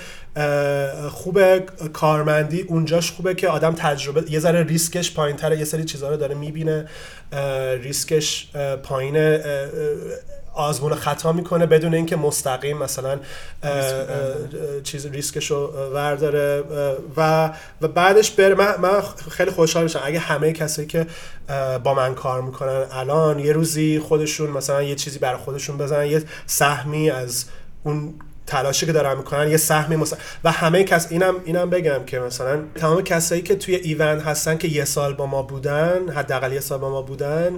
خوب 1.11 1.59
کارمندی 1.93 2.63
اونجاش 2.63 3.13
خوبه 3.13 3.35
که 3.35 3.49
آدم 3.49 3.73
تجربه 3.73 4.33
یه 4.33 4.39
ذره 4.39 4.63
ریسکش 4.63 5.15
پایین 5.15 5.37
تره 5.37 5.59
یه 5.59 5.65
سری 5.65 5.85
چیزها 5.85 6.11
رو 6.11 6.17
داره 6.17 6.35
می‌بینه. 6.35 6.89
ریسکش 7.83 8.49
پایین 8.83 9.39
آزمون 10.55 10.95
خطا 10.95 11.33
می‌کنه 11.33 11.67
بدون 11.67 11.95
اینکه 11.95 12.17
مستقیم 12.17 12.79
مثلا 12.79 13.21
چیز 14.83 15.07
ریسکش 15.07 15.51
رو 15.51 15.67
ورداره 15.95 16.65
و 17.17 17.51
و 17.81 17.89
بعدش 17.89 18.31
بره 18.31 18.55
من, 18.55 18.75
من 18.81 19.01
خیلی 19.31 19.51
خوشحال 19.51 19.83
میشم. 19.83 20.01
اگه 20.05 20.19
همه 20.19 20.53
کسایی 20.53 20.89
که 20.89 21.07
با 21.85 21.95
من 21.95 22.15
کار 22.15 22.41
می‌کنن 22.41 22.87
الان 22.93 23.39
یه 23.39 23.53
روزی 23.53 23.99
خودشون 23.99 24.51
مثلا 24.51 24.83
یه 24.83 24.95
چیزی 24.95 25.19
برای 25.19 25.41
خودشون 25.41 25.79
بزنن 25.79 26.07
یه 26.07 26.23
سهمی 26.47 27.11
از 27.11 27.45
اون 27.85 28.15
تلاشی 28.53 28.87
که 28.87 28.93
دارن 28.93 29.17
می‌کنن 29.17 29.51
یه 29.51 29.57
سهمی 29.57 29.97
مثلا 29.97 30.19
و 30.45 30.53
همه 30.53 30.85
کس 30.85 31.07
اینم 31.11 31.35
اینم 31.45 31.71
بگم 31.71 32.05
که 32.07 32.19
مثلا 32.19 32.63
تمام 32.75 33.03
کسایی 33.03 33.43
که 33.43 33.55
توی 33.55 33.75
ایونت 33.75 34.23
هستن 34.23 34.57
که 34.57 34.69
یه 34.69 34.85
سال 34.85 35.15
با 35.15 35.27
ما 35.27 35.43
بودن 35.43 36.09
حداقل 36.09 36.53
یه 36.53 36.61
سال 36.61 36.79
با 36.79 36.91
ما 36.91 37.03
بودن 37.03 37.53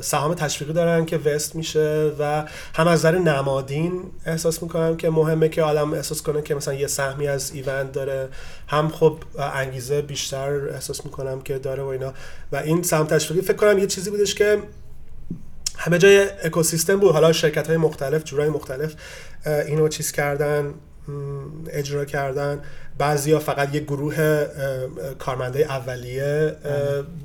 سهام 0.00 0.34
تشویقی 0.34 0.72
دارن 0.72 1.04
که 1.04 1.18
وست 1.18 1.56
میشه 1.56 2.12
و 2.18 2.44
هم 2.74 2.88
از 2.88 2.98
نظر 2.98 3.18
نمادین 3.18 4.02
احساس 4.26 4.62
می‌کنم 4.62 4.96
که 4.96 5.10
مهمه 5.10 5.48
که 5.48 5.62
آدم 5.62 5.94
احساس 5.94 6.22
کنه 6.22 6.42
که 6.42 6.54
مثلا 6.54 6.74
یه 6.74 6.86
سهمی 6.86 7.28
از 7.28 7.52
ایونت 7.54 7.92
داره. 7.92 8.28
هم 8.68 8.88
خب 8.88 9.16
انگیزه 9.54 10.02
بیشتر 10.02 10.68
احساس 10.74 11.04
می‌کنم 11.04 11.40
که 11.40 11.58
داره 11.58 11.82
و 11.82 11.86
اینا. 11.86 12.12
و 12.52 12.56
این 12.56 12.82
سهام 12.82 13.06
تشویقی 13.06 13.42
فکر 13.42 13.56
کنم 13.56 13.78
یه 13.78 13.86
چیزی 13.86 14.10
بودش 14.10 14.34
که 14.34 14.58
همه 15.80 15.98
جای 15.98 16.26
اکوسیستم 16.44 17.00
بود. 17.00 17.12
حالا 17.12 17.32
شرکت 17.32 17.66
های 17.66 17.76
مختلف 17.76 18.24
جورای 18.24 18.48
مختلف 18.48 18.94
اینو 19.46 19.88
چیز 19.88 20.12
کردن 20.12 20.74
اجرا 21.70 22.04
کردن. 22.04 22.62
بعضیا 22.98 23.38
فقط 23.38 23.74
یه 23.74 23.80
گروه 23.80 24.46
کارمنده 25.18 25.60
اولیه 25.60 26.56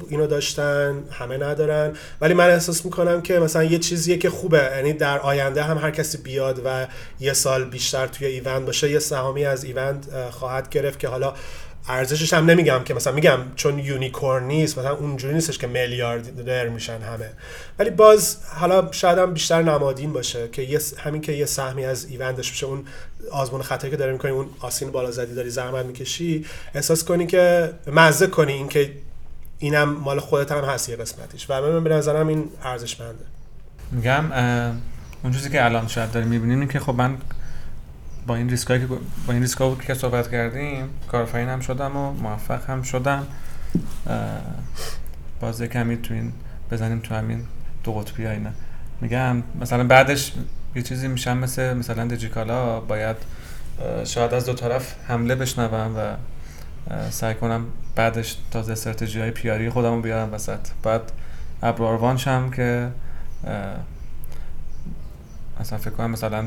اینو 0.10 0.28
داشتن 0.28 1.04
همه 1.12 1.38
ندارن. 1.38 1.94
ولی 2.22 2.34
من 2.34 2.50
احساس 2.50 2.86
می‌کنم 2.86 3.22
که 3.22 3.40
مثلا 3.40 3.64
یه 3.64 3.80
چیزیه 3.80 4.18
که 4.18 4.30
خوبه. 4.30 4.72
یعنی 4.76 4.94
در 4.94 5.20
آینده 5.20 5.64
هم 5.64 5.78
هر 5.78 5.92
کسی 5.92 6.18
بیاد 6.18 6.62
و 6.66 6.88
یه 7.20 7.34
سال 7.34 7.64
بیشتر 7.64 8.08
توی 8.08 8.28
ایوند 8.28 8.66
باشه 8.66 8.92
یه 8.92 9.00
سهامی 9.00 9.46
از 9.46 9.64
ایوند 9.64 10.30
خواهد 10.32 10.70
گرفت 10.70 11.00
که 11.00 11.08
حالا 11.08 11.34
ارزشش 11.88 12.34
هم 12.34 12.46
نمیگم 12.46 12.82
که 12.86 12.94
مثلا 12.94 13.14
میگم 13.14 13.40
چون 13.56 13.80
unicorn 13.80 14.44
نیست 14.44 14.78
مثلا 14.78 14.96
اونجوری 14.96 15.34
نیستش 15.34 15.58
که 15.58 15.68
میلیاردر 15.68 16.68
میشن 16.68 17.02
همه. 17.02 17.30
ولی 17.80 17.90
باز 17.90 18.38
حالا 18.56 18.92
شاید 18.92 19.18
هم 19.18 19.34
بیشتر 19.34 19.62
نمادین 19.62 20.14
باشه 20.14 20.48
که 20.48 20.80
همین 20.98 21.22
که 21.22 21.32
یه 21.32 21.46
سهمی 21.46 21.86
از 21.86 22.06
ایونتش 22.06 22.52
بشه 22.52 22.66
اون 22.66 22.86
آزمون 23.32 23.62
خطایی 23.62 23.92
که 23.92 23.98
داری 23.98 24.12
می‌کنی 24.12 24.32
اون 24.32 24.50
آستین 24.60 24.92
بالا 24.92 25.12
زدی 25.12 25.36
داری 25.36 25.50
زحمت 25.50 25.86
می‌کشی 25.86 26.46
احساس 26.76 27.04
کنی 27.04 27.28
که 27.28 27.74
مزه 27.88 28.28
کنی 28.28 28.54
این 28.54 28.68
که 28.68 28.92
اینم 29.60 29.90
مال 29.90 30.20
خودت 30.20 30.52
هم 30.52 30.64
هست 30.64 30.90
یه 30.90 30.96
قسمتیش. 30.96 31.46
و 31.50 31.62
من 31.62 31.84
به 31.84 31.90
نظرم 31.90 32.28
این 32.28 32.50
ارزشمنده. 32.64 33.26
میگم 33.92 34.32
اون 35.24 35.34
که 35.52 35.66
الان 35.66 35.88
شاید 35.88 36.12
داریم 36.12 36.30
می‌بینیم 36.30 36.60
این 36.60 36.70
که 36.70 36.80
خب 36.80 36.96
من 36.96 37.18
با 38.28 38.36
این 38.36 38.50
ریسکایی 38.50 38.80
که 38.80 38.88
با 38.88 39.34
این 39.34 39.42
ریسکا 39.42 39.76
که 39.76 39.94
صحبت 39.94 40.32
کردیم 40.32 40.90
کارفاین 41.12 41.50
هم 41.50 41.60
شدم 41.60 41.98
و 41.98 42.12
موفق 42.12 42.70
هم 42.70 42.82
شدم 42.82 43.28
باز 45.40 45.62
کمی 45.62 45.98
تو 45.98 46.14
این 46.14 46.34
بزنیم 46.72 47.00
تو 47.00 47.16
همین 47.16 47.46
دو 47.84 47.94
قطبی 47.94 48.28
اینا 48.28 48.50
میگم 49.02 49.44
مثلا 49.62 49.84
بعدش 49.84 50.34
یه 50.76 50.82
چیزی 50.82 51.08
میشم 51.08 51.38
مثل 51.38 51.74
مثلا 51.74 52.06
دیجیکالا 52.06 52.80
باید 52.80 53.16
شاید 54.04 54.34
از 54.34 54.46
دو 54.46 54.54
طرف 54.54 54.96
حمله 55.08 55.36
بشنوم 55.36 55.96
و 55.98 56.16
سعی 57.10 57.34
کنم 57.34 57.66
بعدش 57.96 58.38
تازه 58.52 58.72
استراتژی 58.72 59.20
های 59.20 59.32
پیاری 59.32 59.70
خودمو 59.70 60.02
بیارم 60.02 60.34
وسط. 60.34 60.60
بعد 60.84 61.02
ابر 61.64 61.82
آروان 61.82 62.18
شم 62.18 62.52
که 62.52 62.90
مثلا 65.60 65.78
فکر 65.78 65.90
کنم 65.90 66.12
مثلا 66.12 66.46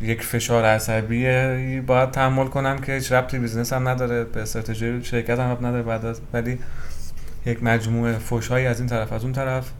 یک 0.00 0.22
فشار 0.22 0.64
عصبی 0.64 1.80
باید 1.80 2.10
تحمل 2.10 2.46
کنم 2.46 2.78
که 2.78 2.92
هیچ 2.92 3.12
ربطی 3.12 3.38
business 3.38 3.72
هم 3.72 3.88
نداره 3.88 4.24
به 4.24 4.42
استراتژی 4.42 5.04
شرکت 5.04 5.38
هم 5.38 5.66
نداره 5.66 5.82
بعد 5.82 6.04
از 6.04 6.20
ولی 6.32 6.58
یک 7.46 7.62
مجموعه 7.62 8.12
فوشهایی 8.12 8.66
از 8.66 8.80
این 8.80 8.88
طرف 8.88 9.12
از 9.12 9.24
اون 9.24 9.32
طرف 9.32 9.70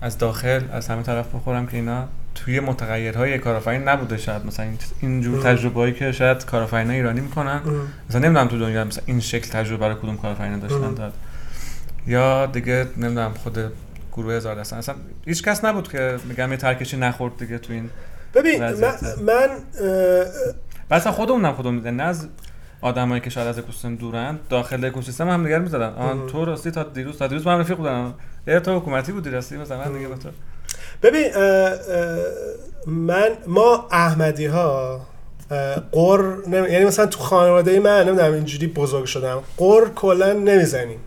از 0.00 0.18
داخل 0.18 0.60
از 0.72 0.88
همه 0.88 1.02
طرف 1.02 1.34
بخورم 1.34 1.66
که 1.66 1.76
اینا 1.76 2.04
توی 2.34 2.60
متغیرهای 2.60 3.38
کارآفرین 3.38 3.88
نبوده 3.88 4.16
شاید. 4.16 4.46
مثلا 4.46 4.66
اینجور 5.00 5.42
تجربه 5.42 5.80
هایی 5.80 5.92
که 5.92 6.12
شاید 6.12 6.44
کارآفرین 6.44 6.90
ایرانی 6.90 7.20
می‌کنن 7.20 7.60
مثلا 8.08 8.20
نمی‌دونم 8.20 8.48
تو 8.48 8.58
دنیا 8.58 8.84
مثلا 8.84 9.02
این 9.06 9.20
شکل 9.20 9.50
تجربه 9.50 9.76
برای 9.76 9.94
کدوم 9.94 10.16
کارآفرین 10.16 10.58
داشتن 10.58 10.94
داد. 10.94 11.12
یا 12.06 12.46
دیگه 12.46 12.86
نمی‌دونم 12.96 13.34
خود 13.34 13.58
گروه 14.12 14.34
هزار 14.34 14.58
اصلا 14.58 14.94
هیچ 15.26 15.42
کس 15.42 15.64
نبود 15.64 15.88
که 15.88 16.16
میگم 16.28 16.50
یه 16.50 16.56
ترکشی 16.56 16.96
نخورد 16.96 17.36
دیگه 17.38 17.58
تو 17.58 17.72
این 17.72 17.90
ببین 18.34 18.64
من, 18.64 18.94
من 19.20 19.48
اصلا 20.90 21.12
خودمونم 21.12 21.52
خودمون 21.52 21.74
میدن 21.74 21.94
نه 21.94 22.02
از 22.02 22.28
آدمایی 22.80 23.20
که 23.20 23.30
شاید 23.30 23.48
از 23.48 23.58
اکوسیستم 23.58 23.96
دورن 23.96 24.38
داخل 24.50 24.84
اکوسیستم 24.84 25.28
هم 25.28 25.44
دیگر 25.44 25.58
می‌زدن. 25.58 25.94
آن 25.94 26.26
تو 26.26 26.44
راستی 26.44 26.70
تا 26.70 26.82
دیروز 26.82 27.18
تا 27.18 27.26
دیروز 27.26 27.46
من 27.46 27.60
رفیق 27.60 27.76
بودن 27.76 28.14
یه 28.46 28.60
تو 28.60 28.76
حکومتی 28.76 29.12
بودی 29.12 29.30
راستی 29.30 29.56
مثلا 29.56 29.88
دیگه 29.88 30.08
تو. 30.08 30.28
ببین 31.02 31.30
من 32.86 33.28
ما 33.46 33.88
احمدی 33.90 34.46
ها 34.46 35.00
قر 35.92 36.34
یعنی 36.52 36.84
مثلا 36.84 37.06
تو 37.06 37.18
خانواده 37.18 37.80
من 37.80 38.08
نمی‌دونم 38.08 38.32
اینجوری 38.32 38.66
بزرگ 38.66 39.04
شدم. 39.04 39.42
قر 39.56 39.88
کلا 39.88 40.32
نمی‌زنیم. 40.32 41.00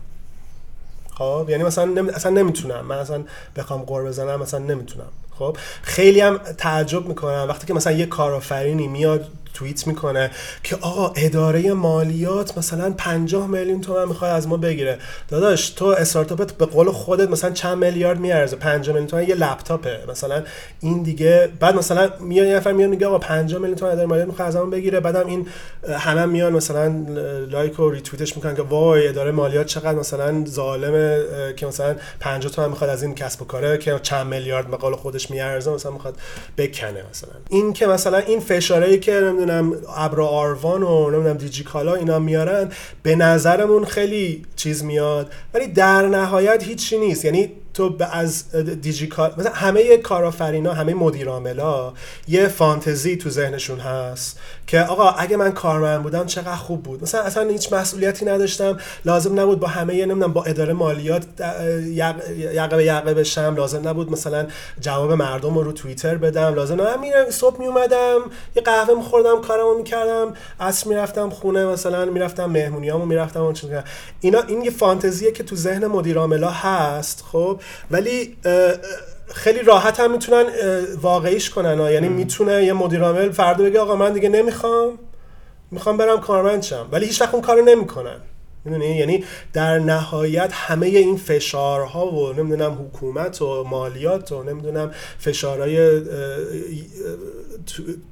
خب؟ 1.14 1.46
یعنی 1.50 1.64
مثلا 1.64 1.86
نمی... 1.86 2.10
اصلا 2.10 2.32
نمی‌تونم. 2.32 2.86
من 2.86 2.96
اصلا 2.98 3.24
بخوام 3.56 3.82
قر 3.82 4.04
بزنم 4.04 4.42
مثلا 4.42 4.60
نمی‌تونم. 4.60 5.08
خب 5.40 5.58
خیلی 5.82 6.22
هم 6.22 6.38
تعجب 6.38 7.08
می‌کنم. 7.08 7.46
وقتی 7.50 7.68
که 7.68 7.74
مثلا 7.74 7.94
یه 7.94 8.06
کارآفرینی 8.06 8.88
میاد 8.88 9.28
توییت 9.56 9.88
می‌کنه 9.88 10.32
که 10.64 10.76
آقا 10.76 11.14
اداره 11.16 11.74
مالیات 11.74 12.58
مثلا 12.58 12.94
50 12.98 13.48
میلیون 13.48 13.82
تومن 13.82 14.08
می‌خواد 14.08 14.32
از 14.32 14.48
ما 14.48 14.58
بگیره. 14.58 14.98
داداش 15.30 15.70
تو 15.70 15.86
استارتاپت 15.86 16.52
به 16.52 16.66
قول 16.66 16.92
خودت 16.92 17.30
مثلا 17.30 17.52
چند 17.52 17.78
میلیارد 17.78 18.20
میارزه. 18.20 18.56
50 18.56 18.94
میلیون 18.94 19.08
تومن 19.08 19.30
یه 19.30 19.36
لپتاپه. 19.36 20.00
مثلا 20.10 20.44
این 20.80 21.04
دیگه 21.04 21.50
بعد 21.60 21.76
مثلا 21.76 22.10
میاد 22.20 22.48
یه 22.48 22.56
نفر 22.56 22.72
میاد 22.72 22.90
میگه 22.90 23.08
آقا 23.08 23.18
50 23.18 23.62
میلیون 23.62 23.78
تومن 23.78 23.92
اداره 23.92 24.08
مالیات 24.08 24.28
می‌خواد 24.28 24.48
از 24.48 24.56
ما 24.56 24.66
بگیره. 24.66 25.00
بعدم 25.00 25.28
این 25.28 25.48
همه 25.98 26.26
میان 26.26 26.54
مثلا 26.54 26.96
like 27.50 27.80
و 27.80 27.90
ریتویتش 27.90 28.36
می‌کنن 28.36 28.56
که 28.56 28.62
وای 28.62 29.08
اداره 29.08 29.32
مالیات 29.32 29.66
چقدر 29.66 30.00
مثلا 30.00 30.46
ظالمه 30.46 31.20
که 31.56 31.66
مثلا 31.66 31.96
50 32.20 32.52
تومن 32.52 32.70
می‌خواد 32.70 32.90
از 32.90 33.04
این 33.04 33.16
کسب 33.16 33.42
و 33.42 33.46
کاره 33.46 33.78
که 33.78 34.00
چند 34.04 34.28
میلیارد 34.28 34.68
به 34.68 34.78
قول 34.78 34.96
خودش 34.96 35.32
میارزه 35.32 35.72
مثلا 35.72 35.92
می‌خواد 35.92 36.16
بکنه 36.58 37.04
مثلا. 37.12 37.32
این 37.50 37.74
که 37.74 37.88
مثلا 37.88 38.18
این 38.18 38.40
فشارهایی 38.40 39.00
که 39.00 39.22
نمی‌دونم 39.46 39.82
ابر 39.96 40.28
آروان 40.28 40.84
و 40.84 41.10
نمی‌دونم 41.10 41.38
دیجیکالا 41.38 41.96
اینا 41.96 42.20
میارن 42.20 42.70
به 43.04 43.16
نظرمون 43.16 43.86
خیلی 43.86 44.46
چیز 44.56 44.84
میاد 44.84 45.32
ولی 45.54 45.68
در 45.68 46.08
نهایت 46.08 46.64
هیچی 46.64 46.98
نیست. 46.98 47.26
یعنی 47.26 47.52
تو 47.76 47.96
از 48.12 48.56
دیجیکالا 48.82 49.34
مثلا 49.38 49.52
همه 49.52 49.98
کارآفرینا 49.98 50.74
همه 50.74 50.94
مدیر 50.94 51.30
عاملا 51.30 51.94
یه 52.28 52.48
فانتزی 52.48 53.18
تو 53.18 53.30
ذهنشون 53.30 53.80
هست 53.80 54.40
که 54.68 54.82
آقا 54.82 55.10
اگه 55.10 55.38
من 55.38 55.52
کارمند 55.52 56.04
بودم 56.04 56.26
چقدر 56.26 56.56
خوب 56.56 56.84
بود. 56.84 57.04
مثلا 57.04 57.22
اصلا 57.22 57.50
هیچ 57.50 57.74
مسئولیتی 57.74 58.26
نداشتم. 58.26 58.78
لازم 59.06 59.40
نبود 59.40 59.60
با 59.60 59.68
همه 59.68 60.06
نمی‌دونم 60.06 60.34
با 60.34 60.44
اداره 60.44 60.74
مالیات 60.74 61.24
یقه 61.86 62.84
یقه 62.84 63.14
بشم. 63.14 63.56
لازم 63.56 63.88
نبود 63.88 64.12
مثلا 64.12 64.48
جواب 64.80 65.12
مردم 65.12 65.56
رو 65.56 65.64
رو 65.64 65.72
توییتر 65.72 66.16
بدم. 66.16 66.54
لازم 66.54 66.82
نبود. 66.82 67.00
میرم 67.00 67.30
صبح 67.30 67.60
می 67.60 67.66
اومدم 67.66 68.20
یه 68.56 68.62
قهوه 68.62 68.96
میخوردم 68.96 69.42
کارمو 69.42 69.78
می‌کردم. 69.78 70.34
عصر 70.60 70.90
می‌رفتم 70.90 71.30
خونه 71.30 71.66
مثلا 71.66 72.06
می‌رفتم 72.06 72.46
مهمونیامو 72.46 73.06
می‌رفتم 73.06 73.42
اون 73.42 73.56
اینا 74.20 74.42
این 74.48 74.62
یه 74.62 74.72
فانتزیه 74.72 75.32
که 75.32 75.44
تو 75.44 75.56
ذهن 75.56 75.88
مدیر 75.88 76.18
عاملا 76.18 76.50
هست 76.50 77.24
خب؟ 77.32 77.62
ولی 77.92 78.38
خیلی 79.34 79.62
راحت 79.62 80.00
هم 80.00 80.12
می‌تونن 80.12 80.46
واقعیش 81.02 81.50
کنن 81.50 81.80
ها. 81.80 81.92
یعنی 81.92 82.10
می‌تونه 82.10 82.64
یه 82.64 82.74
مدیر 82.74 83.02
عامل 83.02 83.32
فردا 83.32 83.64
بگه 83.64 83.80
آقا 83.80 83.96
من 83.96 84.14
دیگه 84.14 84.30
نمی‌خوام 84.30 85.00
می‌خوام 85.72 85.98
برم 85.98 86.20
کارمند 86.20 86.64
شم 86.64 86.88
ولی 86.92 87.06
هیچ 87.06 87.22
وقت 87.22 87.34
اون 87.34 87.44
کارو 87.44 87.66
نمی‌کنن. 87.66 88.18
می‌دونی؟ 88.66 88.98
یعنی 88.98 89.24
در 89.54 89.80
نهایت 89.80 90.50
همه 90.54 90.88
این 90.88 91.18
فشارها 91.18 92.08
و 92.08 92.34
نمی‌دونم 92.34 92.74
حکومت 92.74 93.42
و 93.42 93.64
مالیات 93.64 94.32
و 94.32 94.44
نمی‌دونم 94.44 94.92
فشارهای 95.20 96.02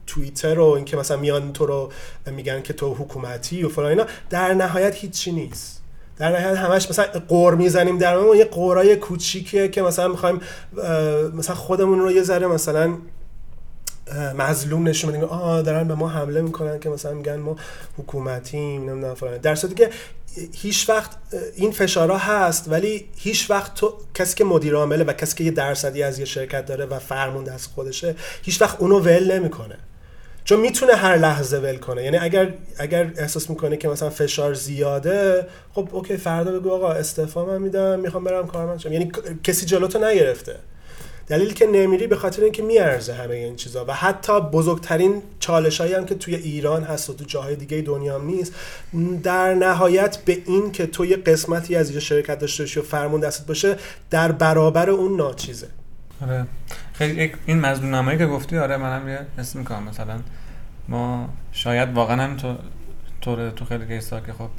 توییتر 0.08 0.60
و 0.60 0.66
اینکه 0.66 0.98
مثلا 0.98 1.18
میان 1.18 1.54
تو 1.54 1.66
رو 1.66 1.92
میگن 2.28 2.62
که 2.62 2.74
تو 2.74 2.94
حکومتی 2.94 3.64
و 3.64 3.70
فلان 3.70 3.90
اینا 3.90 4.06
در 4.30 4.54
نهایت 4.54 4.96
هیچی 4.96 5.32
نیست. 5.32 5.83
در 6.18 6.40
نهایت 6.40 6.58
همش 6.58 6.90
مثلا 6.90 7.06
قور 7.28 7.56
می‌زنیم 7.56 7.98
در 7.98 8.16
اون 8.16 8.38
یه 8.38 8.46
قورای 8.46 8.96
کوچیکیه 8.96 9.68
که 9.68 9.82
مثلا 9.82 10.08
می‌خوایم 10.08 10.42
مثلا 11.34 11.56
خودمون 11.56 12.00
رو 12.00 12.12
یه 12.12 12.24
ذره 12.24 12.48
مثلا 12.48 12.98
مظلوم 14.38 14.88
نشون 14.88 15.12
بدیم. 15.12 15.24
آه 15.24 15.62
دارن 15.62 15.88
به 15.88 15.96
ما 15.96 16.08
حمله 16.08 16.42
می‌کنن 16.42 16.80
که 16.80 16.90
مثلا 16.90 17.14
میگن 17.14 17.36
ما 17.36 17.56
حکومتیم 17.98 18.90
نمی‌دونم 18.90 19.14
فلان. 19.14 19.38
در 19.38 19.56
صورتی 19.56 19.76
که 19.76 19.90
هیچ 20.54 20.90
وقت 20.90 21.12
این 21.56 21.72
فشارها 21.72 22.18
هست 22.18 22.66
ولی 22.68 23.06
هیچ 23.18 23.50
وقت 23.50 23.74
تو 23.74 23.94
کسی 24.14 24.36
که 24.36 24.44
مدیر 24.44 24.76
عامله 24.76 25.04
و 25.04 25.14
کسی 25.14 25.36
که 25.36 25.44
یه 25.44 25.52
درصدی 25.52 26.04
از 26.04 26.20
یه 26.20 26.26
شرکت 26.26 26.66
داره 26.66 26.86
و 26.86 27.00
فرمونده 27.00 27.54
از 27.54 27.68
خودشه 27.68 28.16
هیچ 28.44 28.62
وقت 28.62 28.80
اونو 28.80 29.00
ول 29.00 29.40
نمی‌کنه. 29.40 29.78
چون 30.46 30.60
می‌تونه 30.60 30.94
هر 30.94 31.18
لحظه 31.18 31.58
ول 31.58 31.76
کنه. 31.76 32.04
یعنی 32.04 32.18
اگر 32.18 32.54
اگر 32.78 33.12
احساس 33.18 33.50
می‌کنه 33.50 33.78
که 33.78 33.88
مثلا 33.88 34.10
فشار 34.10 34.54
زیاده 34.54 35.48
خب 35.74 35.90
اوکی 35.92 36.18
فردا 36.18 36.60
بگو 36.60 36.72
آقا 36.72 36.92
استعفا 36.92 37.46
من 37.46 37.62
میدم 37.62 38.00
می‌خوام 38.00 38.24
برم 38.24 38.48
کارمند 38.48 38.80
شم 38.80 38.94
یعنی 38.94 39.12
کسی 39.44 39.66
جلوتو 39.66 40.00
نگرفته. 40.06 40.56
دلیل 41.28 41.54
که 41.54 41.68
نمیری 41.68 42.08
به 42.08 42.16
خاطر 42.16 42.44
اینکه 42.44 42.64
میارزه 42.64 43.14
همه 43.14 43.36
این 43.36 43.56
چیزا. 43.56 43.86
و 43.86 43.94
حتی 43.94 44.42
بزرگترین 44.42 45.22
چالش 45.40 45.82
هایی 45.82 45.94
هم 45.94 46.06
که 46.06 46.16
توی 46.16 46.36
ایران 46.36 46.84
هست 46.84 47.10
و 47.10 47.14
تو 47.14 47.24
جاهای 47.24 47.56
دیگه 47.56 47.82
دنیا 47.82 48.16
هم 48.16 48.26
نیست 48.26 48.54
در 49.24 49.54
نهایت 49.54 50.18
به 50.18 50.38
این 50.46 50.72
که 50.72 50.86
تو 50.86 51.06
یه 51.06 51.18
قسمتی 51.18 51.76
از 51.76 51.92
یه 51.92 52.00
شرکت 52.00 52.40
داشته 52.40 52.64
باشی 52.64 52.80
و 52.80 52.84
فرمون 52.84 53.20
دستت 53.20 53.46
باشه 53.46 53.76
در 54.10 54.32
برابر 54.32 54.90
اون 54.90 55.18
ناچیزه. 55.18 55.68
آره. 56.22 56.46
خیلی 56.94 57.32
این 57.46 57.60
مظلوم 57.60 57.96
نمایی 57.96 58.18
که 58.18 58.26
گفتی 58.26 58.58
آره 58.58 58.78
منم 58.78 59.10
یه 59.10 59.20
اسم 59.38 59.60
می‌کنم 59.60 59.84
مثلا 59.84 60.20
ما 60.88 61.30
شاید 61.52 61.94
واقعا 61.94 62.24
هم 62.24 62.38
تو 63.22 63.52
تو 63.52 63.66
خیلی 63.66 63.88
کیسا 63.88 64.20
که 64.20 64.34
خب 64.34 64.50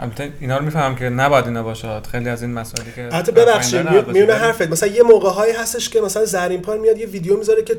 البته 0.00 0.32
اینا 0.40 0.58
رو 0.58 0.64
می‌فهمم 0.64 0.94
که 0.94 1.04
نباید 1.04 1.46
اینا 1.46 1.62
باشه. 1.62 2.00
خیلی 2.10 2.28
از 2.28 2.42
این 2.42 2.52
مسائلی 2.52 2.92
که 2.96 3.04
البته 3.04 3.32
ببخشید 3.32 4.08
میونه 4.08 4.34
حرفت. 4.34 4.70
مثلا 4.70 4.88
یه 4.88 5.02
موقع 5.02 5.30
هایی 5.30 5.52
هستش 5.52 5.88
که 5.88 6.00
مثلا 6.00 6.24
زرین 6.24 6.62
پال 6.62 6.78
میاد 6.78 6.98
یه 6.98 7.06
ویدیو 7.06 7.36
می‌ذاره 7.36 7.62
که 7.62 7.76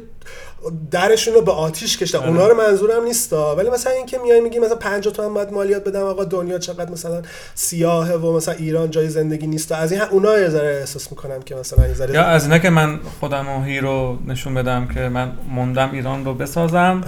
درشون 0.91 1.33
رو 1.33 1.41
به 1.41 1.51
آتیش 1.51 1.97
کشته. 1.97 2.17
آره. 2.17 2.27
اونا 2.27 2.47
رو 2.47 2.57
منظورم 2.57 3.03
نیستا. 3.03 3.55
ولی 3.55 3.69
مثلا 3.69 3.93
اینکه 3.93 4.17
میای 4.17 4.41
میگی 4.41 4.59
مثلا 4.59 4.75
50 4.75 5.13
تومن 5.13 5.33
باید 5.33 5.51
مالیات 5.51 5.83
بدم 5.83 6.01
آقا 6.01 6.23
دنیا 6.23 6.59
چقدر 6.59 6.91
مثلا 6.91 7.21
سیاهه 7.55 8.13
و 8.13 8.35
مثلا 8.37 8.53
ایران 8.53 8.91
جای 8.91 9.09
زندگی 9.09 9.47
نیست 9.47 9.71
از 9.71 9.91
این 9.91 10.01
اونا 10.01 10.39
یه 10.39 10.49
ذره 10.49 10.77
احساس 10.79 11.11
می‌کنم 11.11 11.41
که 11.41 11.55
مثلا 11.55 11.87
یه 11.87 11.93
ذره 11.93 12.13
یا 12.13 12.23
از 12.23 12.43
اینا 12.43 12.57
که 12.57 12.69
من 12.69 12.99
خودم 13.19 13.49
و 13.49 13.63
هیرو 13.63 14.17
نشون 14.27 14.53
بدم 14.53 14.87
که 14.87 14.99
من 14.99 15.31
موندم 15.49 15.91
ایران 15.91 16.25
رو 16.25 16.33
بسازم 16.33 17.03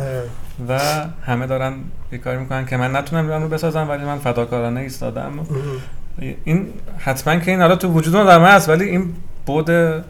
و 0.70 0.80
همه 1.26 1.48
دارن 1.48 1.76
یه 2.14 2.20
کاری 2.20 2.38
می‌کنن 2.38 2.66
که 2.66 2.78
من 2.78 2.96
نتونم 2.96 3.44
رو 3.44 3.50
بسازم 3.50 3.90
ولی 3.90 4.04
من 4.04 4.18
فداکارانه 4.18 4.80
ایستادم. 4.80 5.32
این 6.44 6.68
حتما 6.98 7.36
که 7.36 7.52
این 7.52 7.62
حالا 7.62 7.76
تو 7.76 7.88
وجود 7.88 8.14
در 8.14 8.38
من 8.38 8.56
هست 8.56 8.70
ولی 8.70 8.84
این 8.84 9.14
بود 9.46 9.66
به 9.66 10.04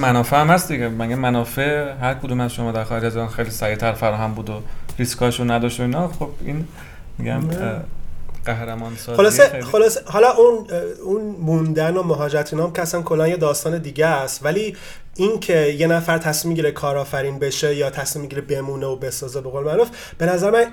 منافع 0.00 0.40
هم 0.40 0.46
هست 0.46 0.72
دیگه. 0.72 0.88
مگه 0.88 1.16
منافع 1.16 1.92
هر 2.00 2.14
کدوم 2.14 2.40
از 2.40 2.52
شما 2.52 2.72
در 2.72 2.84
خارج 2.84 3.04
از 3.04 3.34
خیلی 3.34 3.50
سریعتر 3.50 3.92
فراهم 3.92 4.34
بود 4.34 4.50
و 4.50 4.60
ریسکاشو 4.98 5.44
نداشت 5.44 5.80
و 5.80 5.82
اینا؟ 5.82 6.08
خب 6.08 6.28
این 6.44 6.64
میگم 7.18 7.40
قهرمان 8.46 8.96
سازی 8.96 9.16
خلاصه 9.16 9.62
خلاصه 9.62 10.00
حالا 10.04 10.32
اون 10.32 10.66
اون 11.04 11.22
موندن 11.22 11.96
و 11.96 12.02
مهاجرت 12.02 12.52
اینا 12.52 12.66
هم 12.66 12.72
که 12.72 12.82
اصلا 12.82 13.02
کلا 13.02 13.28
یه 13.28 13.36
داستان 13.36 13.78
دیگه 13.78 14.06
است. 14.06 14.44
ولی 14.44 14.76
این 15.16 15.40
که 15.40 15.56
یه 15.56 15.86
نفر 15.86 16.18
تصمیم 16.18 16.48
می‌گیره 16.48 16.72
کارآفرین 16.72 17.38
بشه 17.38 17.74
یا 17.74 17.90
تصمیم 17.90 18.22
می‌گیره 18.22 18.42
بمونه 18.42 18.86
و 18.86 18.96
بسازه 18.96 19.40
به 19.40 19.50
قول 19.50 19.64
معروف 19.64 19.88
به 20.18 20.26
نظر 20.26 20.50
من 20.50 20.66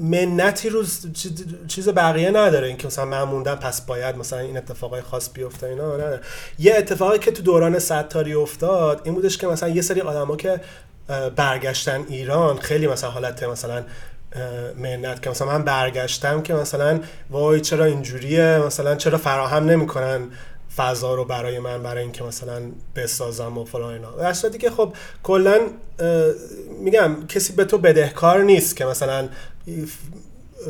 منتی 0.00 0.68
رو 0.68 0.84
چیز 1.68 1.88
بقیه 1.88 2.30
نداره. 2.30 2.68
اینکه 2.68 2.86
مثلا 2.86 3.04
من 3.04 3.22
موندم 3.22 3.54
پس 3.54 3.80
باید 3.80 4.16
مثلا 4.16 4.38
این 4.38 4.56
اتفاقای 4.56 5.02
خاص 5.02 5.30
بیفته 5.34 5.66
اینا 5.66 5.94
نداره. 5.94 6.20
یه 6.58 6.74
اتفاقی 6.78 7.18
که 7.18 7.30
تو 7.30 7.42
دوران 7.42 7.78
ستاری 7.78 8.34
افتاد 8.34 9.00
این 9.04 9.14
بودش 9.14 9.38
که 9.38 9.46
مثلا 9.46 9.68
یه 9.68 9.82
سری 9.82 10.00
آدما 10.00 10.36
که 10.36 10.60
برگشتن 11.36 12.04
ایران 12.08 12.58
خیلی 12.58 12.86
مثلا 12.86 13.10
حالت 13.10 13.42
مثلا 13.42 13.82
منت 14.78 15.22
که 15.22 15.30
مثلا 15.30 15.48
من 15.48 15.62
برگشتم 15.62 16.42
که 16.42 16.54
مثلا 16.54 17.00
وای 17.30 17.60
چرا 17.60 17.84
اینجوریه 17.84 18.62
مثلا 18.66 18.94
چرا 18.94 19.18
فراهم 19.18 19.64
نمی‌کنن 19.64 20.20
فضا 20.76 21.14
رو 21.14 21.24
برای 21.24 21.58
من 21.58 21.82
برای 21.82 22.02
اینکه 22.02 22.24
مثلا 22.24 22.62
بسازم 22.96 23.58
و 23.58 23.64
فلان 23.64 23.92
اینا. 23.92 24.10
در 24.10 24.32
دیگه 24.48 24.70
خب 24.70 24.92
کلا 25.22 25.60
میگم 26.80 27.26
کسی 27.28 27.52
به 27.52 27.64
تو 27.64 27.78
بدهکار 27.78 28.42
نیست 28.42 28.76
که 28.76 28.84
مثلا 28.84 29.28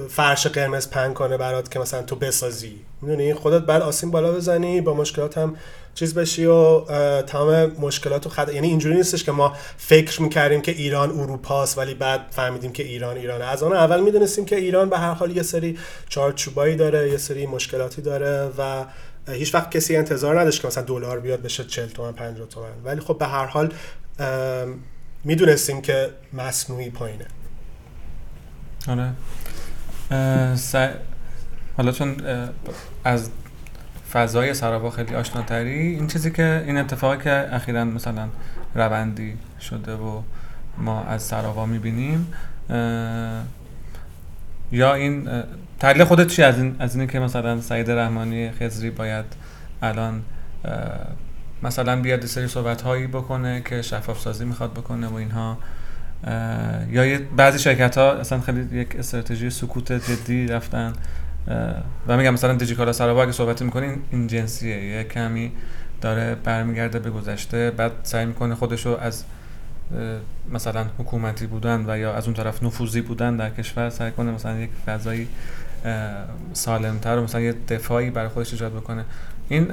فرش 0.08 0.46
قرمز 0.46 0.90
پن 0.90 1.12
کنه 1.12 1.36
برات 1.36 1.70
که 1.70 1.78
مثلا 1.78 2.02
تو 2.02 2.16
بسازی. 2.16 2.80
می‌دونی؟ 3.02 3.34
خودت 3.34 3.62
بعد 3.62 3.82
آسین 3.82 4.10
بالا 4.10 4.32
بزنی 4.32 4.80
با 4.80 4.94
مشکلات 4.94 5.38
هم 5.38 5.56
چیز 5.96 6.14
بشی 6.14 6.44
و 6.44 6.80
تمام 7.22 7.72
مشکلات 7.78 8.26
و 8.26 8.28
خد... 8.28 8.48
یعنی 8.54 8.68
اینجوری 8.68 8.94
نیستش 8.94 9.24
که 9.24 9.32
ما 9.32 9.56
فکر 9.76 10.22
می‌کردیم 10.22 10.60
که 10.62 10.72
ایران 10.72 11.10
اروپاست 11.10 11.78
ولی 11.78 11.94
بعد 11.94 12.20
فهمیدیم 12.30 12.72
که 12.72 12.82
ایران 12.82 13.16
ایرانه. 13.16 13.44
از 13.44 13.62
آن 13.62 13.72
اول 13.72 14.00
می‌دونستیم 14.00 14.44
که 14.44 14.56
ایران 14.56 14.88
به 14.90 14.98
هر 14.98 15.12
حال 15.12 15.36
یه 15.36 15.42
سری 15.42 15.78
چارچوبایی 16.08 16.76
داره 16.76 17.10
یه 17.10 17.16
سری 17.16 17.46
مشکلاتی 17.46 18.02
داره 18.02 18.50
و 18.58 18.84
هیچ 19.28 19.54
وقت 19.54 19.70
کسی 19.70 19.96
انتظار 19.96 20.40
نداشت 20.40 20.62
که 20.62 20.68
مثلا 20.68 20.84
دلار 20.84 21.20
بیاد 21.20 21.42
بشه 21.42 21.64
40 21.64 21.88
تومن 21.88 22.12
50 22.12 22.48
تومن. 22.48 22.68
ولی 22.84 23.00
خب 23.00 23.18
به 23.18 23.26
هر 23.26 23.46
حال 23.46 23.72
می‌دونستیم 25.24 25.82
که 25.82 26.10
مصنوعی 26.32 26.90
پایینه. 26.90 27.26
آره. 28.88 29.12
حالا 31.76 31.92
چون 31.92 32.16
از 33.04 33.30
فضای 34.12 34.54
سراوا 34.54 34.90
خیلی 34.90 35.14
آشناتری. 35.14 35.78
این 35.78 36.06
چیزی 36.06 36.30
که 36.30 36.64
این 36.66 36.78
اتفاقی 36.78 37.24
که 37.24 37.54
اخیرا 37.54 37.84
مثلا 37.84 38.28
روندی 38.74 39.34
شده 39.60 39.94
و 39.94 40.22
ما 40.78 41.04
از 41.04 41.22
سراوا 41.22 41.66
می‌بینیم 41.66 42.32
یا 44.72 44.94
این 44.94 45.28
تحلیل 45.80 46.04
خودت 46.04 46.26
چی؟ 46.26 46.42
از 46.42 46.58
این 46.58 46.76
از 46.78 46.94
اینه 46.96 47.06
که 47.06 47.20
مثلا 47.20 47.60
سعید 47.60 47.90
رحمانی 47.90 48.50
خزری 48.50 48.90
باید 48.90 49.24
الان 49.82 50.22
مثلا 51.62 52.00
بیاد 52.00 52.26
سری 52.26 52.48
صحبت 52.48 52.82
هایی 52.82 53.06
بکنه 53.06 53.62
که 53.64 53.82
شفاف 53.82 54.20
سازی 54.20 54.44
می‌خواد 54.44 54.72
بکنه 54.72 55.06
و 55.06 55.14
اینها 55.14 55.58
یا 56.90 57.18
بعضی 57.36 57.58
شرکت 57.58 57.98
ها 57.98 58.12
اصلا 58.12 58.40
خیلی 58.40 58.80
یک 58.80 58.96
استراتژی 58.96 59.50
سکوت 59.50 59.92
جدی 59.92 60.46
رفتن. 60.46 60.92
و 62.06 62.16
میگم 62.16 62.30
مثلا 62.30 62.54
دیجیکالا 62.54 62.92
سراوا 62.92 63.22
اگه 63.22 63.32
صحبت 63.32 63.62
می‌کنین 63.62 64.02
این 64.10 64.26
جنسیه. 64.26 64.84
یه 64.84 65.04
کمی 65.04 65.52
داره 66.00 66.34
برمیگرده 66.34 66.98
به 66.98 67.10
گذشته 67.10 67.70
بعد 67.70 67.92
سعی 68.02 68.26
می‌کنه 68.26 68.54
خودشو 68.54 68.98
از 69.00 69.24
مثلا 70.52 70.86
حکومتی 70.98 71.46
بودن 71.46 71.84
و 71.86 71.98
یا 71.98 72.14
از 72.14 72.24
اون 72.24 72.34
طرف 72.34 72.62
نفوذی 72.62 73.00
بودن 73.00 73.36
در 73.36 73.50
کشور 73.50 73.90
سعی 73.90 74.10
کنه 74.10 74.30
مثلا 74.30 74.58
یک 74.58 74.70
فضایی 74.86 75.28
سالمتر 76.52 77.18
و 77.18 77.22
مثلا 77.22 77.40
یه 77.40 77.54
دفاعی 77.68 78.10
برای 78.10 78.28
خودش 78.28 78.52
ایجاد 78.52 78.72
بکنه. 78.72 79.04
این 79.48 79.66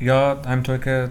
یا 0.00 0.42
همینطور 0.46 0.78
که 0.78 1.08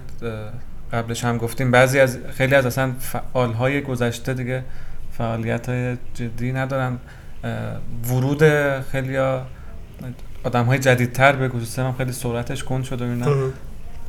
قبلش 0.93 1.23
هم 1.23 1.37
گفتیم 1.37 1.71
بعضی 1.71 1.99
از 1.99 2.17
خیلی 2.33 2.55
از 2.55 2.65
اصلا 2.65 2.91
فعال 2.99 3.81
گذشته 3.81 4.33
دیگه 4.33 4.63
فعالیت 5.11 5.69
های 5.69 5.97
جدی 6.13 6.51
ندارن. 6.51 6.97
ورود 8.07 8.43
خیلی 8.81 9.17
آدم 10.43 10.65
های 10.65 10.79
جدیدتر 10.79 11.35
به 11.35 11.45
اکوسیستم 11.45 11.95
خیلی 11.97 12.11
سرعتش 12.11 12.63
کند 12.63 12.83
شده 12.83 13.05
این 13.05 13.23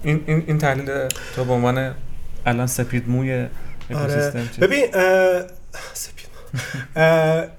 این 0.03 0.45
این 0.47 0.59
تحلیل 0.59 1.09
تو 1.37 1.45
به 1.45 1.53
عنوان 1.53 1.95
الان 2.47 2.66
سپید 2.66 3.09
موی 3.09 3.47
آره. 3.95 4.33
ببین 4.61 4.87
سپید 5.93 6.26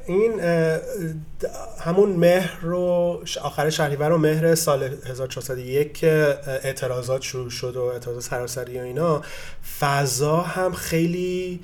این 0.08 0.42
همون 1.86 2.10
مهر 2.10 2.60
رو 2.62 3.24
آخر 3.42 3.70
شهریور 3.70 4.12
و 4.12 4.18
مهر 4.18 4.56
سال 4.56 4.84
1401 4.84 5.94
که 5.94 6.38
اعتراضات 6.64 7.22
شروع 7.22 7.50
شد 7.50 7.76
و 7.76 7.82
اعتراضات 7.82 8.24
سراسری 8.24 8.80
و 8.80 8.82
اینا 8.82 9.22
فضا 9.80 10.42
هم 10.42 10.74
خیلی 10.74 11.60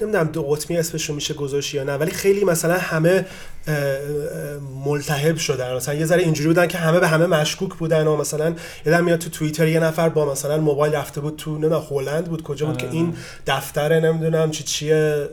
نمی‌دونم 0.00 0.24
دو 0.24 0.42
قطمی 0.42 0.76
اسمش 0.76 1.08
رو 1.08 1.14
میشه 1.14 1.34
گذاشت 1.34 1.74
یا 1.74 1.84
نه 1.84 1.92
ولی 1.92 2.10
خیلی 2.10 2.44
مثلا 2.44 2.78
همه 2.78 3.26
ملتهب 4.84 5.36
شدن. 5.36 5.76
مثلا 5.76 5.94
یه 5.94 6.06
ذره 6.06 6.22
اینجوری 6.22 6.48
بودن 6.48 6.66
که 6.66 6.78
همه 6.78 7.00
به 7.00 7.08
همه 7.08 7.26
مشکوک 7.26 7.74
بودن 7.74 8.06
و 8.06 8.16
مثلا 8.16 8.54
یادم 8.86 9.04
میاد 9.04 9.18
تو 9.18 9.30
توییتر 9.30 9.68
یه 9.68 9.80
نفر 9.80 10.08
با 10.08 10.32
مثلا 10.32 10.58
موبایل 10.58 10.94
رفته 10.94 11.20
بود 11.20 11.36
تو 11.36 11.58
نه 11.58 11.80
هلند 11.90 12.24
بود 12.24 12.42
کجا 12.42 12.66
بود 12.66 12.76
که 12.76 12.90
این 12.90 13.14
دفتر 13.46 14.00
نمی‌دونم 14.00 14.50
چی 14.50 14.64
چیه 14.64 15.28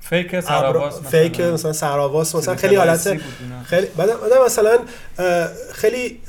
fake 0.00 0.40
سراواس 0.40 1.00
fake 1.10 1.40
مثلا 1.40 1.72
سراواس 1.72 2.34
مثلا 2.34 2.56
خیلی 2.56 2.76
حالت 2.76 3.18
خیلی 3.64 3.86
بعد 3.96 4.10
مثلا 4.46 4.78
خیلی 5.72 6.20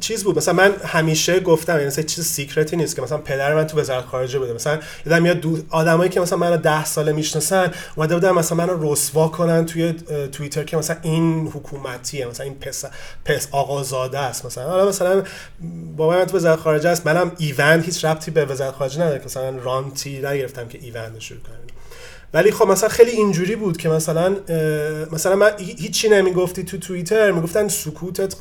چیز 0.00 0.24
بود. 0.24 0.36
مثلا 0.36 0.54
من 0.54 0.72
همیشه 0.84 1.40
گفتم 1.40 1.72
یعنی 1.72 1.86
مثلا 1.86 2.04
چیز 2.04 2.26
secret 2.26 2.69
ی 2.69 2.76
نیست 2.76 2.96
که 2.96 3.02
مثلا 3.02 3.18
پدر 3.18 3.54
من 3.54 3.66
تو 3.66 3.80
وزارت 3.80 4.04
خارجه 4.04 4.38
بوده. 4.38 4.52
مثلا 4.52 4.78
یادم 5.06 5.22
میاد 5.22 5.46
آدمایی 5.70 6.10
که 6.10 6.20
مثلا 6.20 6.38
منو 6.38 6.56
10 6.56 6.84
ساله 6.84 7.12
می‌شناسن 7.12 7.70
اومده 7.96 8.14
بودن 8.14 8.30
مثلا 8.30 8.58
منو 8.58 8.92
رسوا 8.92 9.28
کنن 9.28 9.66
توی 9.66 9.92
توییتر 10.32 10.64
که 10.64 10.76
مثلا 10.76 10.96
این 11.02 11.48
حکومتیه 11.48 12.26
مثلا 12.26 12.46
این 12.46 12.54
پس 12.54 12.84
پس 13.24 13.48
آقازاده 13.50 14.18
است 14.18 14.46
مثلا. 14.46 14.70
حالا 14.70 14.88
مثلا 14.88 15.22
بابا 15.96 16.12
من 16.12 16.24
تو 16.24 16.36
وزارت 16.36 16.58
خارجه 16.58 16.88
است 16.88 17.06
منم 17.06 17.32
ایونت 17.38 17.84
هیچ 17.84 18.04
ربطی 18.04 18.30
به 18.30 18.44
وزارت 18.44 18.74
خارجه 18.74 19.02
نداره 19.02 19.24
مثلا 19.24 19.50
رانتی 19.50 20.18
نگرفتم 20.18 20.68
که 20.68 20.78
ایونت 20.82 21.18
شروع 21.18 21.40
کنم. 21.40 21.56
ولی 22.34 22.50
خب 22.50 22.66
مثلا 22.66 22.88
خیلی 22.88 23.10
اینجوری 23.10 23.56
بود 23.56 23.76
که 23.76 23.88
مثلا 23.88 24.36
مثلا 25.12 25.36
من 25.36 25.50
هیچی 25.58 26.08
نمی‌گفتی 26.08 26.64
تو 26.64 26.78
توییتر 26.78 27.30
می‌گفتن 27.30 27.68
سکوتت 27.68 28.34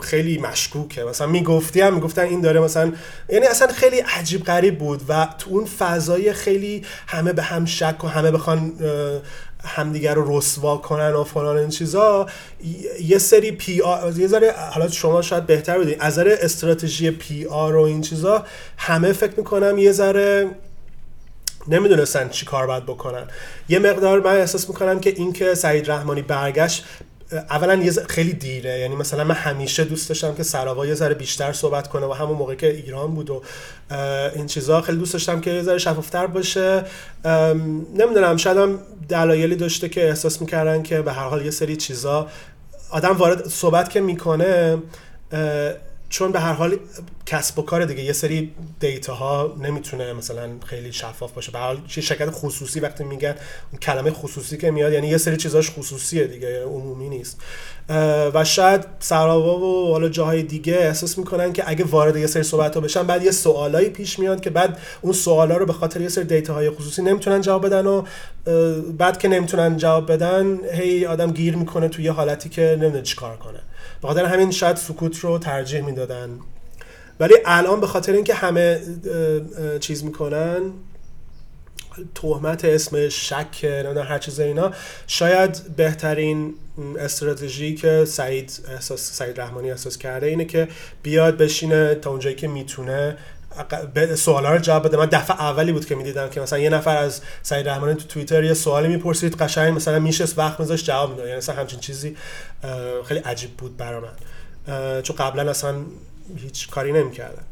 خیلی 0.00 0.38
مشکوکه. 0.38 1.04
مثلا 1.04 1.26
می‌گفتی 1.26 1.80
هم 1.80 1.94
می‌گفتن 1.94 2.22
این 2.22 2.40
داره 2.40 2.60
مثلا 2.60 2.92
یعنی 3.28 3.46
اصلا 3.46 3.68
خیلی 3.68 3.98
عجیب 3.98 4.44
غریب 4.44 4.78
بود 4.78 5.02
و 5.08 5.28
تو 5.38 5.50
اون 5.50 5.64
فضای 5.64 6.32
خیلی 6.32 6.84
همه 7.06 7.32
به 7.32 7.42
هم 7.42 7.64
شک 7.64 8.04
و 8.04 8.06
همه 8.06 8.30
بخوان 8.30 8.72
همدیگر 9.64 10.14
رو 10.14 10.38
رسوا 10.38 10.76
کنن 10.76 11.12
و 11.12 11.24
فلان 11.24 11.56
این 11.56 11.68
چیزا. 11.68 12.26
یه 13.04 13.18
سری 13.18 13.52
پی 13.52 13.80
آر 13.80 14.18
یه 14.18 14.26
ذره 14.26 14.54
حالا 14.70 14.88
شما 14.88 15.22
شاید 15.22 15.46
بهتر 15.46 15.78
بدین 15.78 15.96
از 16.00 16.12
نظر 16.12 16.36
استراتژی 16.40 17.10
پی 17.10 17.46
آر 17.46 17.76
و 17.76 17.82
این 17.82 18.00
چیزا 18.00 18.44
همه 18.76 19.12
فکر 19.12 19.32
می‌کنم 19.36 19.78
یه 19.78 19.92
ذره 19.92 20.50
نمی‌دونستن 21.68 22.28
چی 22.28 22.46
کار 22.46 22.66
باید 22.66 22.86
بکنن. 22.86 23.24
یه 23.68 23.78
مقدار 23.78 24.20
من 24.20 24.36
احساس 24.36 24.68
می‌کنم 24.68 25.00
که 25.00 25.10
اینکه 25.10 25.54
سعید 25.54 25.90
رحمانی 25.90 26.22
برگشت 26.22 26.84
اولا 27.32 27.74
یه 27.74 27.92
خیلی 27.92 28.32
دیره. 28.32 28.78
یعنی 28.78 28.96
مثلا 28.96 29.24
من 29.24 29.34
همیشه 29.34 29.84
دوست 29.84 30.08
داشتم 30.08 30.34
که 30.34 30.42
سراوا 30.42 30.86
یه 30.86 30.94
ذره 30.94 31.14
بیشتر 31.14 31.52
صحبت 31.52 31.88
کنه 31.88 32.06
و 32.06 32.12
همون 32.12 32.36
موقع 32.36 32.54
که 32.54 32.70
ایران 32.70 33.14
بود 33.14 33.30
و 33.30 33.42
این 34.34 34.46
چیزا 34.46 34.80
خیلی 34.80 34.98
دوست 34.98 35.12
داشتم 35.12 35.40
که 35.40 35.50
یه 35.50 35.62
ذره 35.62 35.78
شفافتر 35.78 36.26
باشه. 36.26 36.84
نمی‌دونم 37.94 38.36
شاید 38.36 38.56
هم 38.56 38.78
دلایلی 39.08 39.56
داشته 39.56 39.88
که 39.88 40.08
احساس 40.08 40.40
می‌کردن 40.40 40.82
که 40.82 41.02
به 41.02 41.12
هر 41.12 41.28
حال 41.28 41.44
یه 41.44 41.50
سری 41.50 41.76
چیزا 41.76 42.28
آدم 42.90 43.16
وارد 43.16 43.48
صحبت 43.48 43.90
که 43.90 44.00
می‌کنه 44.00 44.78
چون 46.10 46.32
به 46.32 46.40
هر 46.40 46.52
حال 46.52 46.76
کسب 47.26 47.58
و 47.58 47.62
کار 47.62 47.84
دیگه 47.84 48.02
یه 48.02 48.12
سری 48.12 48.52
دیتا 48.80 49.14
ها 49.14 49.56
نمی‌تونه 49.62 50.12
مثلا 50.12 50.48
خیلی 50.66 50.92
شفاف 50.92 51.32
باشه. 51.32 51.52
به 51.52 51.58
حال 51.58 51.80
شرکت 51.88 52.30
خصوصی 52.30 52.80
وقتی 52.80 53.04
میگن 53.04 53.34
کلمه 53.82 54.10
خصوصی 54.10 54.58
که 54.58 54.70
میاد 54.70 54.92
یعنی 54.92 55.08
یه 55.08 55.18
سری 55.18 55.36
چیزاش 55.36 55.70
خصوصیه 55.70 56.26
دیگه 56.26 56.64
عمومی 56.64 57.08
نیست. 57.08 57.40
و 58.34 58.44
شاید 58.44 58.84
سراوا 59.00 59.58
و 59.58 59.92
حالا 59.92 60.08
جاهای 60.08 60.42
دیگه 60.42 60.74
احساس 60.74 61.18
می‌کنن 61.18 61.52
که 61.52 61.62
اگه 61.66 61.84
وارد 61.84 62.16
یه 62.16 62.26
سری 62.26 62.42
صحبت 62.42 62.74
ها 62.74 62.80
بشن 62.80 63.02
بعد 63.02 63.24
یه 63.24 63.30
سوالایی 63.30 63.88
پیش 63.88 64.18
میاد 64.18 64.40
که 64.40 64.50
بعد 64.50 64.78
اون 65.00 65.12
سوالا 65.12 65.56
رو 65.56 65.66
به 65.66 65.72
خاطر 65.72 66.00
یه 66.00 66.08
سری 66.08 66.24
دیتا 66.24 66.54
های 66.54 66.70
خصوصی 66.70 67.02
نمی‌تونن 67.02 67.40
جواب 67.40 67.66
بدن 67.66 67.86
و 67.86 68.02
بعد 68.98 69.18
که 69.18 69.28
نمی‌تونن 69.28 69.76
جواب 69.76 70.12
بدن 70.12 70.58
هی 70.72 71.06
آدم 71.06 71.32
گیر 71.32 71.56
می‌کنه 71.56 71.88
توی 71.88 72.08
حالتی 72.08 72.48
که 72.48 72.62
نمی‌دونه 72.80 73.02
چیکار 73.02 73.36
کنه. 73.36 73.60
به 74.02 74.08
خاطر 74.08 74.24
همین 74.24 74.50
شاید 74.50 74.76
سکوت 74.76 75.18
رو 75.18 75.38
ترجیح 75.38 75.80
می‌دادن. 75.80 76.38
ولی 77.20 77.34
الان 77.46 77.80
به 77.80 77.86
خاطر 77.86 78.12
اینکه 78.12 78.34
همه 78.34 78.80
چیز 79.80 80.04
می‌کنن 80.04 80.60
تهمت 82.14 82.64
اسم 82.64 83.08
شک 83.08 83.64
نمی‌دونم 83.64 84.06
هر 84.06 84.18
چیز 84.18 84.40
اینا 84.40 84.72
شاید 85.06 85.76
بهترین 85.76 86.54
استراتژی 86.98 87.74
که 87.74 88.04
سعید 88.04 88.60
احساس 88.68 89.12
سعید 89.12 89.40
رحمانی 89.40 89.70
احساس 89.70 89.98
کرده 89.98 90.26
اینه 90.26 90.44
که 90.44 90.68
بیاد 91.02 91.36
بشینه 91.36 91.94
تا 91.94 92.10
اونجایی 92.10 92.36
که 92.36 92.48
می‌تونه 92.48 93.16
سوالا 94.14 94.52
رو 94.52 94.58
جواب 94.58 94.86
بده. 94.86 94.96
من 94.96 95.06
دفعه 95.06 95.40
اولی 95.40 95.72
بود 95.72 95.86
که 95.86 95.94
می‌دیدم 95.94 96.28
که 96.28 96.40
مثلا 96.40 96.58
یه 96.58 96.70
نفر 96.70 96.96
از 96.96 97.20
سعید 97.42 97.68
رحمانی 97.68 97.94
تو 97.94 98.06
توییتر 98.06 98.44
یه 98.44 98.54
سوالی 98.54 98.88
می‌پرسید 98.88 99.36
قشنگ 99.36 99.76
مثلا 99.76 99.98
میشه 99.98 100.24
وقت 100.36 100.60
میذاشت 100.60 100.84
جواب 100.84 101.10
می‌داد. 101.10 101.26
یعنی 101.26 101.38
مثلا 101.38 101.54
همچین 101.54 101.80
چیزی 101.80 102.16
خیلی 103.04 103.20
عجیب 103.20 103.50
بود 103.50 103.76
برا 103.76 104.00
من. 104.00 105.02
چون 105.02 105.16
قبلا 105.16 105.50
اصلا 105.50 105.74
هیچ 106.36 106.70
کاری 106.70 106.92
نمی‌کردن 106.92 107.42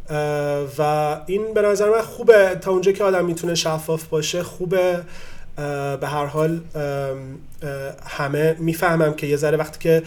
و 0.79 0.83
این 1.27 1.55
به 1.55 1.63
نظر 1.63 1.91
من 1.91 2.03
خوبه. 2.03 2.55
تا 2.61 2.71
اونجا 2.71 2.93
که 2.93 3.05
آدم 3.05 3.25
می‌تونه 3.25 3.55
شفاف 3.55 4.05
باشه 4.05 4.43
خوبه. 4.43 5.01
به 6.01 6.07
هر 6.07 6.27
حال 6.27 6.61
همه 8.07 8.57
می‌فهمم 8.59 9.15
که 9.15 9.27
یه 9.27 9.37
ذره 9.37 9.57
وقتی 9.57 9.79
که 9.79 10.03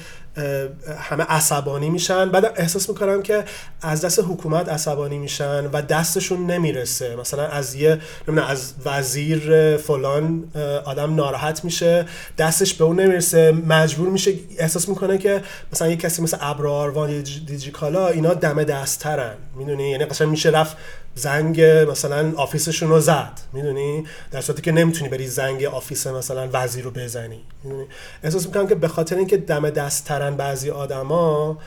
همه 0.99 1.24
عصبانی 1.24 1.89
میشن 1.89 2.30
بعد 2.30 2.45
احساس 2.56 2.89
می‌کنم 2.89 3.22
که 3.22 3.43
از 3.82 4.06
دست 4.06 4.20
حکومت 4.20 4.70
عصبانی 4.70 5.18
میشن 5.18 5.66
و 5.66 5.82
دستشون 5.82 6.45
نمی‌رسه. 6.45 7.16
مثلا 7.16 7.47
از 7.47 7.76
یه 7.76 7.99
از 8.47 8.74
وزیر 8.86 9.78
فلان 9.78 10.43
آدم 10.86 11.16
ناراحت 11.16 11.64
میشه 11.64 12.06
دستش 12.38 12.74
به 12.74 12.84
اون 12.84 12.99
نمی‌رسه 12.99 13.52
مجبور 13.52 14.10
میشه 14.10 14.34
احساس 14.58 14.89
می‌کنه 14.89 15.18
که 15.18 15.41
مثلا 15.74 15.88
یه 15.88 15.95
کسی 15.95 16.22
مثل 16.22 16.38
ابر 16.41 16.64
آروان 16.64 17.09
یا 17.10 17.22
دیجیکالا 17.22 18.08
اینا 18.08 18.34
دم 18.34 18.64
دستترن. 18.64 19.36
می‌دونی؟ 19.56 19.89
یعنی 19.89 20.06
قشنگ 20.06 20.28
میشه 20.28 20.49
رفت 20.49 20.78
زنگ 21.16 21.62
مثلا 21.62 22.34
office 22.36 22.68
شون 22.68 22.89
رو 22.89 22.99
زد. 22.99 23.39
می‌دونی؟ 23.53 24.05
در 24.32 24.41
صورتی 24.41 24.62
که 24.62 24.72
نمی‌تونی 24.72 25.09
بری 25.09 25.28
زنگ 25.28 25.64
office 25.64 26.07
مثلا 26.07 26.49
وزیر 26.53 26.84
رو 26.84 26.91
بزنی. 26.91 27.43
می‌دونی؟ 27.64 27.86
احساس 28.24 28.45
می‌کنم 28.45 28.68
که 28.68 28.76
به 28.76 28.88
خاطر 28.88 29.16
اینکه 29.16 29.38
دم 29.38 29.70
دست 29.70 30.05
ترن 30.05 30.36
بعضی 30.36 30.70
آدما 30.70 31.57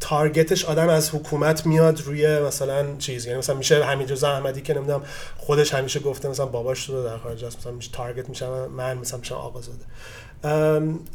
تارگتش 0.00 0.64
آدم 0.64 0.88
از 0.88 1.14
حکومت 1.14 1.66
میاد 1.66 2.00
روی 2.00 2.38
مثلا 2.40 2.96
چیز. 2.98 3.26
یعنی 3.26 3.38
مثلا 3.38 3.56
میشه 3.56 3.84
حمید 3.84 4.24
احمدی 4.24 4.60
که 4.60 4.74
نمی‌دونم 4.74 5.02
خودش 5.38 5.74
همیشه 5.74 6.00
گفته 6.00 6.28
مثلا 6.28 6.46
باباش 6.46 6.88
رو 6.88 7.04
در 7.04 7.18
خارج 7.18 7.44
است 7.44 7.58
مثلا 7.58 7.72
میشه 7.72 7.90
تارگت 7.92 8.28
میشه 8.28 8.46
من 8.48 8.98
مثلا 8.98 9.18
میشم 9.18 9.34
آقازاده 9.34 9.84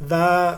و 0.09 0.57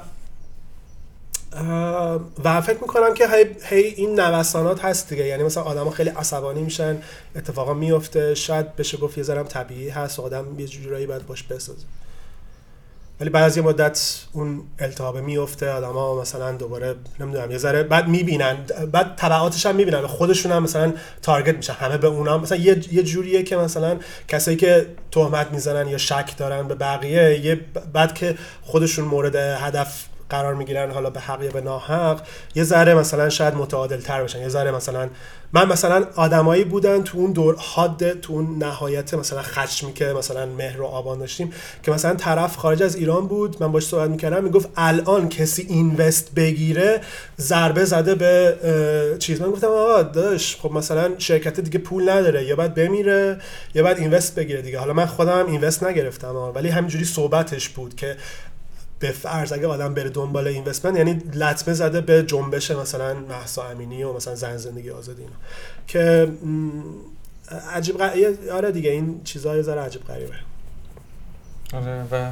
و 2.44 2.62
فکر 2.62 2.78
می‌کنم 2.82 3.14
که 3.14 3.28
هی, 3.28 3.46
هی 3.64 3.84
این 3.84 4.20
نوسانات 4.20 4.86
هست 4.86 5.10
دیگه. 5.10 5.26
یعنی 5.26 5.44
مثلا 5.44 5.64
آدم 5.64 5.90
خیلی 5.90 6.10
عصبانی 6.10 6.62
میشن 6.62 6.98
اتفاقا 7.36 7.74
میفته 7.74 8.36
شاید 8.36 8.76
بشه 8.76 8.98
گفت 8.98 9.18
یه 9.18 9.24
ذرم 9.24 9.44
طبیعی 9.44 9.90
هست 9.90 10.20
آدم 10.20 10.46
یه 10.60 10.68
جورایی 10.68 11.06
باید 11.06 11.28
باش 11.28 11.44
بسازه. 11.44 11.86
ولی 13.20 13.30
بعد 13.30 13.44
از 13.44 13.58
یه 13.58 13.64
مدت 13.64 14.20
اون 14.34 14.62
التهاب 14.80 15.18
میفته 15.18 15.72
ها 15.72 16.22
مثلا 16.22 16.52
دوباره 16.52 16.96
نمی‌دونم 17.20 17.52
یه 17.52 17.58
ذره 17.58 17.84
بعد 17.84 18.08
می‌بینن. 18.08 18.58
بعد 18.92 19.16
تبعاتش 19.16 19.66
هم 19.66 19.76
می‌بینن. 19.76 20.08
خودشون 20.08 20.52
هم 20.52 20.64
مثلا 20.64 20.94
تارگت 21.22 21.56
میشن. 21.56 21.74
همه 21.74 21.98
به 21.98 22.08
اونا 22.08 22.38
مثلا 22.38 22.58
یه, 22.58 22.94
یه 22.94 23.04
جوریه 23.04 23.44
که 23.44 23.58
مثلا 23.58 24.00
کسایی 24.28 24.58
که 24.58 24.88
تهمت 25.12 25.52
می‌زنن 25.52 25.88
یا 25.88 25.98
شک 25.98 26.38
دارن 26.38 26.68
به 26.68 26.76
بقیه 26.76 27.46
یه 27.46 27.56
بعد 27.94 28.14
که 28.14 28.38
خودشون 28.62 29.06
مورد 29.06 29.36
هدف 29.36 30.06
قرار 30.32 30.54
می‌گیرن 30.54 30.92
حالا 30.92 31.10
به 31.10 31.20
حق 31.20 31.44
یا 31.44 31.52
به 31.52 31.62
ناحق 31.62 32.22
یه 32.56 32.64
ذره 32.64 32.94
مثلا 32.94 33.30
شاید 33.30 33.56
متعادل 33.56 34.02
تر 34.02 34.24
بشن. 34.24 34.42
یه 34.42 34.50
ذره 34.50 34.72
مثلا 34.72 35.10
من 35.54 35.68
مثلا 35.68 36.06
آدمایی 36.16 36.64
بودن 36.64 37.04
تو 37.04 37.18
اون 37.18 37.32
دور 37.32 37.56
حاد 37.60 38.20
تو 38.20 38.34
اون 38.34 38.58
نهایت 38.58 39.14
مثلا 39.14 39.42
خشمی 39.42 39.94
که 39.94 40.06
مثلا 40.06 40.46
مهر 40.46 40.82
و 40.82 40.86
آبان 40.86 41.20
داشتیم 41.20 41.54
که 41.84 41.92
مثلا 41.92 42.16
طرف 42.16 42.56
خارج 42.56 42.84
از 42.84 42.96
ایران 42.96 43.28
بود 43.28 43.64
من 43.64 43.72
باش 43.72 43.86
صحبت 43.86 44.10
می‌کردم 44.10 44.44
می‌گفت 44.44 44.70
الان 44.76 45.30
کسی 45.30 45.66
اینوست 45.70 46.36
بگیره 46.36 47.02
ضربه 47.40 47.86
زده 47.86 48.16
به 48.16 48.56
چیز. 49.20 49.42
من 49.42 49.52
گفتم 49.52 49.68
آقا 49.68 50.04
داش 50.04 50.56
خب 50.56 50.72
مثلا 50.72 51.10
شرکت 51.18 51.60
دیگه 51.60 51.80
پول 51.80 52.10
نداره 52.10 52.46
یا 52.46 52.56
بعد 52.56 52.76
بمیره 52.76 53.38
یا 53.76 53.84
بعد 53.84 54.00
اینوست 54.00 54.36
بگیره 54.36 54.62
دیگه. 54.62 54.80
حالا 54.80 54.94
من 54.94 55.06
خودم 55.06 55.46
اینوست 55.48 55.84
نگرفتم 55.84 56.36
ولی 56.56 56.70
همینجوری 56.70 57.06
صحبتش 57.06 57.70
بود 57.70 57.96
که 57.96 58.18
به 59.02 59.12
فرض 59.12 59.54
اگه 59.54 59.68
آدم 59.68 59.94
بره 59.94 60.10
دنبال 60.10 60.48
اینوستمنت 60.48 60.98
یعنی 60.98 61.14
لطمه 61.34 61.74
زده 61.74 62.02
به 62.02 62.24
جنبش 62.24 62.72
مثلا 62.72 63.14
محسا 63.14 63.68
امینی 63.68 64.04
و 64.04 64.14
مثلا 64.14 64.36
زن 64.36 64.58
زندگی 64.58 64.90
آزادی 64.90 65.22
اینا. 65.22 65.36
که 65.88 66.32
عجیب 67.74 67.98
غریبه 67.98 68.54
آره 68.54 68.72
دیگه 68.72 68.90
این 68.90 69.22
چیزها 69.24 69.56
یه 69.56 69.62
ذره 69.62 69.82
عجیب 69.82 70.04
غریبه. 70.04 70.34
آره 71.74 72.04
و 72.12 72.32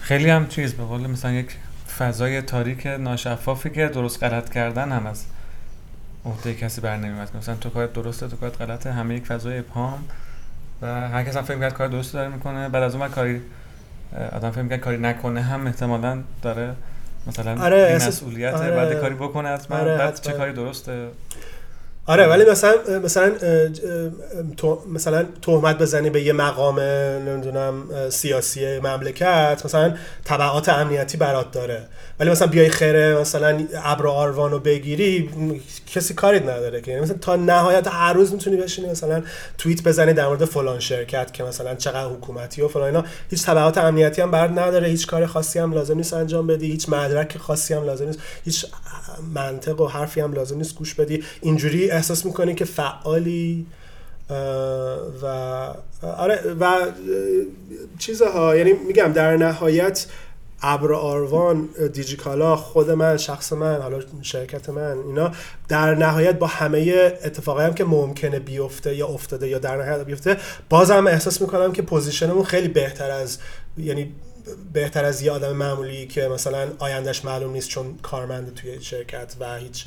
خیلی 0.00 0.30
هم 0.30 0.48
چیز 0.48 0.74
به 0.74 0.84
قول 0.84 1.06
مثلا 1.06 1.32
یک 1.32 1.56
فضای 1.98 2.42
تاریک 2.42 2.86
ناشفافی 2.86 3.70
که 3.70 3.88
درست 3.88 4.22
غلط 4.22 4.52
کردن 4.52 4.92
هم 4.92 5.06
از 5.06 5.24
عهده 6.24 6.54
کسی 6.54 6.80
بر 6.80 6.96
نمیاد 6.96 7.36
مثلا 7.36 7.54
تو 7.54 7.70
کارت 7.70 7.92
درسته 7.92 8.28
تو 8.28 8.36
کارت 8.36 8.60
غلطه 8.60 8.92
همه 8.92 9.14
یک 9.14 9.26
فضای 9.26 9.58
ابهام 9.58 10.04
و 10.82 10.86
هر 10.86 11.24
کس 11.24 11.36
هم 11.36 11.42
فکر 11.42 11.70
کار 11.70 11.88
درست 11.88 12.12
داره 12.12 12.28
می‌کنه 12.28 12.68
بعد 12.68 12.82
از 12.82 12.94
اون 12.94 13.08
کاری 13.08 13.40
آدم 14.32 14.50
فکر 14.50 14.62
می‌کنه 14.62 14.78
کاری 14.78 14.98
نکنه 14.98 15.42
هم 15.42 15.66
احتمالا 15.66 16.22
داره 16.42 16.74
مثلا 17.26 17.62
آره 17.64 17.76
این 17.76 17.96
مسئولیت 17.96 18.54
آره. 18.54 18.70
بعد 18.76 18.92
کاری 18.92 19.14
بکنه 19.14 19.48
حتما. 19.48 19.76
آره 19.76 19.98
بعد 19.98 20.20
چه 20.20 20.32
کاری 20.32 20.52
درسته؟ 20.52 21.08
آره 22.06 22.26
ولی 22.26 22.44
مثلا 22.44 22.74
مثلا 23.04 23.32
مثلا 24.92 25.24
تهمت 25.42 25.78
بزنی 25.78 26.10
به 26.10 26.22
یه 26.22 26.32
مقام 26.32 26.80
نمی‌دونم 26.80 27.84
سیاسی 28.10 28.78
مملکت 28.78 29.62
مثلا 29.64 29.94
تبعات 30.24 30.68
امنیتی 30.68 31.16
برات 31.16 31.52
داره. 31.52 31.82
ولی 32.20 32.30
مثلا 32.30 32.46
بیای 32.48 32.68
خیره 32.68 33.18
مثلا 33.20 33.64
ابر 33.84 34.06
آروانو 34.06 34.58
بگیری 34.58 35.30
کسی 35.94 36.14
کاری 36.14 36.40
نداره 36.40 36.80
که. 36.80 37.00
مثلا 37.00 37.16
تا 37.20 37.36
نهایت 37.36 37.88
هر 37.88 38.12
روز 38.12 38.32
می‌تونی 38.32 38.56
بشینی 38.56 38.90
مثلا 38.90 39.22
توییت 39.58 39.82
بزنی 39.82 40.12
در 40.12 40.26
مورد 40.26 40.44
فلان 40.44 40.80
شرکت 40.80 41.32
که 41.32 41.44
مثلا 41.44 41.74
چقدر 41.74 42.06
حکومتی 42.06 42.62
و 42.62 42.68
فلان 42.68 42.86
اینا. 42.86 43.04
هیچ 43.30 43.44
تبعات 43.44 43.78
امنیتی 43.78 44.22
هم 44.22 44.30
برات 44.30 44.50
نداره 44.50 44.88
هیچ 44.88 45.06
کار 45.06 45.26
خاصی 45.26 45.58
هم 45.58 45.72
لازم 45.72 45.96
نیست 45.96 46.14
انجام 46.14 46.46
بدی 46.46 46.66
هیچ 46.66 46.88
مدرک 46.88 47.38
خاصی 47.38 47.74
هم 47.74 47.84
لازم 47.84 48.06
نیست 48.06 48.18
هیچ 48.44 48.66
منطق 49.34 49.80
و 49.80 49.86
حرفی 49.86 50.20
هم 50.20 50.32
لازم 50.32 50.56
نیست 50.56 50.74
گوش 50.74 50.94
بدی. 50.94 51.24
اینجوری 51.40 51.91
احساس 51.92 52.26
می‌کنی 52.26 52.54
که 52.54 52.64
فعالی 52.64 53.66
و 55.22 55.26
آره 56.02 56.54
و 56.60 56.92
چیزها. 57.98 58.56
یعنی 58.56 58.72
میگم 58.72 59.12
در 59.12 59.36
نهایت 59.36 60.06
ابر 60.62 60.92
آروان 60.94 61.68
دیجیکالا 61.92 62.56
خود 62.56 62.90
من 62.90 63.16
شخص 63.16 63.52
من 63.52 63.80
حالا 63.82 64.00
شرکت 64.22 64.68
من 64.68 64.98
اینا 64.98 65.32
در 65.68 65.94
نهایت 65.94 66.38
با 66.38 66.46
همه 66.46 67.12
اتفاقی 67.24 67.64
هم 67.64 67.74
که 67.74 67.84
ممکنه 67.84 68.38
بیفته 68.38 68.96
یا 68.96 69.06
افتاده 69.06 69.48
یا 69.48 69.58
در 69.58 69.76
نهایت 69.76 70.04
بیفته 70.04 70.36
بازم 70.68 71.06
احساس 71.06 71.40
می‌کنم 71.40 71.72
که 71.72 71.82
پوزیشنمون 71.82 72.44
خیلی 72.44 72.68
بهتر 72.68 73.10
از 73.10 73.38
یعنی 73.78 74.12
بهتر 74.72 75.04
از 75.04 75.22
یه 75.22 75.30
آدم 75.30 75.52
معمولی 75.52 76.06
که 76.06 76.28
مثلا 76.28 76.68
آیندهش 76.78 77.24
معلوم 77.24 77.52
نیست 77.52 77.68
چون 77.68 77.98
کارمند 78.02 78.54
توی 78.54 78.80
شرکت 78.80 79.34
و 79.40 79.56
هیچ 79.56 79.86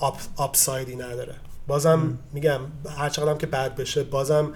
آپ، 0.00 0.18
آپسایدی 0.36 0.96
نداره. 0.96 1.34
بازم 1.66 2.18
میگم 2.32 2.60
هر 2.98 3.08
چقدر 3.08 3.34
که 3.34 3.46
بد 3.46 3.74
بشه 3.74 4.04
بازم 4.04 4.52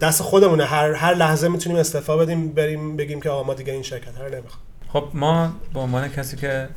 دست 0.00 0.22
خودمونه. 0.22 0.64
هر 0.64 0.92
هر 0.92 1.14
لحظه 1.14 1.48
می‌تونیم 1.48 1.78
استعفا 1.78 2.16
بدیم 2.16 2.52
بریم 2.52 2.96
بگیم 2.96 3.20
که 3.20 3.30
آقا 3.30 3.42
ما 3.42 3.54
دیگه 3.54 3.72
این 3.72 3.82
شرکت 3.82 4.18
رو 4.18 4.24
نمی‌خوام. 4.24 4.62
خب 4.88 5.08
ما 5.14 5.52
به 5.74 5.80
عنوان 5.80 6.08
کسی 6.08 6.36
که 6.36 6.68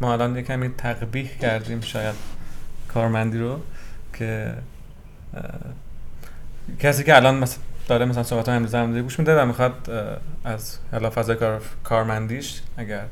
ما 0.00 0.12
الان 0.12 0.36
یه 0.36 0.42
کمی 0.42 0.68
تقبیح 0.68 1.38
کردیم 1.38 1.80
شاید 1.80 2.14
کارمندی 2.88 3.38
رو 3.38 3.60
که 4.12 4.54
کسی 6.78 7.04
که 7.04 7.16
الان 7.16 7.34
مثلا 7.36 7.62
داره 7.88 8.04
مثلا 8.04 8.22
صحبت 8.22 8.48
های 8.48 8.56
امروز 8.56 9.02
گوش 9.02 9.18
میده 9.18 9.40
و 9.42 9.46
می‌خواد 9.46 9.90
از 10.44 10.78
حالا 10.92 11.10
فضای 11.10 11.36
کار... 11.36 11.60
کارمندیش 11.84 12.60
اگر 12.76 13.04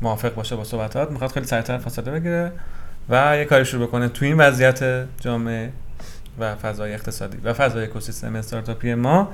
موافق 0.00 0.34
باشه 0.34 0.56
با 0.56 0.64
صحبتات. 0.64 1.10
می‌خواد 1.10 1.30
خیلی 1.30 1.46
سریعتر 1.46 1.78
فاصله 1.78 2.10
بگیره 2.10 2.52
و 3.08 3.36
یه 3.38 3.44
کاری 3.44 3.64
شروع 3.64 3.86
بکنه 3.86 4.08
تو 4.08 4.24
این 4.24 4.36
وضعیت 4.36 5.06
جامعه 5.20 5.72
و 6.38 6.54
فضای 6.54 6.94
اقتصادی 6.94 7.38
و 7.44 7.52
فضای 7.52 7.84
اکوسیستم 7.84 8.36
استارتاپی 8.36 8.94
ما. 8.94 9.32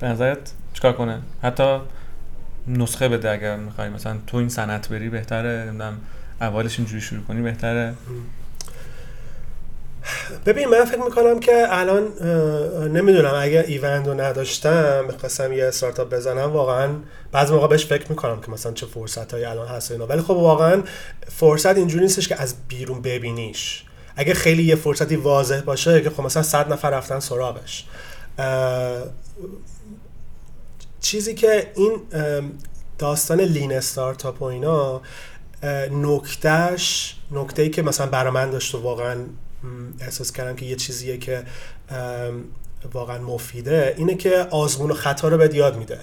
به 0.00 0.06
نظرت 0.06 0.52
چیکار 0.74 0.92
کنه؟ 0.92 1.18
حتی 1.42 1.78
نسخه 2.68 3.08
بده 3.08 3.30
اگر 3.30 3.56
می‌خوای. 3.56 3.88
مثلا 3.88 4.16
تو 4.26 4.36
این 4.36 4.48
صنعت 4.48 4.88
بری 4.88 5.08
بهتره 5.08 5.64
نمی‌دونم 5.64 5.96
اولش 6.40 6.78
اینجوری 6.78 7.00
شروع 7.00 7.24
کنی 7.24 7.42
بهتره. 7.42 7.94
ببین 10.46 10.68
من 10.68 10.84
فکر 10.84 11.02
می‌کنم 11.02 11.40
که 11.40 11.66
الان 11.68 12.08
نمی‌دونم 12.92 13.34
اگر 13.34 13.62
ایونت 13.62 14.06
رو 14.06 14.20
نداشتم 14.20 15.04
می‌خواستم 15.04 15.52
یه 15.52 15.64
استارتاپ 15.64 16.14
بزنم 16.14 16.52
واقعا 16.52 16.88
بعضی 17.32 17.52
موقع 17.52 17.66
بهش 17.66 17.86
فکر 17.86 18.08
می‌کنم 18.08 18.40
که 18.40 18.50
مثلا 18.50 18.72
چه 18.72 18.86
فرصت 18.86 19.32
هایی 19.32 19.44
الان 19.44 19.68
هست 19.68 19.92
اینا. 19.92 20.06
ولی 20.06 20.20
خب 20.20 20.30
واقعا 20.30 20.82
فرصت 21.28 21.76
اینجوری 21.76 22.04
نیستش 22.04 22.28
که 22.28 22.42
از 22.42 22.54
بیرون 22.68 23.02
ببینیش. 23.02 23.84
اگه 24.16 24.34
خیلی 24.34 24.62
یه 24.62 24.74
فرصتی 24.74 25.16
واضح 25.16 25.60
باشه 25.60 26.02
که 26.02 26.10
خب 26.10 26.22
مثلا 26.22 26.42
صد 26.42 26.72
نفر 26.72 26.90
رفتن 26.90 27.20
سراغش. 27.20 27.84
چیزی 31.00 31.34
که 31.34 31.72
این 31.76 32.00
داستان 32.98 33.40
لین 33.40 33.72
استارتاپ 33.72 34.42
و 34.42 34.44
اینا 34.44 35.00
نکتهش 35.90 37.16
نکته 37.32 37.62
ای 37.62 37.70
که 37.70 37.82
مثلا 37.82 38.06
برای 38.06 38.32
من 38.32 38.50
داشت 38.50 38.74
و 38.74 38.82
واقعا 38.82 39.16
احساس 40.00 40.32
کردم 40.32 40.56
که 40.56 40.66
یه 40.66 40.76
چیزیه 40.76 41.16
که 41.16 41.42
واقعا 42.92 43.18
مفیده. 43.18 43.94
اینه 43.98 44.14
که 44.14 44.46
آزمون 44.50 44.90
و 44.90 44.94
خطا 44.94 45.28
رو 45.28 45.38
بهت 45.38 45.54
یاد 45.54 45.78
میده. 45.78 45.98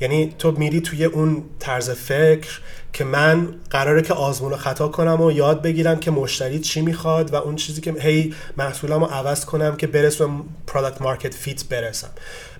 یعنی 0.00 0.34
تو 0.38 0.52
میری 0.52 0.80
توی 0.80 1.04
اون 1.04 1.44
طرز 1.58 1.90
فکر 1.90 2.60
که 2.92 3.04
من 3.04 3.54
قراره 3.70 4.02
که 4.02 4.14
آزمون 4.14 4.52
و 4.52 4.56
خطا 4.56 4.88
کنم 4.88 5.20
و 5.20 5.30
یاد 5.30 5.62
بگیرم 5.62 6.00
که 6.00 6.10
مشتری 6.10 6.58
چی 6.58 6.80
می‌خواد 6.80 7.34
و 7.34 7.36
اون 7.36 7.56
چیزی 7.56 7.80
که 7.80 7.92
هی 7.92 8.34
محصولم 8.56 9.00
رو 9.00 9.06
عوض 9.06 9.44
کنم 9.44 9.76
که 9.76 9.86
برسم 9.86 10.44
product 10.66 11.02
market 11.02 11.34
fit 11.34 11.64
برسم. 11.64 12.10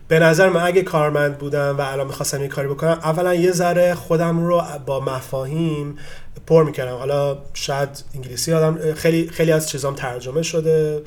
به 0.09 0.19
نظر 0.19 0.49
من 0.49 0.63
اگه 0.63 0.83
کارمند 0.83 1.39
بودم 1.39 1.77
و 1.79 1.81
الان 1.81 2.07
می‌خواستم 2.07 2.43
یه 2.43 2.49
کاری 2.49 2.69
بکنم 2.69 2.99
اولا 3.03 3.35
یه 3.35 3.53
ذره 3.53 3.95
خودم 3.95 4.47
رو 4.47 4.63
با 4.87 5.01
مفاهیم 5.01 5.99
پر 6.47 6.65
می‌کردم. 6.65 6.97
حالا 6.97 7.39
شاید 7.55 7.89
انگلیسی 8.15 8.53
آدم 8.53 8.95
خیلی 8.95 9.29
خیلی 9.29 9.53
از 9.53 9.69
چیزام 9.69 9.95
ترجمه 9.95 10.43
شده. 10.43 11.03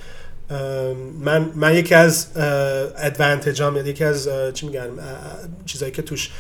من 1.19 1.51
من 1.55 1.75
یکی 1.75 1.95
از 1.95 2.27
ادوانتجام 2.97 3.77
یا 3.77 3.87
یکی 3.87 4.03
از 4.03 4.29
چی 4.53 4.65
میگن 4.65 4.89
چیزایی 5.65 5.91
که 5.91 6.01
توش 6.01 6.31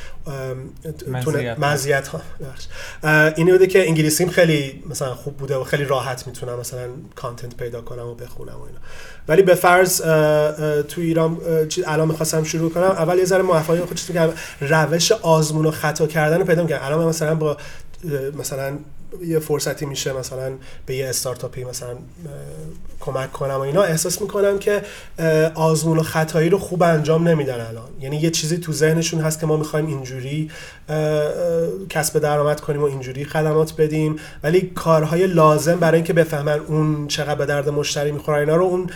مزیت. 1.57 2.07
ها 2.07 2.21
اینه 3.35 3.51
بوده 3.51 3.67
که 3.67 3.87
انگلیسیم 3.87 4.29
خیلی 4.29 4.83
مثلا 4.89 5.15
خوب 5.15 5.37
بوده 5.37 5.55
و 5.55 5.63
خیلی 5.63 5.85
راحت 5.85 6.27
می‌تونم 6.27 6.59
مثلا 6.59 6.87
کانتنت 7.15 7.57
پیدا 7.57 7.81
کنم 7.81 8.07
و 8.07 8.15
بخونم 8.15 8.55
و 8.55 8.61
اینا. 8.61 8.79
ولی 9.27 9.41
به 9.41 9.55
فرض 9.55 10.01
تو 10.81 11.01
ایران 11.01 11.37
الان 11.87 12.07
می‌خواستم 12.07 12.43
شروع 12.43 12.71
کنم 12.71 12.83
اول 12.83 13.17
یه 13.17 13.25
ذره 13.25 13.41
موفقی 13.41 13.79
خود 13.79 13.97
چیزی 13.97 14.19
روش 14.61 15.11
آزمون 15.11 15.65
و 15.65 15.71
خطا 15.71 16.07
کردن 16.07 16.43
پیدا 16.43 16.63
می‌کنم 16.63 16.79
الان 16.81 17.05
مثلا 17.05 17.35
با 17.35 17.57
مثلا 18.37 18.77
یه 19.25 19.39
فرصتی 19.39 19.85
میشه 19.85 20.13
مثلا 20.13 20.53
به 20.85 20.95
یه 20.95 21.09
استارتاپی 21.09 21.63
مثلا 21.63 21.97
کمک 22.99 23.31
کنم 23.31 23.55
و 23.55 23.59
اینا. 23.59 23.83
احساس 23.83 24.21
می‌کنم 24.21 24.59
که 24.59 24.81
آزمون 25.55 25.99
و 25.99 26.03
خطایی 26.03 26.49
رو 26.49 26.57
خوب 26.57 26.83
انجام 26.83 27.27
نمیدن 27.27 27.61
الان. 27.61 27.89
یعنی 28.01 28.17
یه 28.17 28.29
چیزی 28.29 28.57
تو 28.57 28.73
ذهنشون 28.73 29.21
هست 29.21 29.39
که 29.39 29.45
ما 29.45 29.57
می‌خوایم 29.57 29.87
اینجوری 29.87 30.51
کسب 31.89 32.19
درآمد 32.19 32.59
کنیم 32.59 32.81
و 32.81 32.85
اینجوری 32.85 33.25
خدمات 33.25 33.73
بدیم. 33.77 34.15
ولی 34.43 34.61
کارهای 34.61 35.27
لازم 35.27 35.75
برای 35.75 35.95
اینکه 35.95 36.13
بفهمن 36.13 36.59
اون 36.59 37.07
چقدر 37.07 37.35
به 37.35 37.45
درد 37.45 37.69
مشتری 37.69 38.11
می‌خوره 38.11 38.39
اینا 38.39 38.55
رو 38.55 38.65
اون 38.65 38.89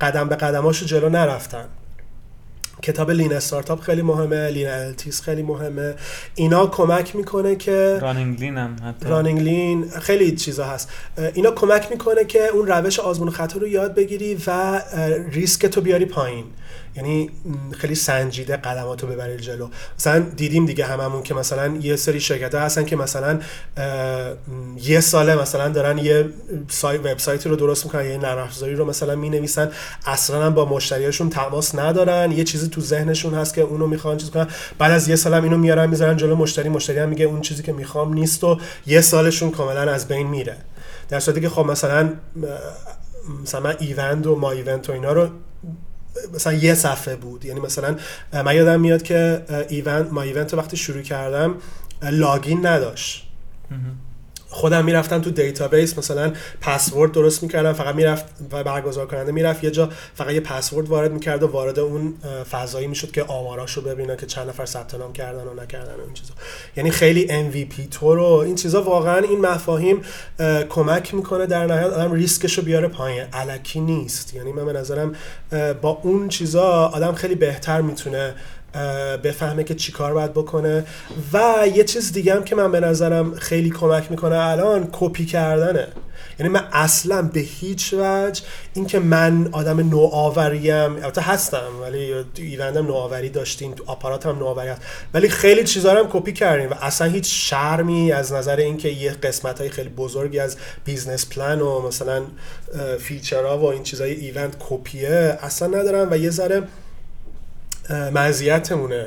قدم 0.00 0.28
به 0.28 0.36
قدماشو 0.36 0.86
جلو 0.86 1.08
نرفتن. 1.08 1.64
کتاب 2.82 3.10
لین 3.10 3.32
استارتاپ 3.32 3.80
خیلی 3.80 4.02
مهمه 4.02 4.50
لین 4.50 4.68
التیس 4.68 5.22
خیلی 5.22 5.42
مهمه. 5.42 5.94
اینا 6.34 6.66
کمک 6.66 7.16
می‌کنه 7.16 7.56
که 7.56 7.98
رانینگ 8.02 8.40
لین 8.40 8.56
هم 8.56 8.76
حتی. 8.84 9.08
رانینگ 9.08 9.40
لین 9.40 9.90
خیلی 9.90 10.36
چیزا 10.36 10.64
هست. 10.64 10.88
اینا 11.34 11.50
کمک 11.50 11.90
می‌کنه 11.90 12.24
که 12.24 12.48
اون 12.48 12.66
روش 12.66 13.00
آزمون 13.00 13.30
خطا 13.30 13.58
رو 13.58 13.68
یاد 13.68 13.94
بگیری 13.94 14.38
و 14.46 14.82
ریسک 15.32 15.66
تو 15.66 15.80
بیاری 15.80 16.04
پایین. 16.04 16.44
یعنی 16.96 17.30
خیلی 17.78 17.94
سنجیده 17.94 18.56
قدماتو 18.56 19.06
ببری 19.06 19.36
جلو. 19.36 19.68
مثلا 19.98 20.18
دیدیم 20.18 20.66
دیگه 20.66 20.84
هممون 20.84 21.22
که 21.22 21.34
مثلا 21.34 21.76
یه 21.82 21.96
سری 21.96 22.20
شرکت 22.20 22.54
ها 22.54 22.60
هستن 22.60 22.84
که 22.84 22.96
مثلا 22.96 23.40
یه 24.82 25.00
ساله 25.00 25.42
مثلا 25.42 25.68
دارن 25.68 25.98
یه 25.98 26.28
سایت 26.68 27.00
وبسایتی 27.00 27.48
رو 27.48 27.56
درست 27.56 27.84
می‌کنن 27.84 28.04
یه 28.04 28.18
نرم 28.18 28.38
افزاری 28.38 28.74
رو 28.74 28.84
مثلا 28.84 29.16
می‌نویسن. 29.16 29.70
اصلا 30.06 30.50
با 30.50 30.64
مشتریاشون 30.64 31.30
تماس 31.30 31.74
ندارن 31.74 32.32
یه 32.32 32.44
چیزی 32.44 32.67
تو 32.68 32.80
ذهنشون 32.80 33.34
هست 33.34 33.54
که 33.54 33.60
اونو 33.60 33.86
می‌خوان 33.86 34.16
چیز 34.16 34.30
کنن. 34.30 34.46
بعد 34.78 34.92
از 34.92 35.08
یه 35.08 35.16
سال 35.16 35.34
هم 35.34 35.44
اینو 35.44 35.58
میارن 35.58 35.90
می‌ذارن 35.90 36.16
جلو 36.16 36.36
مشتری. 36.36 36.68
مشتری 36.68 36.98
هم 36.98 37.08
میگه 37.08 37.24
اون 37.24 37.40
چیزی 37.40 37.62
که 37.62 37.72
می‌خوام 37.72 38.14
نیست 38.14 38.44
و 38.44 38.58
یه 38.86 39.00
سالشون 39.00 39.50
کاملا 39.50 39.92
از 39.92 40.08
بین 40.08 40.26
میره. 40.26 40.56
در 41.08 41.20
صورتی 41.20 41.40
که 41.40 41.48
خب 41.48 41.66
مثلا 41.66 42.12
مثلا 43.42 43.60
من 43.60 43.74
ایوند 43.78 44.26
و 44.26 44.36
ما 44.36 44.50
ایوند 44.50 44.88
و 44.88 44.92
اینا 44.92 45.12
رو 45.12 45.28
مثلا 46.34 46.52
یه 46.52 46.74
صفحه 46.74 47.16
بود. 47.16 47.44
یعنی 47.44 47.60
مثلا 47.60 47.96
من 48.32 48.56
یادم 48.56 48.80
میاد 48.80 49.02
که 49.02 49.42
ایوند 49.68 50.12
ما 50.12 50.22
ایوند 50.22 50.54
وقتی 50.54 50.76
شروع 50.76 51.02
کردم 51.02 51.54
login 52.02 52.66
نداشت. 52.66 53.30
خودم 54.50 54.84
می‌رفتم 54.84 55.20
تو 55.20 55.30
database 55.30 55.98
مثلا 55.98 56.32
پسورد 56.60 57.12
درست 57.12 57.42
می‌کردم 57.42 57.72
فقط 57.72 57.94
می‌رفت 57.94 58.24
و 58.52 58.64
برگزار 58.64 59.06
کننده 59.06 59.32
می‌رفت. 59.32 59.64
یه 59.64 59.70
جا 59.70 59.88
فقط 60.14 60.32
یه 60.32 60.40
پسورد 60.40 60.88
وارد 60.88 61.12
می‌کرد 61.12 61.42
و 61.42 61.46
وارد 61.46 61.78
اون 61.78 62.14
فضایی 62.50 62.86
می‌شد 62.86 63.10
که 63.10 63.22
آماراشو 63.22 63.80
ببینه 63.82 64.16
که 64.16 64.26
چند 64.26 64.48
نفر 64.48 64.64
ثبت 64.64 64.94
نام 64.94 65.12
کردن 65.12 65.42
و 65.42 65.62
نکردن 65.62 65.94
و 65.94 66.04
این 66.04 66.14
چیزا. 66.14 66.34
یعنی 66.76 66.90
خیلی 66.90 67.50
MVP 67.50 67.88
تو 67.90 68.18
و 68.18 68.32
این 68.32 68.54
چیزا 68.54 68.82
واقعا 68.82 69.18
این 69.18 69.40
مفاهیم 69.40 70.02
کمک 70.68 71.14
می‌کنه 71.14 71.46
در 71.46 71.66
نهایت 71.66 71.92
آدم 71.92 72.12
ریسکشو 72.12 72.62
بیاره 72.62 72.88
پایین. 72.88 73.24
علکی 73.32 73.80
نیست. 73.80 74.34
یعنی 74.34 74.52
من 74.52 74.66
به 74.66 74.72
نظرم 74.72 75.14
با 75.82 76.00
اون 76.02 76.28
چیزا 76.28 76.68
آدم 76.70 77.12
خیلی 77.12 77.34
بهتر 77.34 77.80
می‌تونه 77.80 78.34
بفهمه 79.24 79.64
که 79.64 79.74
چی 79.74 79.92
کار 79.92 80.14
باید 80.14 80.32
بکنه. 80.32 80.84
و 81.32 81.64
یه 81.74 81.84
چیز 81.84 82.12
دیگه 82.12 82.34
هم 82.34 82.44
که 82.44 82.56
من 82.56 82.72
به 82.72 82.80
نظرم 82.80 83.34
خیلی 83.34 83.70
کمک 83.70 84.10
می‌کنه 84.10 84.36
الان 84.36 84.88
کپی 84.92 85.26
کردنه. 85.26 85.88
یعنی 86.38 86.52
من 86.52 86.64
اصلا 86.72 87.22
به 87.22 87.40
هیچ 87.40 87.94
وجه 87.94 88.42
اینکه 88.74 88.98
من 88.98 89.48
آدم 89.52 89.88
نوآوریم 89.90 90.96
البته 90.96 91.20
هستم 91.20 91.80
ولی 91.82 92.14
ایوندم 92.36 92.86
نوآوری 92.86 93.28
داشتیم 93.28 93.72
تو 93.74 93.84
آپارات 93.86 94.26
هم 94.26 94.38
نوآوری 94.38 94.68
هست. 94.68 94.80
ولی 95.14 95.28
خیلی 95.28 95.64
چیزا 95.64 95.90
هم 95.90 96.08
کپی 96.12 96.32
کردیم 96.32 96.70
و 96.70 96.74
اصلا 96.80 97.06
هیچ 97.06 97.50
شرمی 97.50 98.12
از 98.12 98.32
نظر 98.32 98.56
اینکه 98.56 98.88
یه 98.88 99.10
قسمت 99.10 99.60
های 99.60 99.70
خیلی 99.70 99.88
بزرگی 99.88 100.38
از 100.38 100.56
business 100.84 101.28
plan 101.28 101.60
و 101.60 101.86
مثلا 101.86 102.22
feature 102.98 103.51
ها 103.51 103.58
و 103.58 103.64
این 103.64 103.82
چیزای 103.82 104.12
ایوند 104.12 104.56
کپیه 104.60 105.38
اصلا 105.42 105.68
ندارم. 105.68 106.08
و 106.10 106.16
یه 106.16 106.30
ذره 106.30 106.62
مزیتمونه 107.90 109.06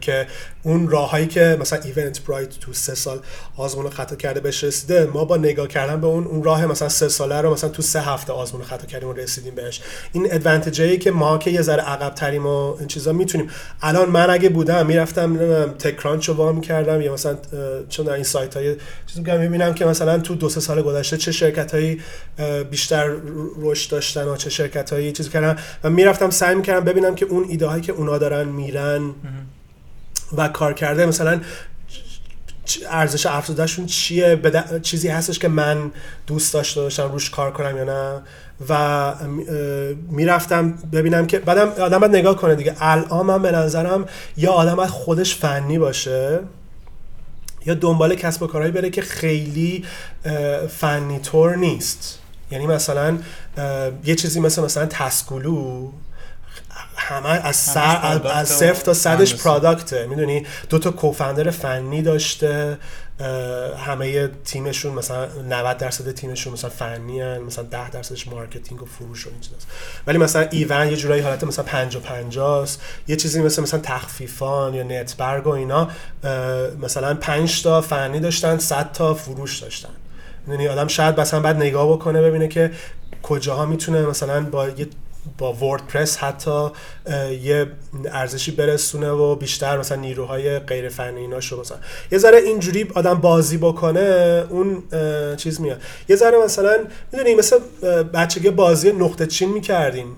که 0.00 0.26
اون 0.62 0.88
راههایی 0.88 1.26
که 1.26 1.56
مثلا 1.60 1.78
Eventbrite 1.84 2.58
تو 2.60 2.72
سه 2.72 2.94
سال 2.94 3.18
آزمون 3.56 3.90
خطا 3.90 4.16
کرده 4.16 4.40
بهش 4.40 4.64
رسیده 4.64 5.04
ما 5.14 5.24
با 5.24 5.36
نگاه 5.36 5.68
کردن 5.68 6.00
به 6.00 6.06
اون 6.06 6.24
اون 6.24 6.42
راه 6.42 6.66
مثلا 6.66 6.88
سه 6.88 7.08
ساله 7.08 7.40
رو 7.40 7.52
مثلا 7.52 7.70
تو 7.70 7.82
سه 7.82 8.00
هفته 8.00 8.32
آزمون 8.32 8.62
خطا 8.62 8.86
کردیم 8.86 9.08
و 9.08 9.12
رسیدیم 9.12 9.54
بهش. 9.54 9.80
این 10.12 10.28
ادوانتجی 10.30 10.98
که 10.98 11.10
ما 11.10 11.38
که 11.38 11.50
یه 11.50 11.62
ذره 11.62 11.82
عقب 11.82 12.14
تریم 12.14 12.46
و 12.46 12.76
این 12.78 12.88
چیزا 12.88 13.12
می‌تونیم. 13.12 13.50
الان 13.82 14.08
من 14.08 14.30
اگه 14.30 14.48
بودم 14.48 14.86
می‌رفتم 14.86 15.36
تک 15.66 15.96
کرانچ 15.96 16.28
رو 16.28 16.34
وا 16.34 16.52
می‌کردم 16.52 17.00
یا 17.00 17.12
مثلا 17.12 17.36
چون 17.88 18.08
این 18.08 18.24
سایت 18.24 18.56
های 18.56 18.76
چیزی 19.06 19.20
میگم 19.20 19.40
می‌بینم 19.40 19.74
که 19.74 19.84
مثلا 19.84 20.18
تو 20.18 20.34
دو 20.34 20.48
سه 20.48 20.60
سال 20.60 20.82
گذشته 20.82 21.16
چه 21.16 21.32
شرکت 21.32 21.74
هایی 21.74 22.00
بیشتر 22.70 23.14
رشد 23.58 23.90
داشتن 23.90 24.28
و 24.28 24.36
چه 24.36 24.50
شرکت 24.50 24.92
هایی 24.92 25.12
چیزی 25.12 25.30
کردن 25.30 25.58
و 25.84 25.90
می‌رفتم 25.90 26.30
سعی 26.30 26.54
می‌کردم 26.54 26.84
ببینم 26.84 27.14
که 27.14 27.26
اون 27.26 27.46
ایده 27.48 27.66
هایی 27.66 27.82
که 27.82 27.92
اونا 27.92 28.13
دارن 28.18 28.48
میرن 28.48 29.10
و 30.36 30.48
کار 30.48 30.72
کرده 30.72 31.06
مثلا 31.06 31.40
ارزش 32.90 33.26
افزودهشون 33.26 33.86
چیه؟ 33.86 34.40
چیزی 34.82 35.08
هستش 35.08 35.38
که 35.38 35.48
من 35.48 35.90
دوست 36.26 36.54
داشته 36.54 36.80
باشم 36.80 37.12
روش 37.12 37.30
کار 37.30 37.52
کنم 37.52 37.76
یا 37.76 37.84
نه؟ 37.84 38.22
و 38.68 39.14
می‌رفتم 40.10 40.72
ببینم 40.92 41.26
که 41.26 41.38
بعدم 41.38 41.68
آدم 41.68 41.98
باید 41.98 42.16
نگاه 42.16 42.36
کنه 42.36 42.54
دیگه. 42.54 42.76
الان 42.80 43.26
من 43.26 43.42
به 43.42 43.52
نظرم 43.52 44.06
یا 44.36 44.52
آدم 44.52 44.74
باید 44.74 44.90
خودش 44.90 45.36
فنی 45.36 45.78
باشه 45.78 46.40
یا 47.66 47.74
دنبال 47.74 48.14
کسب 48.14 48.42
و 48.42 48.46
کارهایی 48.46 48.72
بره 48.72 48.90
که 48.90 49.02
خیلی 49.02 49.84
فنی 50.68 51.18
طور 51.18 51.56
نیست. 51.56 52.18
یعنی 52.50 52.66
مثلا 52.66 53.18
یه 54.04 54.14
چیزی 54.14 54.40
مثل 54.40 54.62
مثلا 54.62 54.86
تسکولو 54.86 55.90
همه 57.08 57.28
از 57.28 57.56
سر 57.56 58.20
از 58.24 58.48
صفر 58.48 58.82
تا 58.84 58.94
صدش 58.94 59.34
product 59.34 59.97
ه 59.97 60.06
می‌دونی؟ 60.06 60.46
دو 60.68 60.78
تا 60.78 60.90
co-founder 60.90 61.50
فنی 61.50 62.02
داشته 62.02 62.78
همه 63.86 64.28
تیمشون 64.44 64.92
مثلا 64.92 65.26
90 65.48 65.76
درصد 65.76 66.10
تیمشون 66.10 66.52
مثلا 66.52 66.70
فنی 66.70 67.20
هن. 67.20 67.38
مثلا 67.38 67.64
10 67.64 67.90
درصدش 67.90 68.28
marketing 68.28 68.82
و 68.82 68.86
فروش 68.86 69.26
و 69.26 69.30
این 69.30 69.40
چیزاست. 69.40 69.66
ولی 70.06 70.18
مثلا 70.18 70.48
ایوند 70.50 70.88
یه 70.88 70.96
جورایی 70.96 71.22
حالت 71.22 71.44
مثلا 71.44 71.64
50 71.64 72.02
50 72.02 72.62
است 72.62 72.82
یه 73.08 73.16
چیزی 73.16 73.42
مثل 73.42 73.62
مثلا 73.62 73.80
تخفیفان 73.80 74.74
یا 74.74 74.82
نتبرگ 74.82 75.46
و 75.46 75.50
اینا 75.50 75.88
مثلا 76.82 77.14
5 77.14 77.62
تا 77.62 77.80
فنی 77.80 78.20
داشتن 78.20 78.58
100 78.58 78.92
تا 78.92 79.14
فروش 79.14 79.58
داشتن. 79.58 79.88
یعنی 80.48 80.68
آدم 80.68 80.88
شاید 80.88 81.20
مثلا 81.20 81.40
بعد 81.40 81.56
نگاه 81.56 81.92
بکنه 81.92 82.22
ببینه 82.22 82.48
که 82.48 82.70
کجاها 83.22 83.66
می‌تونه 83.66 84.02
مثلا 84.02 84.40
با 84.40 84.68
یه 84.68 84.86
با 85.38 85.52
وردپرس 85.52 86.16
حتی 86.16 86.68
یه 87.42 87.66
ارزشی 88.12 88.50
برسونه 88.50 89.10
و 89.10 89.36
بیشتر 89.36 89.78
مثلا 89.78 90.00
نیروهای 90.00 90.58
غیر 90.58 90.88
فنی 90.88 91.20
اینا 91.20 91.40
شو 91.40 91.60
مثلا. 91.60 91.78
یه 92.12 92.18
ذره 92.18 92.38
اینجوری 92.38 92.88
آدم 92.94 93.14
بازی 93.14 93.58
بکنه 93.58 94.44
اون 94.50 94.82
چیز 95.36 95.60
میاد. 95.60 95.80
یه 96.08 96.16
ذره 96.16 96.44
مثلا 96.44 96.76
می‌دونی 97.12 97.34
مثل 97.34 97.58
بچگی 98.14 98.50
بازی 98.50 98.92
نقطه 98.92 99.26
چین 99.26 99.52
می‌کردیم. 99.52 100.16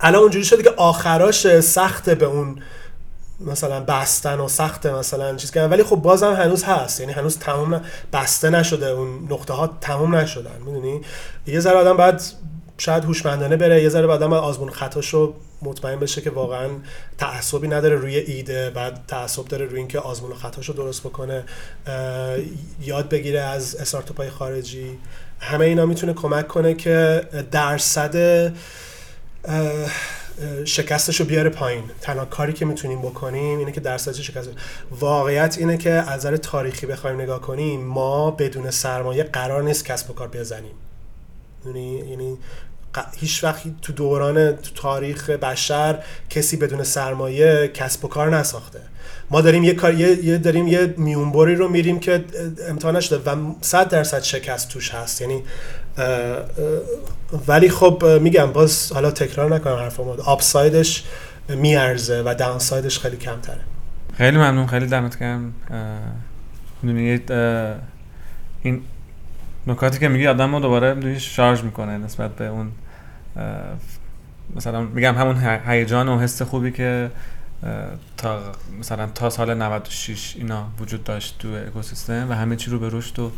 الان 0.00 0.22
اونجوری 0.22 0.44
شده 0.44 0.62
که 0.62 0.70
آخراش 0.76 1.60
سخته 1.60 2.14
به 2.14 2.26
اون 2.26 2.62
مثلا 3.40 3.80
بستن 3.80 4.40
و 4.40 4.48
سخته 4.48 4.94
مثلا 4.94 5.36
چیز 5.36 5.50
کردن. 5.50 5.72
ولی 5.72 5.82
خب 5.82 5.96
بازم 5.96 6.32
هنوز 6.32 6.64
هست. 6.64 7.00
یعنی 7.00 7.12
هنوز 7.12 7.38
تمام 7.38 7.80
بسته 8.12 8.50
نشده. 8.50 8.86
اون 8.86 9.28
نقطه 9.30 9.54
ها 9.54 9.78
تمام 9.80 10.14
نشدن. 10.14 10.60
می‌دونی؟ 10.66 11.00
یه 11.46 11.60
ذره 11.60 11.76
آدم 11.76 11.96
بعد 11.96 12.22
شاید 12.78 13.04
هوشمندانه 13.04 13.56
بره 13.56 13.82
یه 13.82 13.88
ذره 13.88 14.06
بعدم 14.06 14.32
آزمون 14.32 14.70
خطاشو 14.70 15.34
مطمئن 15.62 16.00
بشه 16.00 16.20
که 16.20 16.30
واقعا 16.30 16.68
تعصبی 17.18 17.68
نداره 17.68 17.96
روی 17.96 18.16
ایده 18.16 18.70
بعد 18.70 19.04
تعصب 19.08 19.44
داره 19.44 19.64
روی 19.66 19.78
اینکه 19.78 19.98
آزمون 19.98 20.30
و 20.30 20.34
خطاشو 20.34 20.72
درست 20.72 21.00
بکنه. 21.00 21.44
یاد 22.80 23.08
بگیره 23.08 23.40
از 23.40 23.76
استارتاپ 23.76 24.28
خارجی. 24.28 24.98
همه 25.40 25.64
اینا 25.64 25.86
می‌تونه 25.86 26.12
کمک 26.12 26.48
کنه 26.48 26.74
که 26.74 27.24
درصد 27.50 28.52
شکستش 30.64 31.20
رو 31.20 31.26
بیاره 31.26 31.50
پایین. 31.50 31.84
تنها 32.00 32.24
کاری 32.24 32.52
که 32.52 32.64
می‌تونیم 32.64 33.02
بکنیم 33.02 33.58
اینه 33.58 33.72
که 33.72 33.80
درصد 33.80 34.12
شکست. 34.12 34.50
واقعیت 34.90 35.58
اینه 35.58 35.76
که 35.76 35.90
از 35.90 36.20
نظر 36.20 36.36
تاریخی 36.36 36.86
بخوایم 36.86 37.20
نگاه 37.20 37.40
کنیم 37.40 37.84
ما 37.84 38.30
بدون 38.30 38.70
سرمایه 38.70 39.22
قرار 39.22 39.62
نیست 39.62 39.84
کسب 39.84 40.10
و 40.10 40.14
کار 40.14 40.28
بزنیم. 40.28 40.74
یعنی 41.66 41.98
یعنی 42.10 42.38
هیچ 43.16 43.44
وقت 43.44 43.62
تو 43.82 43.92
دوران 43.92 44.52
تو 44.52 44.70
تاریخ 44.74 45.30
بشر 45.30 45.98
کسی 46.30 46.56
بدون 46.56 46.82
سرمایه 46.82 47.68
کسب 47.68 48.04
و 48.04 48.08
کار 48.08 48.36
نساخته. 48.36 48.80
ما 49.30 49.40
داریم 49.40 49.64
یه 49.64 49.74
کار 49.74 49.94
یه 49.94 50.38
داریم 50.38 50.66
یه 50.66 50.94
میونبری 50.96 51.54
رو 51.54 51.68
میریم 51.68 52.00
که 52.00 52.24
امتحان 52.68 52.96
نشده 52.96 53.30
و 53.30 53.52
100 53.60 53.88
درصد 53.88 54.22
شکست 54.22 54.68
توش 54.68 54.94
هست. 54.94 55.20
یعنی 55.20 55.42
ولی 57.46 57.68
خب 57.68 58.04
میگم 58.20 58.52
باز 58.52 58.92
حالا 58.92 59.10
تکرار 59.10 59.54
نکنم 59.54 59.74
حرفمو 59.74 60.22
آپسایدش 60.22 61.04
میارزه 61.48 62.22
و 62.26 62.34
داونسایدش 62.34 62.98
خیلی 62.98 63.16
کمتره. 63.16 63.60
خیلی 64.16 64.36
ممنون 64.36 64.66
خیلی 64.66 64.86
دمت 64.86 65.18
گرم. 65.18 65.54
این 68.62 68.82
نکاتی 69.66 69.98
که 69.98 70.08
میگی 70.08 70.26
آدم 70.26 70.54
رو 70.54 70.60
دوباره 70.60 71.18
شارژ 71.18 71.62
می‌کنه 71.62 71.98
نسبت 71.98 72.36
به 72.36 72.46
اون 72.46 72.70
مثلا 74.56 74.80
میگم 74.80 75.14
همون 75.14 75.36
هیجان 75.66 76.08
و 76.08 76.18
حس 76.18 76.42
خوبی 76.42 76.70
که 76.70 77.10
تا 78.16 78.40
مثلا 78.80 79.06
تا 79.06 79.30
سال 79.30 79.54
96 79.54 80.34
اینا 80.38 80.66
وجود 80.80 81.04
داشت 81.04 81.38
تو 81.38 81.48
اکوسیستم 81.48 82.26
و 82.30 82.32
همه 82.32 82.56
چی 82.56 82.70
رو 82.70 82.78
به 82.78 82.88
رشد 82.92 83.18
و 83.18 83.32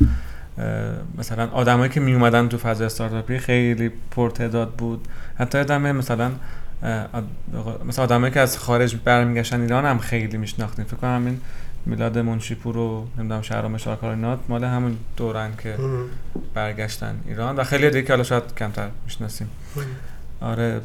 مثلا 1.18 1.48
آدمایی 1.50 1.90
که 1.90 2.00
می 2.00 2.14
اومدن 2.14 2.48
تو 2.48 2.58
فضای 2.58 2.86
استارتاپی 2.86 3.38
خیلی 3.38 3.90
پرتعداد 4.10 4.70
بود. 4.70 5.08
حتی 5.38 5.58
آدم 5.58 5.96
مثلا 5.96 6.30
مثلا 7.88 8.04
آدمایی 8.04 8.32
که 8.32 8.40
از 8.40 8.58
خارج 8.58 8.96
برمیگشتن 9.04 9.60
ایران 9.60 9.84
هم 9.84 9.98
خیلی 9.98 10.36
میشناختیم. 10.36 10.84
فکر 10.84 10.96
کنم 10.96 11.14
همین 11.14 11.40
میلاد 11.86 12.18
منشیپور 12.18 12.76
و 12.76 13.06
نمی‌دونم 13.18 13.42
شهرام 13.42 13.76
شارکارینات 13.76 14.38
مال 14.48 14.64
همون 14.64 14.96
دورن 15.16 15.50
که 15.62 15.74
برگشتن 16.54 17.20
ایران 17.26 17.56
و 17.56 17.64
خیلی 17.64 17.90
دیگه 17.90 18.08
حالا 18.08 18.22
شاید 18.22 18.42
کمتر 18.58 18.88
می‌شناسیم. 19.04 19.50
آره 20.40 20.80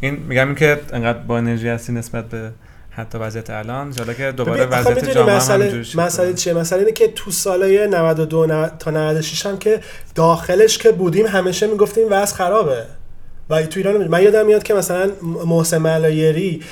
این 0.00 0.16
میگم 0.16 0.46
این 0.46 0.54
که 0.54 0.80
انقدر 0.92 1.18
با 1.18 1.38
انرژی 1.38 1.68
هستی 1.68 1.92
نسبت 1.92 2.24
به 2.24 2.50
حتی 2.90 3.18
وضعیت 3.18 3.50
الان 3.50 3.90
جالا 3.90 4.12
که 4.12 4.32
دوباره 4.32 4.66
وضعیت 4.66 5.10
جامعه 5.10 5.36
مسئله 5.36 5.84
مسئله 5.94 6.34
چیه؟ 6.34 6.54
مسئله 6.54 6.80
اینه 6.80 6.92
که 6.92 7.08
تو 7.08 7.30
سالهای 7.30 7.86
92 7.86 8.68
تا 8.78 8.90
96 8.90 9.46
هم 9.46 9.58
که 9.58 9.80
داخلش 10.14 10.78
که 10.78 10.90
بودیم 10.90 11.26
همیشه 11.26 11.66
می‌گفتیم 11.66 12.06
وضع 12.10 12.36
خرابه. 12.36 12.86
و 13.50 13.66
تو 13.66 13.80
ایران 13.80 14.08
من 14.08 14.22
یادم 14.22 14.46
میاد 14.46 14.62
که 14.62 14.74
مثلا 14.74 15.10
محسن 15.46 15.78
ملایری 15.78 16.62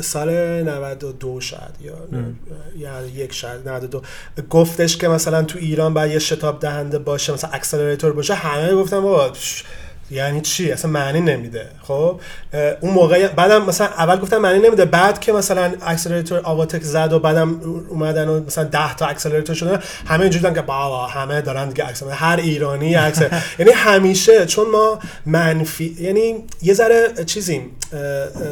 سال 0.00 0.30
92 0.62 1.40
شاید 1.40 1.60
یا 1.80 1.94
یا 2.76 3.06
یک 3.06 3.32
شاید 3.32 3.68
92 3.68 4.02
گفتش 4.50 4.96
که 4.96 5.08
مثلا 5.08 5.42
تو 5.42 5.58
ایران 5.58 5.94
باید 5.94 6.12
یه 6.12 6.18
شتاب 6.18 6.60
دهنده 6.60 6.98
باشه 6.98 7.32
مثلا 7.32 7.50
اکسلراتور 7.50 8.12
باشه. 8.12 8.34
همه 8.34 8.74
گفتن 8.74 9.00
بابا 9.00 9.32
یعنی 10.10 10.40
چی؟ 10.40 10.72
اصلا 10.72 10.90
معنی 10.90 11.20
نمیده. 11.20 11.66
خب؟ 11.82 12.20
اون 12.80 12.92
موقع 12.92 13.28
بعدم 13.28 13.64
مثلا 13.64 13.86
اول 13.86 14.16
گفتم 14.16 14.38
معنی 14.38 14.58
نمیده. 14.58 14.84
بعد 14.84 15.20
که 15.20 15.32
مثلا 15.32 15.72
اکسلراتور 15.82 16.40
آواتک 16.44 16.82
زد 16.82 17.12
و 17.12 17.18
بعدم 17.18 17.60
اومدن 17.88 18.28
و 18.28 18.40
مثلا 18.40 18.64
10 18.64 18.94
تا 18.94 19.06
accelerator 19.06 19.56
شدن 19.56 19.82
همه 20.06 20.20
اینجوری 20.20 20.54
که 20.54 20.62
بابا 20.62 21.06
همه 21.06 21.40
دارن 21.40 21.68
دیگه 21.68 21.88
accelerator 21.88 22.18
هر 22.18 22.36
ایرانی 22.36 22.96
accel 22.96 23.28
یعنی 23.58 23.72
همیشه 23.72 24.46
چون 24.46 24.70
ما 24.70 24.98
منفی 25.26 25.96
یعنی 26.00 26.44
یه 26.62 26.74
ذره 26.74 27.24
چیزیم 27.26 27.70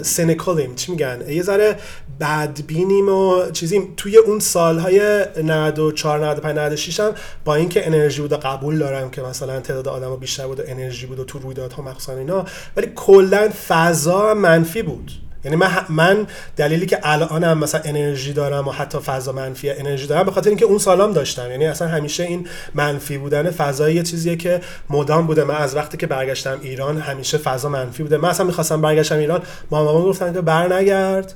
cynical 0.03 0.59
یم 0.59 0.75
چی 0.75 0.93
میگن؟ 0.93 1.21
یه 1.29 1.43
ذره 1.43 1.77
بدبینیم 2.21 3.09
و 3.09 3.51
چیزیم. 3.51 3.95
توی 3.97 4.17
اون 4.17 4.39
سالهای 4.39 5.25
94 5.43 6.19
95 6.19 6.59
96 6.59 7.01
هم 7.01 7.15
با 7.45 7.55
اینکه 7.55 7.87
انرژی 7.87 8.21
بود 8.21 8.33
و 8.33 8.37
قبول 8.37 8.79
دارم 8.79 9.11
که 9.11 9.23
مثلا 9.23 9.61
تعداد 9.61 9.89
آدم 9.89 10.17
بیشتر 10.17 10.47
بود 10.47 10.61
و 10.61 10.63
انرژی 10.67 11.07
بود 11.07 11.19
و 11.19 11.25
تو 11.25 11.39
رویدادها 11.43 11.83
مخصوصا 11.83 12.13
اینا 12.13 12.45
ولی 12.77 12.93
کلا 12.97 13.51
فضا 13.69 14.35
منفی 14.35 14.83
بود. 14.83 15.11
یعنی 15.45 15.57
من, 15.57 15.71
من 15.89 16.27
دلیلی 16.57 16.87
که 16.87 16.99
الانم 17.03 17.59
مثلا 17.59 17.81
انرژی 17.85 18.33
دارم 18.33 18.69
و 18.69 18.71
حتی 18.71 18.99
فضا 18.99 19.33
منفی 19.33 19.71
انرژی 19.71 20.07
دارم 20.07 20.25
به 20.25 20.31
خاطر 20.31 20.49
اینکه 20.49 20.65
اون 20.65 20.79
سالام 20.79 21.13
داشتم. 21.13 21.51
یعنی 21.51 21.67
اصلا 21.67 21.89
همیشه 21.89 22.23
این 22.23 22.49
منفی 22.75 23.19
بودن 23.19 23.51
فضای 23.51 23.95
یه 23.95 24.03
چیزیه 24.03 24.37
که 24.37 24.61
مدام 24.91 25.27
بوده. 25.27 25.45
من 25.45 25.55
از 25.55 25.77
وقتی 25.77 25.97
که 25.97 26.07
برگشتم 26.07 26.59
ایران 26.63 26.99
همیشه 26.99 27.39
فضا 27.39 27.69
منفی 27.69 28.03
بوده. 28.03 28.17
من 28.17 28.29
اصلا 28.29 28.47
می‌خواستم 28.47 28.81
برگشتم 28.81 29.19
ایران 29.19 29.43
مامان 29.71 30.03
گفتن 30.03 30.33
که 30.33 30.41
برنگرد. 30.41 31.35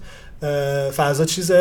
فضا 0.97 1.24
چیز 1.24 1.53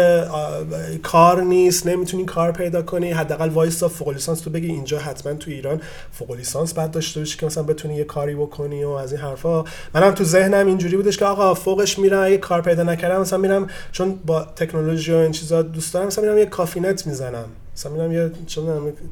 کار 1.04 1.42
نیست 1.42 1.88
نمی‌تونی 1.88 2.26
کار 2.26 2.52
پیدا 2.52 2.82
کنی. 2.82 3.12
حداقل 3.12 3.50
وایسا 3.50 3.88
فوق 3.88 4.10
لیسانس 4.10 4.40
تو 4.40 4.50
بگی 4.50 4.68
اینجا 4.68 5.00
حتما 5.00 5.34
تو 5.34 5.52
ایران 5.52 5.82
فوق 6.12 6.32
لیسانس 6.32 6.74
بعد 6.74 6.92
داشته 6.92 7.20
باشی 7.20 7.38
که 7.38 7.46
مثلا 7.46 7.64
بتونی 7.64 7.96
یه 7.96 8.04
کاری 8.04 8.36
بکنی 8.36 8.84
و 8.84 8.90
از 8.90 9.12
این 9.12 9.22
حرفا. 9.22 9.64
منم 9.94 10.12
تو 10.12 10.24
ذهنم 10.24 10.68
اینجوری 10.68 10.98
بودش 10.98 11.18
که 11.18 11.26
آقا 11.26 11.54
فوقش 11.54 12.00
میرم 12.00 12.24
اگه 12.24 12.38
کار 12.38 12.62
پیدا 12.62 12.84
نکردم 12.84 13.22
مثلا 13.22 13.40
میرم 13.40 13.70
چون 13.92 14.20
با 14.26 14.44
تکنولوژی 14.44 15.12
و 15.12 15.16
این 15.16 15.32
چیزا 15.32 15.62
دوست 15.62 15.94
دارم 15.94 16.08
مثلا 16.08 16.24
میرم 16.24 16.38
یه 16.38 16.46
کافی‌نت 16.46 17.08
می‌زنم. 17.08 17.46
مثلا 17.76 17.92
میرم 17.92 18.12
یه 18.12 18.32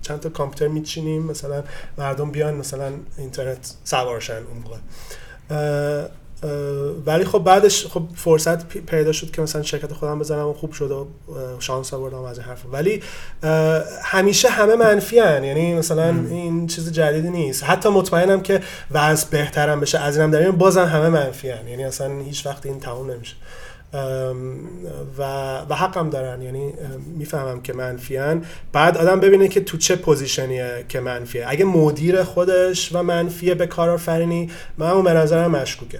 چند 0.01 0.19
تا 0.19 0.29
کامپیوتر 0.29 0.67
میچینیم 0.67 1.23
مثلا 1.23 1.63
مردم 1.97 2.31
بیان 2.31 2.53
مثلا 2.53 2.91
اینترنت 3.17 3.73
سوارشن 3.83 4.33
اون 4.33 4.63
موقع. 4.63 4.77
ولی 7.05 7.25
خب 7.25 7.39
بعدش 7.39 7.87
خب 7.87 8.01
فرصت 8.15 8.67
پیدا 8.67 9.11
شد 9.11 9.31
که 9.31 9.41
مثلا 9.41 9.63
شرکت 9.63 9.93
خودم 9.93 10.19
بزنم 10.19 10.47
و 10.47 10.53
خوب 10.53 10.71
شد 10.71 10.91
و 10.91 11.07
شانس 11.59 11.93
آوردم 11.93 12.23
از 12.23 12.39
این 12.39 12.47
حرف 12.47 12.61
ولی 12.71 13.01
همیشه 14.03 14.49
همه 14.49 14.75
منفی 14.75 15.19
هن. 15.19 15.43
یعنی 15.43 15.73
مثلا 15.73 16.09
این 16.09 16.67
چیز 16.67 16.91
جدیدی 16.91 17.29
نیست. 17.29 17.63
حتی 17.63 17.89
مطمئنم 17.89 18.41
که 18.41 18.59
وضع 18.91 19.29
بهترم 19.29 19.79
بشه. 19.79 19.99
از 19.99 20.17
اینم 20.17 20.31
داریم. 20.31 20.51
بازم 20.51 20.85
همه 20.85 21.09
منفی 21.09 21.49
هن. 21.49 21.67
یعنی 21.67 21.83
اصلا 21.83 22.19
هیچ 22.19 22.45
وقت 22.45 22.65
این 22.65 22.79
تموم 22.79 23.11
نمیشه. 23.11 23.35
و, 25.17 25.23
و 25.69 25.75
حقم 25.75 26.09
دارن. 26.09 26.41
یعنی 26.41 26.73
می‌فهمم 27.17 27.61
که 27.61 27.73
منفیان 27.73 28.45
بعد 28.71 28.97
آدم 28.97 29.19
ببینه 29.19 29.47
که 29.47 29.61
تو 29.61 29.77
چه 29.77 29.95
پوزیشنیه 29.95 30.85
که 30.89 30.99
منفیه. 30.99 31.45
اگه 31.47 31.65
مدیر 31.65 32.23
خودش 32.23 32.95
و 32.95 33.03
منفیه 33.03 33.55
به 33.55 33.67
کارآفرینی 33.67 34.51
من 34.77 34.89
اون 34.89 35.03
به 35.03 35.13
نظرم 35.13 35.51
مشکوکه. 35.51 35.99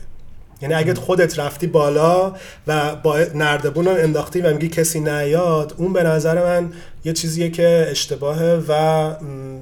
یعنی 0.63 0.75
اگه 0.75 0.93
خودت 0.93 1.39
رفتی 1.39 1.67
بالا 1.67 2.33
و 2.67 2.95
با 2.95 3.19
نردبون 3.35 3.87
انداختی 3.87 4.41
و 4.41 4.53
میگی 4.53 4.67
کسی 4.67 4.99
نیاد 4.99 5.73
اون 5.77 5.93
به 5.93 6.03
نظر 6.03 6.43
من 6.43 6.71
یه 7.05 7.13
چیزیه 7.13 7.49
که 7.49 7.87
اشتباهه 7.89 8.63
و 8.67 9.09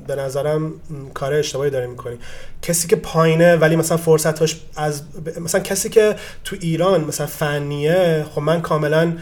به 0.08 0.16
نظرم 0.16 0.74
کار 1.14 1.34
اشتباهی 1.34 1.70
داری 1.70 1.88
می‌کنی. 1.88 2.16
کسی 2.62 2.88
که 2.88 2.96
پایینه 2.96 3.56
ولی 3.56 3.76
مثلا 3.76 3.98
فرصتاش 3.98 4.62
از 4.76 5.02
مثلا 5.42 5.62
کسی 5.62 5.90
که 5.90 6.16
تو 6.44 6.56
ایران 6.60 7.04
مثلا 7.04 7.28
فنیه 7.28 8.26
خب 8.36 8.42
من 8.42 8.62
کاملا 8.62 9.14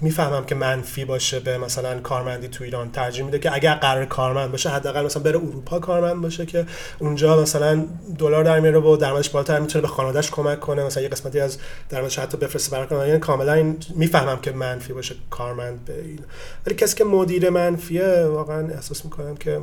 می‌فهمم 0.00 0.44
که 0.44 0.54
منفی 0.54 1.04
باشه 1.04 1.40
به 1.40 1.58
مثلا 1.58 2.00
کارمندی 2.00 2.48
تو 2.48 2.64
ایران 2.64 2.90
ترجیح 2.90 3.24
میده 3.24 3.38
که 3.38 3.54
اگر 3.54 3.74
قرار 3.74 4.04
کارمند 4.04 4.50
باشه 4.50 4.68
حداقل 4.70 5.04
مثلا 5.04 5.22
بره 5.22 5.36
اروپا 5.36 5.78
کارمند 5.78 6.22
باشه 6.22 6.46
که 6.46 6.66
اونجا 6.98 7.42
مثلا 7.42 7.84
دلار 8.18 8.44
در 8.44 8.60
میاره 8.60 8.78
و 8.78 8.96
درآمدش 8.96 9.30
بالاتر 9.30 9.60
می‌تونه 9.60 9.82
به 9.82 9.88
خانوادهش 9.88 10.30
کمک 10.30 10.60
کنه 10.60 10.84
مثلا 10.84 11.02
یه 11.02 11.08
قسمتی 11.08 11.40
از 11.40 11.58
درآمدش 11.88 12.18
حتی 12.18 12.36
بفرسته 12.36 12.70
برای 12.70 12.86
کارمند 12.86 13.08
یعنی 13.08 13.20
کاملا 13.20 13.52
این 13.52 13.76
می‌فهمم 13.94 14.40
که 14.40 14.52
منفی 14.52 14.92
باشه 14.92 15.14
کارمند 15.30 15.84
به 15.84 16.00
این. 16.00 16.20
ولی 16.66 16.74
کسی 16.74 16.96
که 16.96 17.04
مدیر 17.04 17.50
منفیه 17.50 18.24
واقعا 18.26 18.68
احساس 18.68 19.04
می‌کنم 19.04 19.36
که 19.36 19.60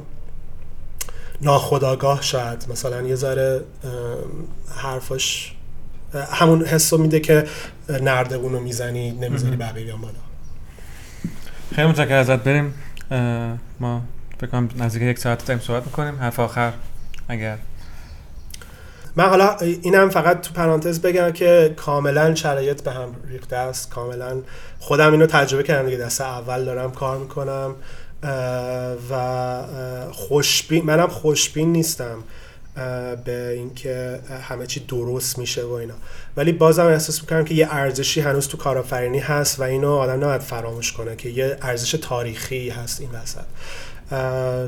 ناخداگاه 1.41 2.21
شاید 2.21 2.65
مثلا 2.69 3.01
یه 3.01 3.15
ذره 3.15 3.61
حرفاش 4.75 5.55
همون 6.13 6.65
حسو 6.65 6.97
میده 6.97 7.19
که 7.19 7.47
نردبون 7.89 8.53
رو 8.53 8.59
می‌زنی 8.59 9.11
نمی‌زنی 9.11 9.55
بقیه 9.55 9.85
بیان 9.85 10.01
بالا. 10.01 10.13
خیلی 11.75 11.87
متشکرم 11.87 12.19
ازت 12.19 12.39
بریم. 12.39 12.73
ما 13.79 14.01
فکر 14.41 14.49
کنم 14.49 14.69
نزدیک 14.77 15.01
یک 15.01 15.19
ساعت 15.19 15.45
داریم 15.45 15.63
صحبت 15.63 15.85
می‌کنیم. 15.85 16.15
حرف 16.15 16.39
آخر 16.39 16.73
اگر. 17.27 17.57
من 19.15 19.29
حالا 19.29 19.57
اینم 19.81 20.09
فقط 20.09 20.41
تو 20.41 20.53
پرانتز 20.53 21.01
بگم 21.01 21.31
که 21.31 21.73
کاملا 21.75 22.35
شرایط 22.35 22.81
به 22.83 22.91
هم 22.91 23.15
ریخته 23.27 23.55
است. 23.55 23.89
کاملا 23.89 24.41
خودم 24.79 25.11
اینو 25.11 25.25
تجربه 25.25 25.63
کردم 25.63 25.85
دیگه. 25.85 25.97
دست 25.97 26.21
اول 26.21 26.65
دارم 26.65 26.91
کار 26.91 27.17
می‌کنم. 27.17 27.75
و 29.11 29.63
خوشبین 30.11 30.85
منم 30.85 31.07
خوشبین 31.07 31.71
نیستم. 31.71 32.23
به 33.25 33.49
اینکه 33.55 34.19
همه 34.49 34.67
چی 34.67 34.79
درست 34.79 35.39
میشه 35.39 35.63
و 35.63 35.71
اینا. 35.71 35.93
ولی 36.37 36.51
بازم 36.51 36.85
احساس 36.85 37.21
می‌کنم 37.21 37.45
که 37.45 37.55
یه 37.55 37.67
ارزشی 37.71 38.21
هنوز 38.21 38.47
تو 38.47 38.57
کارآفرینی 38.57 39.19
هست 39.19 39.59
و 39.59 39.63
اینو 39.63 39.91
آدم 39.91 40.13
نباید 40.13 40.41
فراموش 40.41 40.91
کنه 40.93 41.15
که 41.15 41.29
یه 41.29 41.57
ارزش 41.61 41.91
تاریخی 41.91 42.69
هست 42.69 43.01
این 43.01 43.09
وسط. 43.09 43.43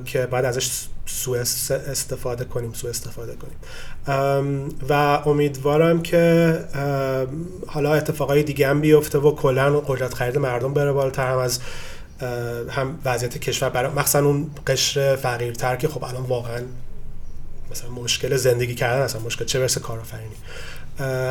که 0.06 0.26
بعد 0.26 0.46
ازش 0.46 0.70
سو 1.06 1.32
استفاده 1.88 2.46
کنیم 2.46 2.74
سو 2.74 2.88
استفاده 2.88 3.34
کنیم. 3.36 3.58
و 4.90 4.94
امیدوارم 5.26 6.02
که 6.02 6.60
حالا 7.68 7.94
اتفاقای 7.94 8.44
دیگه 8.44 8.68
هم 8.68 8.82
بیفته 8.82 9.18
و 9.18 9.36
کلا 9.36 9.80
قدرت 9.80 10.14
خرید 10.14 10.38
مردم 10.38 10.74
بره 10.74 10.92
بالاتر 10.92 11.32
هم 11.32 11.38
از 11.38 11.60
هم 12.70 13.00
وضعیت 13.06 13.38
کشور 13.38 13.70
برای 13.70 13.92
مثلا 13.92 14.26
اون 14.26 14.52
قشر 14.68 15.16
فقیرتر 15.16 15.76
که 15.76 15.88
خب 15.88 16.04
الان 16.04 16.24
واقعا 16.24 16.62
مثلا 17.74 17.90
مشکل 17.90 18.36
زندگی 18.36 18.76
کردن 18.76 19.02
اصلا 19.02 19.22
مشکل 19.22 19.46
چه 19.46 19.60
برسه 19.60 19.80
کارآفرینی. 19.80 20.36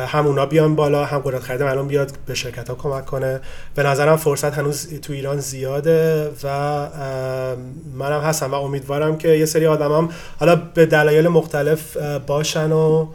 هم 0.07 0.27
اونا 0.27 0.45
بیان 0.45 0.75
بالا 0.75 1.05
هم 1.05 1.19
قدرت 1.19 1.41
خرید 1.41 1.61
الان 1.61 1.87
بیاد 1.87 2.11
به 2.25 2.33
شرکت 2.33 2.69
ها 2.69 2.75
کمک 2.75 3.05
کنه. 3.05 3.39
به 3.75 3.83
نظرم 3.83 4.17
فرصت 4.17 4.53
هنوز 4.53 4.99
تو 4.99 5.13
ایران 5.13 5.39
زیاده 5.39 6.31
و 6.43 6.47
منم 7.93 8.21
هستم 8.21 8.51
و 8.51 8.55
امیدوارم 8.55 9.17
که 9.17 9.27
یه 9.27 9.45
سری 9.45 9.65
آدم 9.65 9.91
هم 9.91 10.09
حالا 10.39 10.55
به 10.55 10.85
دلایل 10.85 11.27
مختلف 11.27 11.97
باشن 12.27 12.71
و 12.71 13.07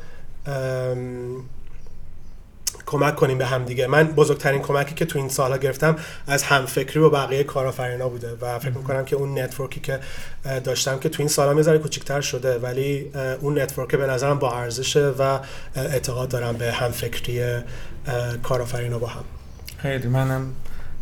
کمک 2.89 3.16
کنیم 3.16 3.39
به 3.39 3.47
هم 3.47 3.64
دیگه 3.64 3.86
من 3.86 4.05
بزرگترین 4.05 4.62
کمکی 4.62 4.95
که 4.95 5.05
تو 5.05 5.18
این 5.18 5.28
سالها 5.28 5.57
گرفتم 5.57 5.97
از 6.26 6.43
همفکری 6.43 7.01
و 7.01 7.11
بقیه 7.11 7.45
کارآفرینا 7.45 8.09
بوده 8.09 8.36
و 8.41 8.59
فکر 8.59 8.70
می‌کنم 8.70 9.05
که 9.05 9.16
اون 9.16 9.39
network 9.39 9.75
ی 9.75 9.81
که 9.80 10.01
داشتم 10.64 10.99
که 10.99 11.09
تو 11.09 11.22
این 11.22 11.28
سالها 11.28 11.55
می‌ذاره 11.55 11.78
کوچیک‌تر 11.78 12.20
شده 12.20 12.59
ولی 12.59 13.11
اون 13.41 13.61
network 13.61 13.97
به 13.97 14.07
نظرم 14.07 14.39
با 14.39 14.59
ارزشه 14.59 15.09
و 15.18 15.39
اعتقاد 15.76 16.28
دارم 16.28 16.57
به 16.57 16.72
همفکری 16.72 17.43
کارآفرینا 18.43 18.99
با 18.99 19.07
هم. 19.07 19.24
خیلی 19.78 20.09
منم 20.09 20.53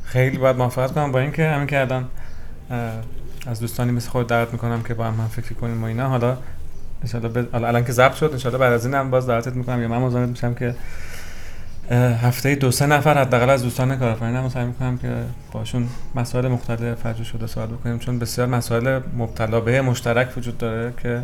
خیلی 0.05 0.39
باید 0.39 0.57
موافقت 0.57 0.93
کنم 0.93 1.13
با 1.13 1.19
اینکه 1.19 1.49
همین 1.49 1.67
که 1.67 1.81
الان 1.81 2.09
از 3.47 3.61
دوستانی 3.61 3.93
مثل 3.93 4.11
خود 4.11 4.27
دعوت 4.27 4.53
می‌کنم 4.53 4.83
که 4.83 4.95
با 4.95 5.05
هم 5.05 5.15
هم 5.15 5.29
فکر 5.29 5.55
کنیم 5.55 5.83
و 5.85 5.87
اینا 5.87 6.09
حالا 6.09 6.37
ان 7.15 7.65
الان 7.65 7.85
که 7.85 7.93
ضبط 7.93 8.15
شد 8.15 8.47
ان 8.47 8.59
بعد 8.59 8.73
از 8.73 8.87
این 8.87 8.95
هم 8.95 9.11
باز 9.11 9.27
دعوتت 9.27 9.53
می‌کنم 9.53 9.83
یا 9.83 9.89
من 9.89 9.99
مزاحمت 9.99 10.29
میشم 10.29 10.55
که 10.55 10.75
هفته 11.95 12.55
دو 12.55 12.71
سه 12.71 12.87
نفر 12.87 13.19
حداقل 13.19 13.51
از 13.51 13.63
دوستان 13.63 13.97
کارآفرینم 13.97 14.49
سعی 14.49 14.65
می‌کنم 14.65 14.99
که 14.99 15.09
باشون 15.53 15.89
مسائل 16.15 16.49
مختلف 16.49 17.01
فجر 17.01 17.25
شده 17.25 17.47
صحبت 17.47 17.69
بکنیم 17.69 17.99
چون 17.99 18.19
بسیار 18.19 18.47
مسائل 18.47 19.01
مبتلا 19.17 19.61
به 19.61 19.81
مشترک 19.81 20.39
وجود 20.39 20.59
داره 20.59 20.93
که 21.03 21.23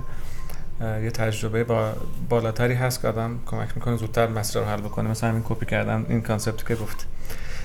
یه 0.80 1.10
تجربه 1.10 1.64
با 1.64 1.92
بالاتری 2.28 2.74
هست 2.74 3.02
که 3.02 3.08
آدم 3.08 3.38
کمک 3.46 3.68
می‌کنه 3.74 3.96
زودتر 3.96 4.26
مسئله 4.26 4.64
رو 4.64 4.70
حل 4.70 4.80
بکنه. 4.80 5.10
مثلا 5.10 5.30
همین 5.30 5.42
کپی 5.44 5.66
کردن 5.66 6.06
این 6.08 6.20
concept 6.20 6.59
ی 6.59 6.64
که 6.66 6.74
گفتی 6.74 7.04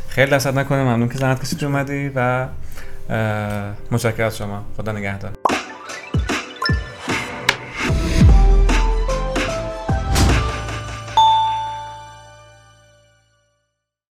خیلی 0.08 0.32
دست 0.32 0.48
نکنه 0.48 0.84
ممنون 0.84 1.10
که 1.10 1.18
زحمت 1.18 1.42
کشید 1.42 1.64
اومدی 1.64 2.12
و 2.16 2.48
متشکرم 3.92 4.28
از 4.28 4.38
شما. 4.38 4.64
خدا 4.78 4.92
نگهدار. 4.92 5.37